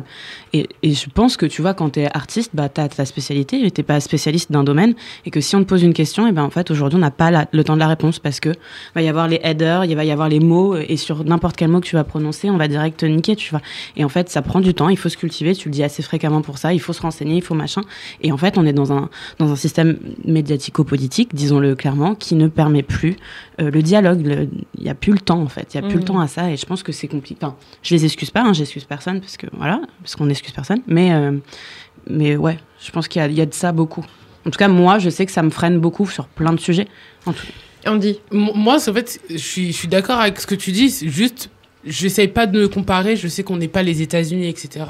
Et, 0.54 0.68
et 0.84 0.94
je 0.94 1.10
pense 1.10 1.38
que 1.38 1.46
tu 1.46 1.62
vois, 1.62 1.74
quand 1.74 1.92
tu 1.92 2.00
es 2.02 2.10
artiste, 2.16 2.52
bah, 2.54 2.70
tu 2.70 2.82
as 2.82 2.88
ta 2.88 3.06
spécialité 3.06 3.66
et 3.66 3.72
tu 3.72 3.84
pas 3.84 4.00
spécialiste 4.00 4.52
d'un 4.52 4.64
domaine. 4.64 4.94
Et 5.26 5.32
que 5.32 5.42
si 5.42 5.56
on 5.56 5.60
te 5.64 5.66
pose 5.70 5.84
une 5.84 5.94
question, 5.94 6.28
et 6.28 6.32
ben 6.32 6.44
en 6.44 6.50
fait, 6.50 6.72
aujourd'hui, 6.72 6.98
on 6.98 7.02
n'a 7.02 7.12
pas 7.12 7.32
la- 7.32 7.48
le 7.52 7.64
temps 7.64 7.76
de 7.76 7.80
la 7.80 7.88
réponse 7.88 8.20
parce 8.20 8.40
que 8.40 8.50
va 8.96 9.02
y 9.02 9.08
avoir 9.08 9.28
les 9.28 9.40
headers, 9.44 9.86
il 9.86 9.96
va 9.96 10.06
y 10.06 10.12
avoir 10.12 10.30
les 10.30 10.40
mots. 10.40 10.76
Et 10.76 10.98
sur 10.98 11.24
n'importe 11.24 11.56
quel 11.56 11.70
mot 11.70 11.80
que 11.80 11.86
tu 11.88 11.96
vas 11.96 12.04
prononcer, 12.04 12.50
on 12.50 12.58
va 12.58 12.68
direct 12.68 13.00
te 13.00 13.06
niquer, 13.06 13.36
tu 13.36 13.50
vois. 13.52 13.62
Et 13.96 14.04
en 14.04 14.10
fait, 14.10 14.30
ça 14.30 14.42
prend 14.42 14.60
du 14.62 14.74
temps, 14.74 14.90
il 14.90 14.98
faut 14.98 15.10
se 15.10 15.18
cultiver, 15.18 15.54
tu 15.56 15.70
le 15.70 15.74
dis 15.74 15.84
assez 15.84 16.02
fréquemment 16.04 16.42
pour 16.42 16.58
ça, 16.58 16.74
il 16.74 16.80
faut 16.80 16.94
se 16.94 17.02
renseigner, 17.02 17.36
il 17.38 17.44
faut 17.44 17.56
machin. 17.56 17.82
Et 18.22 18.32
en 18.32 18.38
fait, 18.38 18.58
on 18.58 18.66
est 18.66 18.74
dans 18.74 18.92
un, 18.94 19.10
dans 19.40 19.52
un 19.52 19.56
système 19.56 19.98
médiatico-politique, 20.26 21.36
disons-le 21.36 21.76
clairement, 21.76 22.16
qui 22.16 22.36
ne 22.36 22.48
permet 22.48 22.84
plus 22.84 23.16
euh, 23.62 23.70
le 23.70 23.82
dialogue. 23.82 24.22
Il 24.78 24.84
n'y 24.84 24.90
a 24.90 24.96
plus 24.96 25.12
le 25.14 25.20
temps, 25.20 25.42
en 25.42 25.48
fait. 25.48 25.74
Il 25.74 25.82
n'y 25.82 25.86
a 25.86 25.90
plus 25.90 25.97
Le 25.98 26.04
temps 26.06 26.20
à 26.20 26.28
ça. 26.28 26.50
Et 26.52 26.58
je 26.58 26.66
pense 26.66 26.84
que 26.84 26.92
c'est 26.92 27.08
compliqué. 27.08 27.40
Enfin, 27.44 27.56
je 27.84 27.94
les 27.96 28.06
excuse 28.06 28.32
pas, 28.32 28.42
hein, 28.42 28.54
j'excuse 28.54 28.86
personne, 28.86 29.20
parce 29.20 29.38
que 29.38 29.48
voilà, 29.54 29.82
parce 30.02 30.16
qu'on 30.16 30.26
n'excuse 30.26 30.52
personne. 30.54 30.82
Mais, 30.88 31.14
euh, 31.14 31.38
mais 32.10 32.36
ouais, 32.36 32.58
je 32.82 32.92
pense 32.92 33.08
qu'il 33.08 33.22
y, 33.22 33.26
a- 33.26 33.28
il 33.28 33.34
y 33.36 33.42
a 33.42 33.46
de 33.46 33.54
ça 33.54 33.72
beaucoup. 33.72 34.06
En 34.46 34.50
tout 34.50 34.58
cas, 34.60 34.68
moi, 34.70 34.98
je 35.00 35.10
sais 35.10 35.26
que 35.26 35.32
ça 35.32 35.44
me 35.44 35.50
freine 35.50 35.80
beaucoup 35.80 36.08
sur 36.08 36.28
plein 36.28 36.54
de 36.54 36.60
sujets. 36.60 36.88
En 37.26 37.34
tout- 37.34 37.46
on 37.86 37.96
dit. 37.96 38.20
M- 38.32 38.50
Moi, 38.56 38.76
en 38.76 38.94
fait, 38.94 39.20
je 39.30 39.38
suis, 39.38 39.68
je 39.72 39.78
suis 39.78 39.88
d'accord 39.88 40.20
avec 40.20 40.40
ce 40.40 40.48
que 40.48 40.56
tu 40.56 40.72
dis. 40.72 40.90
C'est 40.90 41.10
juste, 41.10 41.50
J'essaye 41.88 42.28
pas 42.28 42.46
de 42.46 42.60
me 42.60 42.68
comparer, 42.68 43.16
je 43.16 43.28
sais 43.28 43.44
qu'on 43.44 43.58
n'est 43.58 43.68
pas 43.68 43.84
les 43.84 44.02
États-Unis, 44.02 44.48
etc. 44.48 44.86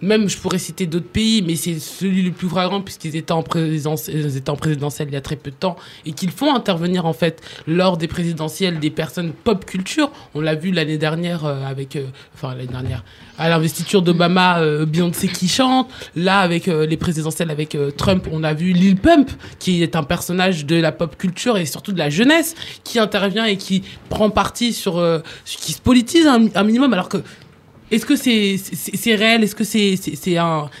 Même, 0.00 0.28
je 0.28 0.38
pourrais 0.38 0.58
citer 0.58 0.86
d'autres 0.86 1.08
pays, 1.08 1.42
mais 1.42 1.56
c'est 1.56 1.78
celui 1.78 2.22
le 2.22 2.32
plus 2.32 2.48
flagrant 2.48 2.80
puisqu'ils 2.80 3.16
étaient 3.16 3.32
en 3.32 3.42
présidence, 3.42 4.08
ils 4.08 4.36
étaient 4.36 4.50
en 4.50 4.56
présidentielle 4.56 5.08
il 5.10 5.14
y 5.14 5.16
a 5.16 5.20
très 5.20 5.36
peu 5.36 5.50
de 5.50 5.56
temps 5.56 5.76
et 6.06 6.12
qu'ils 6.12 6.30
font 6.30 6.54
intervenir, 6.54 7.06
en 7.06 7.12
fait, 7.12 7.42
lors 7.66 7.96
des 7.96 8.08
présidentielles 8.08 8.78
des 8.78 8.90
personnes 8.90 9.32
pop 9.32 9.64
culture. 9.64 10.10
On 10.34 10.40
l'a 10.40 10.54
vu 10.54 10.72
l'année 10.72 10.98
dernière 10.98 11.44
euh, 11.44 11.64
avec, 11.64 11.96
euh, 11.96 12.06
enfin, 12.34 12.54
l'année 12.54 12.66
dernière, 12.66 13.04
à 13.38 13.48
l'investiture 13.48 14.02
d'Obama, 14.02 14.60
euh, 14.60 14.84
Beyoncé 14.84 15.28
qui 15.28 15.48
chante. 15.48 15.88
Là, 16.16 16.40
avec 16.40 16.68
euh, 16.68 16.86
les 16.86 16.96
présidentielles 16.96 17.50
avec 17.50 17.74
euh, 17.74 17.90
Trump, 17.90 18.26
on 18.32 18.42
a 18.42 18.52
vu 18.52 18.72
Lil 18.72 18.96
Pump, 18.96 19.30
qui 19.58 19.82
est 19.82 19.96
un 19.96 20.02
personnage 20.02 20.66
de 20.66 20.76
la 20.76 20.92
pop 20.92 21.16
culture 21.16 21.56
et 21.56 21.66
surtout 21.66 21.92
de 21.92 21.98
la 21.98 22.10
jeunesse, 22.10 22.54
qui 22.84 22.98
intervient 22.98 23.44
et 23.44 23.56
qui 23.56 23.82
prend 24.08 24.30
parti 24.30 24.72
sur, 24.72 24.98
euh, 24.98 25.20
qui 25.44 25.72
se 25.72 25.80
politise 25.80 26.26
un, 26.26 26.37
un 26.54 26.64
minimum, 26.64 26.92
alors 26.92 27.08
que 27.08 27.18
est-ce 27.90 28.04
que 28.04 28.16
c'est 28.16 29.14
réel? 29.14 29.42
Est-ce 29.42 29.54
que 29.54 29.64
c'est 29.64 29.94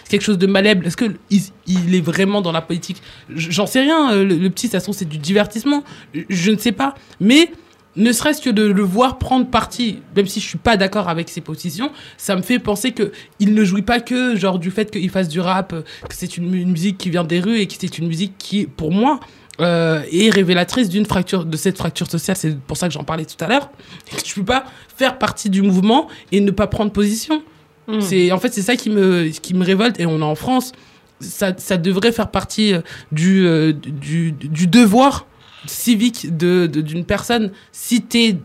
quelque 0.08 0.22
chose 0.22 0.36
de 0.38 0.46
malèble 0.46 0.86
Est-ce 0.86 0.96
que 0.96 1.06
il, 1.30 1.94
est 1.94 2.00
vraiment 2.00 2.42
dans 2.42 2.52
la 2.52 2.60
politique? 2.60 3.02
J'en 3.34 3.66
sais 3.66 3.80
rien. 3.80 4.12
euh, 4.12 4.24
Le, 4.24 4.50
petit, 4.50 4.68
façon, 4.68 4.92
c'est 4.92 5.06
du 5.08 5.16
divertissement. 5.18 5.84
Je- 6.28 6.50
ne 6.50 6.58
sais 6.58 6.72
pas. 6.72 6.94
Mais 7.18 7.50
ne 7.96 8.12
serait-ce 8.12 8.42
que 8.42 8.50
de 8.50 8.62
le 8.62 8.82
voir 8.82 9.18
prendre 9.18 9.46
parti, 9.46 10.00
même 10.14 10.26
si 10.26 10.38
je 10.40 10.46
suis 10.46 10.58
pas 10.58 10.76
d'accord 10.76 11.08
avec 11.08 11.30
ses 11.30 11.40
positions, 11.40 11.90
ça 12.18 12.36
me 12.36 12.42
fait 12.42 12.58
penser 12.58 12.92
que 12.92 13.10
il 13.40 13.54
ne 13.54 13.64
jouit 13.64 13.82
pas 13.82 14.00
que 14.00 14.36
genre 14.36 14.58
du 14.58 14.70
fait 14.70 14.90
qu'il 14.90 15.08
fasse 15.10 15.28
du 15.28 15.40
rap, 15.40 15.72
euh, 15.72 15.80
que 16.08 16.14
c'est 16.14 16.36
une, 16.36 16.52
une 16.54 16.70
musique 16.72 16.98
qui 16.98 17.08
vient 17.10 17.24
des 17.24 17.40
rues 17.40 17.58
et 17.58 17.66
que 17.66 17.74
c'est 17.78 17.96
une 17.98 18.06
musique 18.06 18.34
qui, 18.38 18.66
pour 18.66 18.92
moi, 18.92 19.18
euh, 19.60 20.02
est 20.12 20.30
révélatrice 20.30 20.88
d'une 20.88 21.06
fracture, 21.06 21.44
de 21.44 21.56
cette 21.56 21.76
fracture 21.78 22.10
sociale. 22.10 22.36
C'est 22.36 22.58
pour 22.58 22.76
ça 22.76 22.86
que 22.88 22.94
j'en 22.94 23.04
parlais 23.04 23.24
tout 23.24 23.42
à 23.44 23.48
l'heure. 23.48 23.70
Je 24.24 24.34
peux 24.34 24.44
pas 24.44 24.64
faire 24.96 25.18
partie 25.18 25.50
du 25.50 25.62
mouvement 25.62 26.08
et 26.32 26.40
ne 26.40 26.50
pas 26.50 26.66
prendre 26.66 26.92
position. 26.92 27.42
Mm. 27.88 28.00
C'est 28.00 28.32
en 28.32 28.38
fait 28.38 28.52
c'est 28.52 28.62
ça 28.62 28.76
qui 28.76 28.90
me 28.90 29.28
qui 29.28 29.54
me 29.54 29.64
révolte 29.64 29.98
et 30.00 30.06
on 30.06 30.20
est 30.20 30.22
en 30.22 30.34
France. 30.34 30.72
Ça, 31.20 31.52
ça 31.56 31.76
devrait 31.78 32.12
faire 32.12 32.30
partie 32.30 32.72
euh, 32.74 32.80
du, 33.10 33.44
euh, 33.46 33.72
du, 33.72 34.30
du 34.30 34.66
devoir 34.68 35.26
civique 35.66 36.36
de 36.36 36.68
de- 36.68 36.80
d'une 36.80 37.04
personne 37.04 37.50
si 37.72 38.02
t'es 38.02 38.36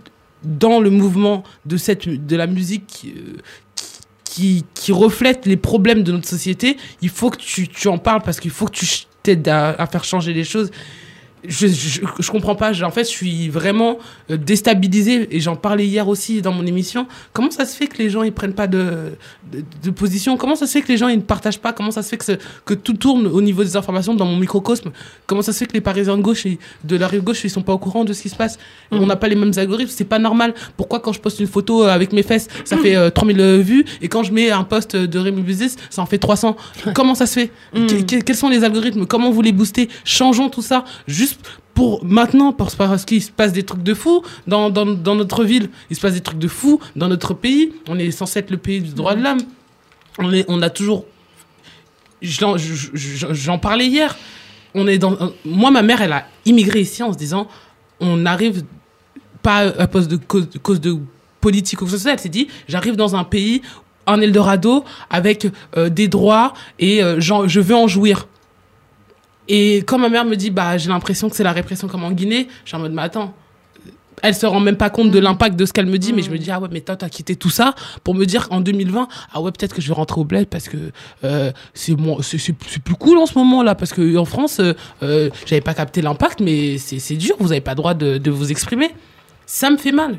dans 0.43 0.80
le 0.80 0.89
mouvement 0.89 1.43
de 1.68 1.78
cette 1.78 2.09
de 2.09 2.36
la 2.36 2.47
musique 2.47 3.05
euh, 3.16 3.38
qui, 4.26 4.66
qui 4.74 4.91
reflète 4.91 5.45
les 5.45 5.57
problèmes 5.57 6.01
de 6.03 6.11
notre 6.11 6.28
société, 6.28 6.78
il 7.03 7.09
faut 7.09 7.30
que 7.30 7.38
tu, 7.38 7.68
tu 7.68 7.88
en 7.88 7.99
parles 7.99 8.24
parce 8.24 8.39
qu'il 8.39 8.49
faut 8.49 8.66
que 8.66 8.72
tu 8.76 8.88
t'aides 9.22 9.47
à, 9.47 9.70
à 9.70 9.86
faire 9.86 10.03
changer 10.03 10.34
les 10.34 10.43
choses. 10.43 10.72
Je, 11.45 11.67
je, 11.67 12.01
je 12.19 12.31
comprends 12.31 12.55
pas. 12.55 12.71
En 12.83 12.91
fait, 12.91 13.03
je 13.03 13.09
suis 13.09 13.49
vraiment 13.49 13.97
euh, 14.31 14.37
déstabilisé 14.37 15.27
et 15.35 15.39
j'en 15.41 15.55
parlais 15.57 15.85
hier 15.85 16.07
aussi 16.07 16.41
dans 16.41 16.53
mon 16.53 16.65
émission. 16.65 17.05
Comment 17.33 17.51
ça 17.51 17.65
se 17.65 17.75
fait 17.75 17.87
que 17.87 17.97
les 17.97 18.09
gens 18.09 18.23
ils 18.23 18.31
prennent 18.31 18.53
pas 18.53 18.67
de, 18.67 19.13
de, 19.51 19.63
de 19.83 19.89
position? 19.91 20.37
Comment 20.37 20.55
ça 20.55 20.67
se 20.67 20.71
fait 20.71 20.81
que 20.81 20.87
les 20.87 20.97
gens 20.97 21.09
ils 21.09 21.17
ne 21.17 21.21
partagent 21.21 21.59
pas? 21.59 21.73
Comment 21.73 21.91
ça 21.91 22.01
se 22.01 22.09
fait 22.09 22.17
que, 22.17 22.37
que 22.65 22.73
tout 22.73 22.93
tourne 22.93 23.27
au 23.27 23.41
niveau 23.41 23.63
des 23.63 23.75
informations 23.75 24.13
dans 24.13 24.25
mon 24.25 24.37
microcosme? 24.37 24.91
Comment 25.27 25.41
ça 25.41 25.51
se 25.51 25.57
fait 25.59 25.65
que 25.65 25.73
les 25.73 25.81
Parisiens 25.81 26.15
de 26.17 26.21
gauche 26.21 26.45
et 26.45 26.59
de 26.85 26.95
la 26.95 27.07
rive 27.07 27.23
gauche 27.23 27.43
ils 27.43 27.49
sont 27.49 27.61
pas 27.61 27.73
au 27.73 27.77
courant 27.77 28.05
de 28.05 28.13
ce 28.13 28.21
qui 28.21 28.29
se 28.29 28.35
passe? 28.35 28.57
Mm. 28.91 28.97
On 29.01 29.05
n'a 29.05 29.15
pas 29.17 29.27
les 29.27 29.35
mêmes 29.35 29.51
algorithmes. 29.57 29.91
C'est 29.93 30.05
pas 30.05 30.19
normal. 30.19 30.53
Pourquoi 30.77 31.01
quand 31.01 31.11
je 31.11 31.19
poste 31.19 31.39
une 31.41 31.47
photo 31.47 31.83
euh, 31.83 31.89
avec 31.89 32.13
mes 32.13 32.23
fesses 32.23 32.47
ça 32.63 32.77
fait 32.77 32.95
euh, 32.95 33.09
3000 33.09 33.59
vues 33.61 33.85
et 34.01 34.07
quand 34.07 34.23
je 34.23 34.31
mets 34.31 34.49
un 34.49 34.63
post 34.63 34.95
de 34.95 35.19
Rémi 35.19 35.41
Business 35.41 35.75
ça 35.89 36.01
en 36.01 36.05
fait 36.05 36.19
300 36.19 36.55
Comment 36.95 37.15
ça 37.15 37.25
se 37.25 37.33
fait? 37.39 37.51
Mm. 37.73 37.87
Que- 37.87 38.01
que- 38.03 38.23
Quels 38.23 38.35
sont 38.37 38.49
les 38.49 38.63
algorithmes? 38.63 39.05
Comment 39.05 39.29
vous 39.31 39.41
les 39.41 39.51
boostez? 39.51 39.89
Changeons 40.05 40.49
tout 40.49 40.61
ça 40.61 40.85
juste 41.07 41.32
pour 41.73 42.05
maintenant, 42.05 42.53
parce, 42.53 42.75
qu'il 43.05 43.21
se 43.23 43.31
passe 43.31 43.51
des 43.51 43.63
trucs 43.63 43.81
de 43.84 43.93
fou 43.93 44.21
dans, 44.45 44.69
dans, 44.69 44.86
dans 44.86 45.15
notre 45.15 45.43
ville, 45.43 45.69
il 45.89 45.95
se 45.95 46.01
passe 46.01 46.13
des 46.13 46.21
trucs 46.21 46.38
de 46.38 46.47
fou 46.47 46.79
dans 46.95 47.07
notre 47.07 47.34
pays. 47.34 47.71
On 47.88 47.97
est 47.97 48.11
censé 48.11 48.39
être 48.39 48.51
le 48.51 48.57
pays 48.57 48.79
du 48.81 48.91
droit 48.93 49.15
de 49.15 49.23
l'homme. 49.23 49.39
On, 50.19 50.31
est, 50.31 50.45
on 50.47 50.61
a 50.61 50.69
toujours. 50.69 51.05
J'en 52.21 52.57
je- 52.57 52.89
je- 52.93 53.34
j'en 53.34 53.57
parlais 53.57 53.88
hier. 53.88 54.15
On 54.75 54.88
est 54.88 54.97
dans, 54.97 55.17
moi, 55.45 55.71
ma 55.71 55.81
mère, 55.81 56.01
elle 56.01 56.13
a 56.13 56.25
immigré 56.45 56.81
ici 56.81 57.03
en 57.03 57.11
se 57.11 57.17
disant 57.17 57.47
on 57.99 58.25
arrive 58.25 58.63
pas 59.41 59.59
à 59.77 59.88
cause 59.88 60.07
de, 60.07 60.17
cause, 60.17 60.47
cause 60.61 60.79
de 60.81 60.95
politique 61.41 61.81
ou 61.81 61.88
social. 61.88 62.13
Elle 62.13 62.19
s'est 62.19 62.29
dit 62.29 62.47
j'arrive 62.67 62.95
dans 62.95 63.15
un 63.15 63.23
pays, 63.23 63.61
un 64.07 64.21
Eldorado, 64.21 64.84
avec 65.09 65.47
euh, 65.77 65.89
des 65.89 66.07
droits 66.07 66.53
et 66.79 67.03
euh, 67.03 67.19
je 67.19 67.59
veux 67.59 67.75
en 67.75 67.88
jouir. 67.88 68.27
Et 69.47 69.77
quand 69.79 69.97
ma 69.97 70.09
mère 70.09 70.25
me 70.25 70.35
dit, 70.35 70.49
bah, 70.49 70.77
j'ai 70.77 70.89
l'impression 70.89 71.29
que 71.29 71.35
c'est 71.35 71.43
la 71.43 71.51
répression 71.51 71.87
comme 71.87 72.03
en 72.03 72.11
Guinée, 72.11 72.47
je 72.63 72.69
suis 72.69 72.77
en 72.77 72.79
mode, 72.79 72.93
mais 72.93 73.01
attends, 73.01 73.33
elle 74.21 74.35
se 74.35 74.45
rend 74.45 74.59
même 74.59 74.77
pas 74.77 74.89
compte 74.89 75.11
de 75.11 75.19
l'impact 75.19 75.55
de 75.55 75.65
ce 75.65 75.73
qu'elle 75.73 75.85
me 75.85 75.97
dit, 75.97 76.13
mais 76.13 76.21
je 76.21 76.31
me 76.31 76.37
dis, 76.37 76.49
ah 76.51 76.59
ouais, 76.59 76.69
mais 76.71 76.81
toi, 76.81 76.95
t'as 76.95 77.09
quitté 77.09 77.35
tout 77.35 77.49
ça 77.49 77.75
pour 78.03 78.15
me 78.15 78.25
dire 78.25 78.47
en 78.51 78.61
2020, 78.61 79.07
ah 79.33 79.41
ouais, 79.41 79.51
peut-être 79.51 79.73
que 79.73 79.81
je 79.81 79.87
vais 79.87 79.93
rentrer 79.93 80.21
au 80.21 80.23
bled 80.23 80.47
parce 80.47 80.69
que 80.69 80.77
euh, 81.23 81.51
c'est 81.73 81.95
plus 81.95 82.95
cool 82.95 83.17
en 83.17 83.25
ce 83.25 83.37
moment 83.37 83.63
là, 83.63 83.75
parce 83.75 83.91
que 83.91 84.15
en 84.17 84.25
France, 84.25 84.59
euh, 84.59 84.73
euh, 85.01 85.29
j'avais 85.45 85.61
pas 85.61 85.73
capté 85.73 86.01
l'impact, 86.01 86.39
mais 86.39 86.77
c'est 86.77 86.99
c'est 86.99 87.15
dur, 87.15 87.35
vous 87.39 87.51
avez 87.51 87.61
pas 87.61 87.71
le 87.71 87.77
droit 87.77 87.93
de, 87.93 88.17
de 88.17 88.31
vous 88.31 88.51
exprimer. 88.51 88.91
Ça 89.45 89.69
me 89.69 89.77
fait 89.77 89.91
mal. 89.91 90.17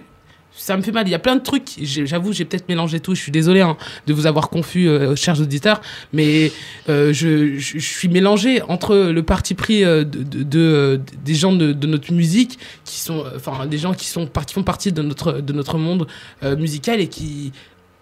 Ça 0.57 0.77
me 0.77 0.83
fait 0.83 0.93
mal. 0.93 1.07
Il 1.07 1.11
y 1.11 1.15
a 1.15 1.19
plein 1.19 1.37
de 1.37 1.43
trucs. 1.43 1.71
J'avoue, 1.83 2.33
j'ai 2.33 2.45
peut-être 2.45 2.69
mélangé 2.69 3.01
tout. 3.01 3.15
Je 3.15 3.21
suis 3.21 3.33
désolé 3.33 3.61
hein, 3.61 3.77
de 4.07 4.13
vous 4.15 4.27
avoir 4.27 4.49
confus, 4.51 4.89
euh, 4.89 5.17
chers 5.17 5.41
auditeurs, 5.41 5.81
mais 6.13 6.53
euh, 6.89 7.13
je, 7.13 7.59
je, 7.59 7.79
je 7.79 7.85
suis 7.87 8.09
mélangé 8.09 8.63
entre 8.63 8.95
le 8.97 9.23
parti 9.23 9.55
pris 9.55 9.85
euh, 9.85 10.05
de, 10.05 10.23
de, 10.23 10.43
de- 10.45 11.01
des 11.25 11.35
gens 11.35 11.53
de, 11.53 11.73
de 11.73 11.87
notre 11.87 12.13
musique, 12.13 12.59
qui 12.85 13.01
sont, 13.01 13.25
euh, 13.25 13.31
enfin, 13.37 13.67
des 13.67 13.79
gens 13.79 13.95
qui 13.95 14.07
sont 14.07 14.27
qui 14.47 14.55
font 14.55 14.63
partie 14.63 14.93
de 14.93 15.03
notre 15.03 15.33
de 15.41 15.53
notre 15.53 15.77
monde 15.79 16.07
musical 16.43 17.01
et 17.01 17.09
qui 17.09 17.53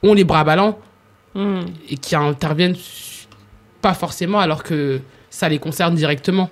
ont 0.03 0.15
les 0.15 0.25
bras 0.25 0.45
ballants 0.45 0.79
Mm. 1.35 1.61
et 1.89 1.97
qui 1.97 2.15
interviennent 2.15 2.77
pas 3.81 3.95
forcément 3.95 4.39
alors 4.39 4.63
que 4.63 5.01
ça 5.31 5.49
les 5.49 5.59
concerne 5.59 5.95
directement. 5.95 6.51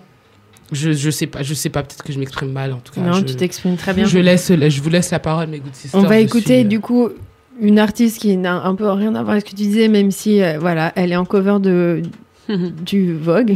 Je, 0.72 0.92
je 0.92 1.10
sais 1.10 1.26
pas, 1.26 1.42
je 1.42 1.54
sais 1.54 1.68
pas, 1.68 1.82
peut-être 1.82 2.02
que 2.02 2.12
je 2.12 2.18
m'exprime 2.18 2.52
mal 2.52 2.72
en 2.72 2.78
tout 2.78 2.92
cas. 2.92 3.00
Non, 3.00 3.14
je, 3.14 3.22
tu 3.24 3.34
t'exprimes 3.34 3.76
très 3.76 3.92
bien. 3.92 4.06
Je 4.06 4.18
laisse, 4.18 4.52
je 4.52 4.80
vous 4.80 4.90
laisse 4.90 5.10
la 5.10 5.18
parole, 5.18 5.48
mes 5.48 5.58
good 5.58 5.74
sisters. 5.74 6.00
On 6.00 6.04
va 6.04 6.18
écouter 6.18 6.60
suis, 6.60 6.64
du 6.64 6.80
coup 6.80 7.08
une 7.60 7.78
artiste 7.78 8.18
qui 8.20 8.36
n'a 8.36 8.62
un 8.62 8.74
peu 8.74 8.90
rien 8.90 9.14
à 9.14 9.22
voir 9.22 9.32
avec 9.32 9.46
ce 9.46 9.50
que 9.52 9.56
tu 9.56 9.62
disais, 9.62 9.88
même 9.88 10.10
si 10.10 10.42
euh, 10.42 10.58
voilà, 10.58 10.92
elle 10.96 11.12
est 11.12 11.16
en 11.16 11.24
cover 11.24 11.58
de 11.60 12.02
du 12.86 13.14
Vogue. 13.14 13.54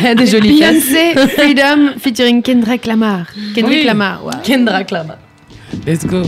Elle 0.00 0.06
a 0.06 0.14
des 0.14 0.26
jolies. 0.26 0.58
Beyoncé 0.58 1.14
Freedom 1.36 1.98
featuring 1.98 2.42
Kendrick 2.42 2.86
Lamar. 2.86 3.26
Kendrick 3.54 3.80
Oui. 3.80 3.84
Lamar, 3.84 4.24
wow. 4.24 4.30
Kendrick 4.42 4.90
Lamar. 4.90 5.18
Let's 5.86 6.06
go. 6.06 6.22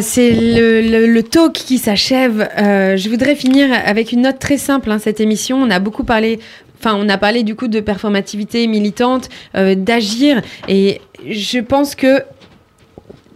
C'est 0.00 0.32
le, 0.32 1.20
talk 1.22 1.52
qui 1.52 1.78
s'achève. 1.78 2.48
Euh, 2.58 2.96
je 2.96 3.08
voudrais 3.08 3.34
finir 3.34 3.68
avec 3.84 4.12
une 4.12 4.22
note 4.22 4.38
très 4.38 4.58
simple, 4.58 4.90
hein, 4.90 4.98
cette 4.98 5.20
émission. 5.20 5.60
On 5.62 5.70
a 5.70 5.78
beaucoup 5.78 6.04
parlé, 6.04 6.40
enfin, 6.78 6.96
on 6.98 7.08
a 7.08 7.18
parlé 7.18 7.42
du 7.42 7.54
coup 7.54 7.68
de 7.68 7.80
performativité 7.80 8.66
militante, 8.66 9.28
euh, 9.56 9.74
d'agir, 9.74 10.42
et 10.68 11.00
je 11.28 11.58
pense 11.58 11.94
que 11.94 12.22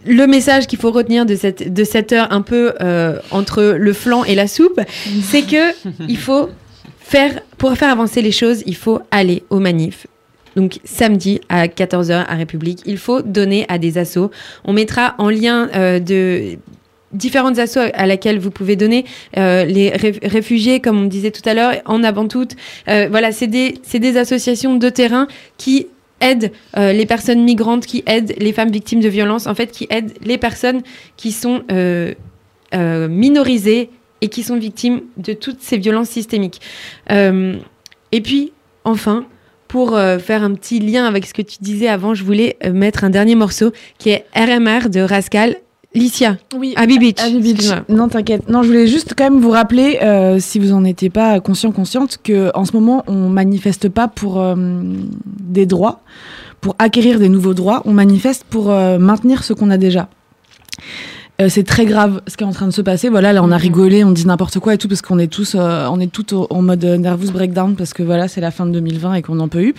le 0.05 0.25
message 0.27 0.67
qu'il 0.67 0.79
faut 0.79 0.91
retenir 0.91 1.25
de 1.25 1.35
cette, 1.35 1.73
de 1.73 1.83
cette 1.83 2.13
heure 2.13 2.31
un 2.31 2.41
peu 2.41 2.73
euh, 2.81 3.19
entre 3.31 3.75
le 3.77 3.93
flan 3.93 4.23
et 4.23 4.35
la 4.35 4.47
soupe, 4.47 4.79
c'est 5.23 5.41
que 5.41 5.73
il 6.07 6.17
faut 6.17 6.49
faire, 6.99 7.41
pour 7.57 7.75
faire 7.77 7.91
avancer 7.91 8.21
les 8.21 8.31
choses, 8.31 8.63
il 8.65 8.75
faut 8.75 8.99
aller 9.11 9.43
aux 9.49 9.59
manifs. 9.59 10.07
Donc 10.59 10.81
samedi 10.83 11.39
à 11.47 11.67
14h 11.67 12.25
à 12.27 12.35
République, 12.35 12.81
il 12.85 12.97
faut 12.97 13.21
donner 13.21 13.65
à 13.69 13.77
des 13.77 13.97
assos. 13.97 14.29
On 14.65 14.73
mettra 14.73 15.15
en 15.17 15.29
lien 15.29 15.69
euh, 15.73 15.99
de 15.99 16.57
différentes 17.13 17.57
assos 17.59 17.79
à 17.93 18.05
laquelle 18.05 18.39
vous 18.39 18.51
pouvez 18.51 18.75
donner 18.75 19.05
euh, 19.37 19.63
les 19.63 19.89
ré- 19.91 20.19
réfugiés 20.21 20.81
comme 20.81 20.99
on 21.01 21.05
disait 21.05 21.31
tout 21.31 21.47
à 21.47 21.53
l'heure 21.53 21.75
en 21.85 22.03
avant 22.03 22.27
toutes 22.27 22.55
Euh, 22.89 23.07
voilà 23.09 23.31
c'est 23.31 23.47
des 23.47 24.17
associations 24.17 24.75
de 24.75 24.89
terrain 24.89 25.27
qui 25.57 25.87
aident 26.19 26.51
les 26.75 27.05
personnes 27.05 27.41
migrantes 27.45 27.85
qui 27.85 28.03
aident 28.05 28.33
les 28.37 28.51
femmes 28.51 28.69
victimes 28.71 28.99
de 28.99 29.07
violences 29.07 29.47
en 29.47 29.55
fait 29.55 29.71
qui 29.71 29.87
aident 29.89 30.11
les 30.21 30.37
personnes 30.37 30.81
qui 31.15 31.31
sont 31.31 31.63
minorisées 32.73 33.89
et 34.21 34.27
qui 34.27 34.43
sont 34.43 34.57
victimes 34.57 35.01
de 35.15 35.31
toutes 35.33 35.61
ces 35.61 35.77
violences 35.77 36.09
systémiques 36.09 36.59
et 37.09 38.21
puis 38.21 38.51
enfin 38.83 39.25
pour 39.69 39.95
euh, 39.95 40.19
faire 40.19 40.43
un 40.43 40.53
petit 40.55 40.79
lien 40.79 41.05
avec 41.05 41.25
ce 41.25 41.33
que 41.33 41.41
tu 41.41 41.59
disais 41.61 41.87
avant, 41.87 42.13
je 42.13 42.25
voulais 42.25 42.57
euh, 42.65 42.73
mettre 42.73 43.05
un 43.05 43.09
dernier 43.09 43.35
morceau 43.35 43.71
qui 43.97 44.09
est 44.09 44.25
RMR 44.35 44.89
de 44.89 44.99
Rascal. 44.99 45.55
Licia, 45.95 46.37
Oui, 46.55 46.73
Abby 46.75 46.99
Beach. 46.99 47.19
Abby 47.19 47.53
Beach. 47.53 47.71
Non, 47.89 48.09
t'inquiète. 48.09 48.47
Non, 48.47 48.61
je 48.61 48.67
voulais 48.67 48.85
juste 48.85 49.15
quand 49.17 49.23
même 49.23 49.39
vous 49.39 49.49
rappeler, 49.49 49.97
euh, 50.03 50.37
si 50.39 50.59
vous 50.59 50.71
en 50.71 50.83
étiez 50.83 51.09
pas 51.09 51.39
conscient, 51.39 51.71
consciente, 51.71 52.19
que 52.23 52.51
en 52.53 52.65
ce 52.65 52.73
moment, 52.73 53.03
on 53.07 53.27
manifeste 53.29 53.89
pas 53.89 54.07
pour 54.07 54.39
euh, 54.39 54.55
des 54.55 55.65
droits, 55.65 56.01
pour 56.61 56.75
acquérir 56.77 57.17
des 57.17 57.29
nouveaux 57.29 57.55
droits. 57.55 57.81
On 57.85 57.93
manifeste 57.93 58.43
pour 58.47 58.69
euh, 58.69 58.99
maintenir 58.99 59.43
ce 59.43 59.53
qu'on 59.53 59.71
a 59.71 59.77
déjà. 59.77 60.09
Euh, 61.41 61.47
c'est 61.47 61.63
très 61.63 61.85
grave 61.85 62.21
ce 62.27 62.35
qui 62.35 62.43
est 62.43 62.47
en 62.47 62.51
train 62.51 62.67
de 62.67 62.73
se 62.73 62.81
passer. 62.81 63.07
Voilà, 63.07 63.31
là 63.31 63.41
on 63.43 63.51
a 63.51 63.55
rigolé, 63.57 64.03
on 64.03 64.11
dit 64.11 64.27
n'importe 64.27 64.59
quoi 64.59 64.73
et 64.73 64.77
tout 64.77 64.89
parce 64.89 65.01
qu'on 65.01 65.19
est 65.19 65.27
tous, 65.31 65.55
euh, 65.55 65.87
on 65.89 65.99
est 66.01 66.11
tous 66.11 66.33
au- 66.35 66.47
en 66.49 66.61
mode 66.61 66.83
euh, 66.83 66.97
nervous 66.97 67.31
breakdown 67.31 67.75
parce 67.75 67.93
que 67.93 68.03
voilà, 68.03 68.27
c'est 68.27 68.41
la 68.41 68.51
fin 68.51 68.65
de 68.65 68.71
2020 68.71 69.13
et 69.13 69.21
qu'on 69.21 69.35
n'en 69.35 69.47
peut 69.47 69.59
plus, 69.59 69.75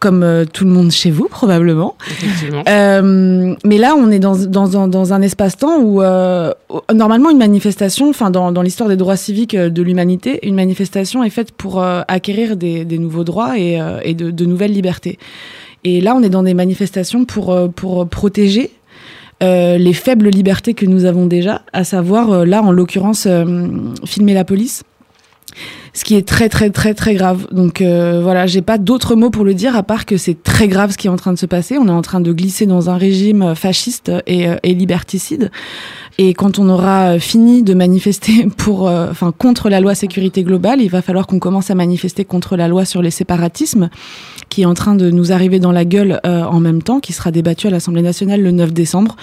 comme 0.00 0.22
euh, 0.24 0.44
tout 0.44 0.64
le 0.64 0.70
monde 0.70 0.90
chez 0.90 1.12
vous 1.12 1.28
probablement. 1.30 1.94
Effectivement. 2.10 2.64
Euh, 2.68 3.54
mais 3.64 3.78
là, 3.78 3.94
on 3.96 4.10
est 4.10 4.18
dans, 4.18 4.34
dans, 4.36 4.76
un- 4.78 4.88
dans 4.88 5.12
un 5.12 5.22
espace-temps 5.22 5.78
où, 5.80 6.02
euh, 6.02 6.52
normalement, 6.92 7.30
une 7.30 7.38
manifestation, 7.38 8.08
enfin, 8.10 8.30
dans, 8.30 8.50
dans 8.50 8.62
l'histoire 8.62 8.88
des 8.88 8.96
droits 8.96 9.16
civiques 9.16 9.54
de 9.56 9.82
l'humanité, 9.82 10.40
une 10.46 10.56
manifestation 10.56 11.22
est 11.22 11.30
faite 11.30 11.52
pour 11.52 11.80
euh, 11.82 12.02
acquérir 12.08 12.56
des, 12.56 12.84
des 12.84 12.98
nouveaux 12.98 13.24
droits 13.24 13.56
et, 13.58 13.80
euh, 13.80 14.00
et 14.02 14.14
de, 14.14 14.32
de 14.32 14.44
nouvelles 14.44 14.72
libertés. 14.72 15.18
Et 15.84 16.00
là, 16.00 16.14
on 16.16 16.22
est 16.22 16.28
dans 16.30 16.42
des 16.42 16.52
manifestations 16.52 17.24
pour, 17.24 17.56
pour 17.74 18.06
protéger 18.08 18.70
euh, 19.42 19.78
les 19.78 19.92
faibles 19.94 20.28
libertés 20.28 20.74
que 20.74 20.84
nous 20.84 21.06
avons 21.06 21.26
déjà, 21.26 21.62
à 21.72 21.84
savoir, 21.84 22.30
euh, 22.30 22.44
là, 22.44 22.62
en 22.62 22.72
l'occurrence, 22.72 23.26
euh, 23.26 23.68
filmer 24.04 24.34
la 24.34 24.44
police. 24.44 24.82
Ce 25.92 26.04
qui 26.04 26.14
est 26.14 26.26
très 26.26 26.48
très 26.48 26.70
très 26.70 26.94
très 26.94 27.14
grave. 27.14 27.46
Donc 27.50 27.80
euh, 27.80 28.20
voilà, 28.22 28.46
j'ai 28.46 28.62
pas 28.62 28.78
d'autres 28.78 29.14
mots 29.14 29.30
pour 29.30 29.44
le 29.44 29.54
dire 29.54 29.76
à 29.76 29.82
part 29.82 30.06
que 30.06 30.16
c'est 30.16 30.42
très 30.42 30.68
grave 30.68 30.92
ce 30.92 30.98
qui 30.98 31.06
est 31.06 31.10
en 31.10 31.16
train 31.16 31.32
de 31.32 31.38
se 31.38 31.46
passer. 31.46 31.78
On 31.78 31.88
est 31.88 31.92
en 31.92 32.02
train 32.02 32.20
de 32.20 32.32
glisser 32.32 32.66
dans 32.66 32.90
un 32.90 32.96
régime 32.96 33.54
fasciste 33.54 34.12
et, 34.26 34.48
euh, 34.48 34.56
et 34.62 34.74
liberticide. 34.74 35.50
Et 36.22 36.34
quand 36.34 36.58
on 36.58 36.68
aura 36.68 37.18
fini 37.18 37.62
de 37.62 37.72
manifester 37.72 38.46
pour, 38.58 38.88
euh, 38.88 39.08
enfin, 39.10 39.32
contre 39.32 39.70
la 39.70 39.80
loi 39.80 39.94
sécurité 39.94 40.42
globale, 40.42 40.82
il 40.82 40.90
va 40.90 41.00
falloir 41.00 41.26
qu'on 41.26 41.38
commence 41.38 41.70
à 41.70 41.74
manifester 41.74 42.26
contre 42.26 42.56
la 42.56 42.68
loi 42.68 42.84
sur 42.84 43.00
les 43.00 43.10
séparatismes, 43.10 43.88
qui 44.50 44.60
est 44.60 44.66
en 44.66 44.74
train 44.74 44.94
de 44.94 45.10
nous 45.10 45.32
arriver 45.32 45.60
dans 45.60 45.72
la 45.72 45.86
gueule 45.86 46.20
euh, 46.26 46.42
en 46.42 46.60
même 46.60 46.82
temps, 46.82 47.00
qui 47.00 47.14
sera 47.14 47.30
débattue 47.30 47.68
à 47.68 47.70
l'Assemblée 47.70 48.02
nationale 48.02 48.42
le 48.42 48.50
9 48.50 48.72
décembre, 48.74 49.16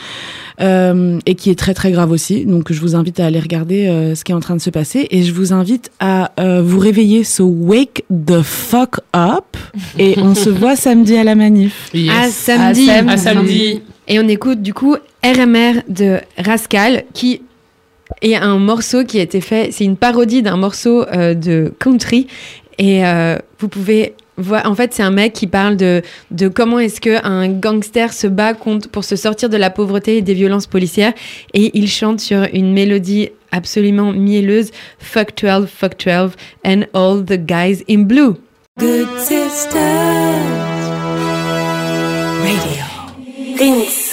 euh, 0.59 1.19
et 1.27 1.35
qui 1.35 1.51
est 1.51 1.59
très 1.59 1.75
très 1.75 1.91
grave 1.91 2.09
aussi. 2.09 2.45
Donc 2.45 2.73
je 2.73 2.81
vous 2.81 2.95
invite 2.95 3.19
à 3.19 3.27
aller 3.27 3.39
regarder 3.39 3.87
euh, 3.87 4.15
ce 4.15 4.23
qui 4.23 4.31
est 4.31 4.35
en 4.35 4.39
train 4.39 4.55
de 4.55 4.61
se 4.61 4.71
passer, 4.71 5.05
et 5.11 5.21
je 5.21 5.31
vous 5.33 5.53
invite 5.53 5.91
à 5.99 6.31
euh, 6.39 6.56
vous 6.61 6.79
réveiller. 6.79 7.23
So 7.23 7.45
wake 7.45 8.03
the 8.09 8.41
fuck 8.41 8.99
up, 9.15 9.57
et 9.99 10.15
on 10.19 10.35
se 10.35 10.49
voit 10.49 10.75
samedi 10.75 11.17
à 11.17 11.23
la 11.23 11.35
manif. 11.35 11.89
Yes. 11.93 12.11
À 12.15 12.29
samedi. 12.29 12.89
À 12.89 13.17
samedi. 13.17 13.81
Et 14.07 14.19
on 14.19 14.27
écoute 14.27 14.61
du 14.61 14.73
coup 14.73 14.95
RMR 15.23 15.81
de 15.89 16.19
Rascal 16.37 17.03
qui 17.13 17.41
est 18.21 18.35
un 18.35 18.57
morceau 18.57 19.03
qui 19.03 19.19
a 19.19 19.21
été 19.21 19.41
fait, 19.41 19.69
c'est 19.71 19.83
une 19.83 19.97
parodie 19.97 20.41
d'un 20.41 20.57
morceau 20.57 21.05
euh, 21.07 21.33
de 21.33 21.73
country 21.79 22.27
et 22.77 23.05
euh, 23.05 23.37
vous 23.59 23.67
pouvez 23.67 24.13
en 24.37 24.75
fait 24.75 24.93
c'est 24.93 25.03
un 25.03 25.11
mec 25.11 25.33
qui 25.33 25.47
parle 25.47 25.77
de, 25.77 26.01
de 26.31 26.47
comment 26.47 26.79
est-ce 26.79 27.01
qu'un 27.01 27.47
gangster 27.49 28.13
se 28.13 28.27
bat 28.27 28.53
contre, 28.53 28.89
pour 28.89 29.03
se 29.03 29.15
sortir 29.15 29.49
de 29.49 29.57
la 29.57 29.69
pauvreté 29.69 30.17
et 30.17 30.21
des 30.21 30.33
violences 30.33 30.67
policières 30.67 31.13
et 31.53 31.77
il 31.77 31.87
chante 31.87 32.19
sur 32.19 32.47
une 32.53 32.73
mélodie 32.73 33.29
absolument 33.51 34.11
mielleuse 34.11 34.71
Fuck 34.99 35.35
12, 35.41 35.67
fuck 35.67 35.97
12 35.97 36.35
and 36.65 36.83
all 36.93 37.23
the 37.23 37.37
guys 37.37 37.83
in 37.89 38.03
blue. 38.03 38.35
Good 38.79 39.07
sisters. 39.19 39.81
Radio. 42.43 44.06